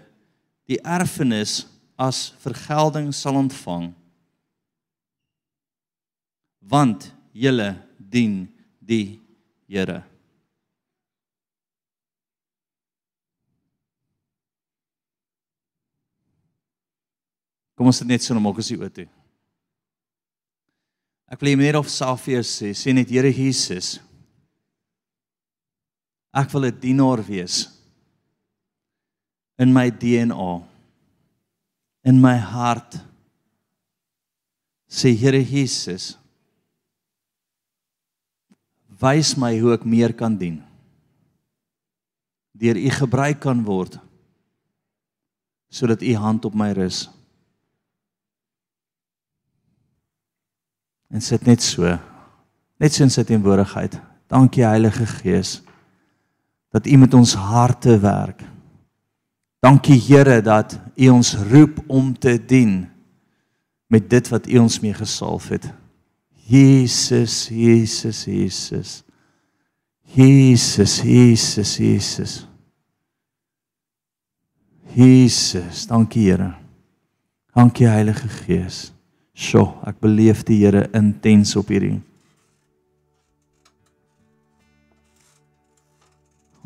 die 0.67 0.81
erfenis 0.83 1.69
as 1.95 2.33
vergelding 2.43 3.13
sal 3.15 3.39
ontvang 3.45 3.93
want 6.71 7.11
julle 7.33 7.75
dien 7.99 8.45
die 8.81 9.21
Here. 9.67 9.99
Kom 17.75 17.91
ons 17.91 17.99
sit 17.99 18.07
net 18.07 18.23
so 18.23 18.35
na 18.35 18.41
maak 18.41 18.61
as 18.63 18.71
die 18.71 18.79
oë 18.79 18.93
toe. 18.95 19.09
Ek 21.35 21.43
wil 21.43 21.59
net 21.59 21.75
of 21.75 21.91
Safius 21.91 22.53
sê, 22.61 22.71
sê 22.79 22.95
net 22.95 23.11
Here 23.11 23.33
Jesus. 23.35 23.97
Ek 26.31 26.53
wil 26.55 26.71
'n 26.71 26.79
dienaar 26.81 27.25
wees 27.27 27.67
in 29.59 29.73
my 29.73 29.91
DNA 29.91 30.63
in 32.05 32.21
my 32.21 32.37
hart 32.37 32.99
sê 34.89 35.17
Here 35.17 35.43
Jesus 35.43 36.15
wys 39.01 39.35
my 39.37 39.53
hoe 39.61 39.75
ek 39.77 39.85
meer 39.85 40.15
kan 40.17 40.37
dien. 40.39 40.61
Deur 42.57 42.77
u 42.77 42.91
gebruik 42.91 43.43
kan 43.45 43.65
word 43.65 44.01
sodat 45.77 46.01
u 46.01 46.15
hand 46.17 46.47
op 46.49 46.55
my 46.57 46.71
rus. 46.73 47.03
En 51.13 51.21
sit 51.21 51.45
net 51.45 51.61
so. 51.61 51.91
Net 52.81 52.95
so 52.95 53.05
in 53.05 53.13
sy 53.13 53.27
teenwoordigheid. 53.27 53.99
Dankie 54.31 54.65
Heilige 54.65 55.05
Gees 55.19 55.61
dat 56.73 56.87
u 56.87 56.97
met 56.97 57.15
ons 57.15 57.35
harte 57.35 57.99
werk. 57.99 58.43
Dankie 59.65 59.97
Here 60.01 60.41
dat 60.45 60.79
u 60.95 61.09
ons 61.09 61.35
roep 61.49 61.79
om 61.87 62.13
te 62.19 62.37
dien 62.45 62.85
met 63.87 64.11
dit 64.11 64.29
wat 64.29 64.49
u 64.49 64.59
ons 64.59 64.81
mee 64.81 64.95
gesalf 64.95 65.49
het. 65.49 65.71
Jesus, 66.49 67.51
Jesus, 67.51 68.25
Jesus. 68.25 69.05
Jesus, 70.15 71.03
Jesus, 71.03 71.77
Jesus. 71.77 72.47
Jesus, 74.95 75.87
dankie 75.87 76.31
Here. 76.31 76.55
Dankie 77.55 77.89
Heilige 77.89 78.29
Gees. 78.47 78.93
Sjoe, 79.37 79.75
ek 79.85 79.99
beleef 80.01 80.45
die 80.47 80.63
Here 80.63 80.87
intens 80.97 81.57
op 81.59 81.69
hierdie. 81.69 81.99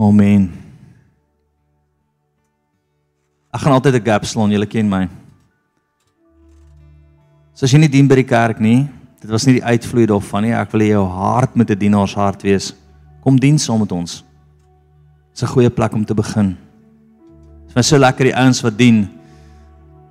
Amen. 0.01 0.51
Ek 3.51 3.65
gaan 3.65 3.73
altyd 3.73 3.97
'n 3.97 4.05
gap 4.05 4.25
slaan, 4.25 4.53
julle 4.53 4.67
ken 4.67 4.89
my. 4.89 5.09
So 7.55 7.65
as 7.65 7.73
jy 7.73 7.79
nie 7.79 7.89
dien 7.89 8.09
by 8.09 8.15
die 8.15 8.29
kerk 8.29 8.61
nie, 8.61 9.00
Dit 9.21 9.29
was 9.29 9.45
nie 9.45 9.59
die 9.59 9.65
uitvloei 9.65 10.07
daarvan 10.09 10.47
nie. 10.47 10.55
Ek 10.57 10.73
wil 10.73 10.87
jou 10.87 11.05
hart 11.05 11.55
moet 11.55 11.71
'n 11.71 11.79
dienaarshart 11.79 12.43
wees. 12.43 12.75
Kom 13.21 13.39
dien 13.39 13.59
saam 13.59 13.81
met 13.81 13.93
ons. 13.93 14.25
Dis 15.33 15.43
'n 15.43 15.55
goeie 15.55 15.71
plek 15.71 15.93
om 15.93 16.05
te 16.05 16.15
begin. 16.15 16.57
Dit 17.69 17.77
is 17.77 17.89
so 17.89 17.99
lekker 17.99 18.25
die 18.25 18.37
ouens 18.37 18.61
wat 18.63 18.79
dien. 18.79 19.09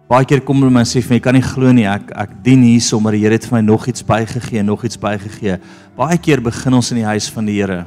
Baie 0.07 0.26
keer 0.26 0.41
kom 0.41 0.57
hulle 0.57 0.72
my 0.72 0.82
sê 0.82 1.01
vir 1.01 1.16
my, 1.16 1.20
kan 1.20 1.34
nie 1.34 1.41
glo 1.41 1.72
nie, 1.72 1.86
ek 1.86 2.12
ek 2.16 2.30
dien 2.43 2.62
hier 2.62 2.82
sommer 2.82 3.12
die 3.12 3.20
Here 3.20 3.34
het 3.34 3.45
vir 3.45 3.57
my 3.57 3.62
nog 3.62 3.88
iets 3.88 4.01
bygegee, 4.01 4.64
nog 4.64 4.84
iets 4.84 4.97
bygegee. 4.97 5.60
Baie 5.95 6.18
keer 6.18 6.41
begin 6.41 6.74
ons 6.74 6.91
in 6.91 6.97
die 6.97 7.05
huis 7.05 7.30
van 7.30 7.45
die 7.45 7.62
Here. 7.62 7.86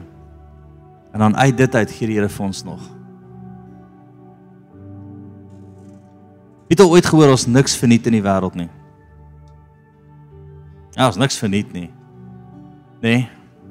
En 1.12 1.18
dan 1.18 1.36
uit 1.36 1.56
dit 1.56 1.74
uit 1.74 1.90
gee 1.90 2.06
die 2.06 2.16
Here 2.16 2.28
vir 2.28 2.46
ons 2.46 2.64
nog. 2.64 2.80
Het 6.68 6.78
jy 6.78 6.86
ooit 6.86 7.06
gehoor 7.06 7.30
ons 7.30 7.46
niks 7.46 7.76
verniet 7.76 8.06
in 8.06 8.12
die 8.12 8.22
wêreld 8.22 8.54
nie? 8.54 8.68
Ja, 10.92 11.08
is 11.08 11.16
niks 11.16 11.38
verniet 11.40 11.72
nie. 11.72 11.88
Nee. 13.00 13.24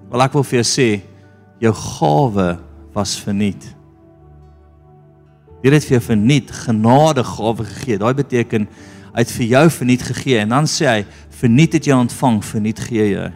Wel 0.09 0.23
ek 0.25 0.33
wil 0.35 0.45
vir 0.47 0.59
jou 0.61 0.67
sê, 0.67 0.87
jou 1.61 1.73
gawe 1.77 2.47
was 2.95 3.13
verniet. 3.21 3.67
Hier 5.61 5.75
het 5.75 5.85
vir 5.85 5.99
jou 5.99 6.05
verniet 6.09 6.49
genade 6.63 7.23
gawe 7.23 7.67
gegee. 7.67 7.99
Daai 8.01 8.15
beteken 8.17 8.65
het 9.11 9.33
vir 9.35 9.45
jou 9.51 9.65
verniet 9.77 10.05
gegee 10.07 10.39
en 10.41 10.55
dan 10.55 10.69
sê 10.69 10.87
hy 10.89 11.01
verniet 11.41 11.77
het 11.77 11.87
jy 11.87 11.99
ontvang, 11.99 12.41
verniet 12.47 12.81
gee 12.87 13.11
jy. 13.11 13.27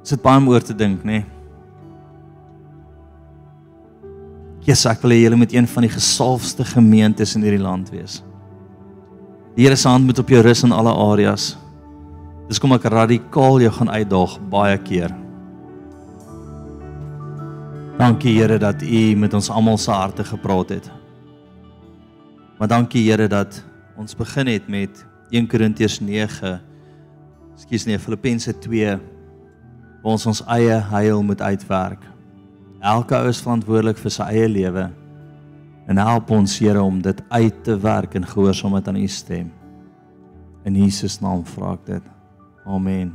Dit 0.00 0.16
is 0.16 0.24
baie 0.24 0.40
om 0.40 0.48
oor 0.50 0.64
te 0.64 0.74
dink, 0.74 1.04
nê? 1.04 1.20
Nee. 1.20 1.39
Jesus, 4.66 4.86
ek 4.90 5.00
wil 5.04 5.14
hê 5.14 5.22
julle 5.22 5.38
moet 5.40 5.54
een 5.54 5.68
van 5.70 5.86
die 5.86 5.92
gesalfde 5.92 6.66
gemeentes 6.68 7.32
in 7.36 7.46
hierdie 7.46 7.62
land 7.62 7.88
wees. 7.94 8.20
Die 9.56 9.64
Here 9.66 9.76
se 9.76 9.88
hand 9.88 10.06
moet 10.06 10.20
op 10.20 10.28
jou 10.30 10.42
rus 10.44 10.62
in 10.66 10.72
alle 10.76 10.92
areas. 10.92 11.54
Dis 12.50 12.60
kom 12.60 12.74
ek 12.76 12.88
radikaal 12.92 13.60
jou 13.64 13.72
gaan 13.78 13.90
uitdaag 13.90 14.36
baie 14.52 14.78
keer. 14.84 15.14
Dankie 18.00 18.36
Here 18.38 18.58
dat 18.60 18.82
U 18.82 19.02
met 19.20 19.36
ons 19.36 19.50
almal 19.52 19.78
se 19.80 19.92
harte 19.92 20.24
gepraat 20.24 20.76
het. 20.76 20.90
Maar 22.60 22.68
dankie 22.68 23.04
Here 23.08 23.28
dat 23.28 23.62
ons 24.00 24.16
begin 24.16 24.48
het 24.52 24.68
met 24.68 25.04
1 25.30 25.48
Korintiërs 25.48 26.00
9 26.00 26.58
Ekskuus 27.60 27.84
nee, 27.84 27.98
Filippense 28.00 28.54
2 28.56 28.94
waar 30.00 30.14
ons 30.14 30.24
ons 30.30 30.40
eie 30.48 30.78
heil 30.90 31.20
moet 31.22 31.42
uitwerk. 31.44 32.06
Elke 32.80 33.12
ou 33.12 33.28
is 33.28 33.42
verantwoordelik 33.44 33.98
vir 34.00 34.12
sy 34.14 34.26
eie 34.32 34.48
lewe 34.48 34.86
en 35.90 35.98
help 36.00 36.30
ons 36.32 36.54
Here 36.62 36.80
om 36.80 37.00
dit 37.04 37.18
uit 37.28 37.56
te 37.66 37.74
werk 37.76 38.14
in 38.16 38.24
gehoorsaamheid 38.24 38.88
aan 38.88 38.96
U 38.96 39.08
stem. 39.08 39.50
In 40.64 40.76
Jesus 40.76 41.18
naam 41.20 41.42
vra 41.44 41.74
ek 41.76 41.84
dit. 41.86 42.06
Amen. 42.64 43.10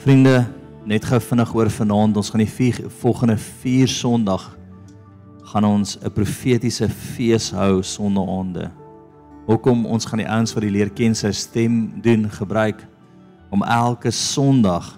Vriende, 0.00 0.46
net 0.88 1.04
gou 1.04 1.18
vinnig 1.20 1.52
oor 1.56 1.68
vanaand, 1.74 2.16
ons 2.16 2.30
gaan 2.32 2.44
die 2.44 2.48
vier, 2.48 2.80
volgende 3.02 3.36
4 3.36 3.92
Sondag 3.92 4.46
gaan 5.52 5.64
ons 5.64 5.98
'n 6.00 6.12
profetiese 6.12 6.88
fees 6.88 7.50
hou 7.50 7.82
sonder 7.82 8.24
aande. 8.28 8.70
Hoekom 9.46 9.86
ons 9.86 10.04
gaan 10.04 10.18
die 10.18 10.28
ouens 10.28 10.54
wat 10.54 10.62
die 10.62 10.70
leer 10.70 10.90
ken 10.90 11.14
sy 11.14 11.32
stem 11.32 12.00
doen 12.00 12.30
gebruik 12.30 12.86
om 13.50 13.62
elke 13.62 14.10
Sondag 14.10 14.97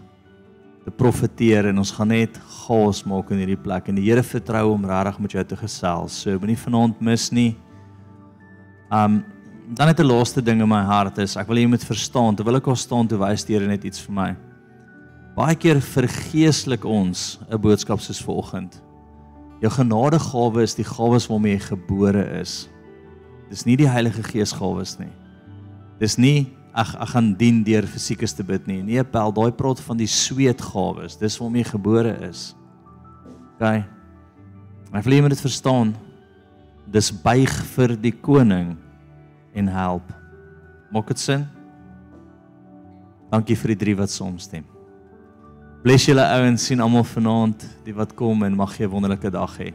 te 0.84 0.90
profeteer 0.90 1.68
en 1.70 1.78
ons 1.82 1.92
gaan 1.92 2.08
net 2.08 2.38
gas 2.64 3.02
maak 3.08 3.30
in 3.34 3.42
hierdie 3.42 3.60
plek 3.60 3.90
en 3.90 3.98
die 3.98 4.06
Here 4.06 4.22
vertrou 4.24 4.70
om 4.72 4.86
regtig 4.88 5.18
met 5.20 5.36
jou 5.36 5.44
te 5.44 5.58
gesels. 5.60 6.16
So 6.22 6.38
moenie 6.40 6.56
vanaand 6.56 7.02
mis 7.04 7.28
nie. 7.32 7.50
Um 8.90 9.22
dan 9.70 9.86
net 9.86 10.00
'n 10.00 10.06
laaste 10.06 10.42
ding 10.42 10.60
in 10.60 10.68
my 10.68 10.82
hart 10.82 11.18
is, 11.18 11.36
ek 11.36 11.46
wil 11.46 11.56
hê 11.56 11.62
jy 11.62 11.68
moet 11.68 11.84
verstaan, 11.84 12.34
terwyl 12.34 12.56
ek 12.56 12.66
al 12.66 12.76
staan 12.76 13.06
toe 13.06 13.18
wys 13.18 13.44
die 13.44 13.54
Here 13.54 13.68
net 13.68 13.84
iets 13.84 14.00
vir 14.00 14.12
my. 14.12 14.36
Baie 15.36 15.54
keer 15.54 15.80
vergeeslik 15.80 16.84
ons 16.84 17.38
'n 17.48 17.56
boodskap 17.56 18.00
soos 18.00 18.18
vanoggend. 18.18 18.82
Jou 19.60 19.70
genadegawe 19.70 20.62
is 20.62 20.74
die 20.74 20.84
gawes 20.84 21.28
waarmee 21.28 21.52
jy 21.52 21.76
gebore 21.76 22.40
is. 22.40 22.68
Dis 23.48 23.64
nie 23.64 23.76
die 23.76 23.88
Heilige 23.88 24.22
Gees 24.22 24.52
gawes 24.52 24.98
nie. 24.98 25.12
Dis 26.00 26.16
nie 26.18 26.48
ag 26.72 26.94
ek 26.94 27.12
gaan 27.14 27.32
dien 27.34 27.62
deur 27.66 27.86
fisiekes 27.90 28.34
te 28.36 28.44
bid 28.46 28.66
nie. 28.70 28.82
Nee, 28.82 29.02
pel, 29.04 29.32
daai 29.34 29.50
praat 29.52 29.80
van 29.82 29.98
die 29.98 30.08
sweetgawes. 30.10 31.18
Dis 31.18 31.38
waarmee 31.40 31.64
jy 31.64 31.70
gebore 31.72 32.14
is. 32.28 32.50
OK. 33.56 33.84
Wil 34.90 35.16
jy 35.16 35.22
moet 35.22 35.34
dit 35.34 35.46
verstaan. 35.46 35.94
Dis 36.90 37.10
buig 37.12 37.52
vir 37.74 37.94
die 37.98 38.14
koning 38.14 38.74
en 39.54 39.70
help. 39.70 40.06
Maak 40.90 41.10
dit 41.12 41.22
sin? 41.22 41.46
Dankie 43.30 43.58
vir 43.58 43.74
die 43.74 43.80
drie 43.84 43.96
wat 43.98 44.10
saamstem. 44.10 44.64
Bless 45.84 46.08
julle 46.08 46.24
ouens 46.36 46.64
sien 46.66 46.82
almal 46.82 47.06
vanaand 47.08 47.62
die 47.86 47.94
wat 47.96 48.12
kom 48.18 48.42
en 48.44 48.56
mag 48.58 48.74
jy 48.76 48.84
'n 48.84 48.90
wonderlike 48.90 49.30
dag 49.30 49.54
hê. 49.58 49.72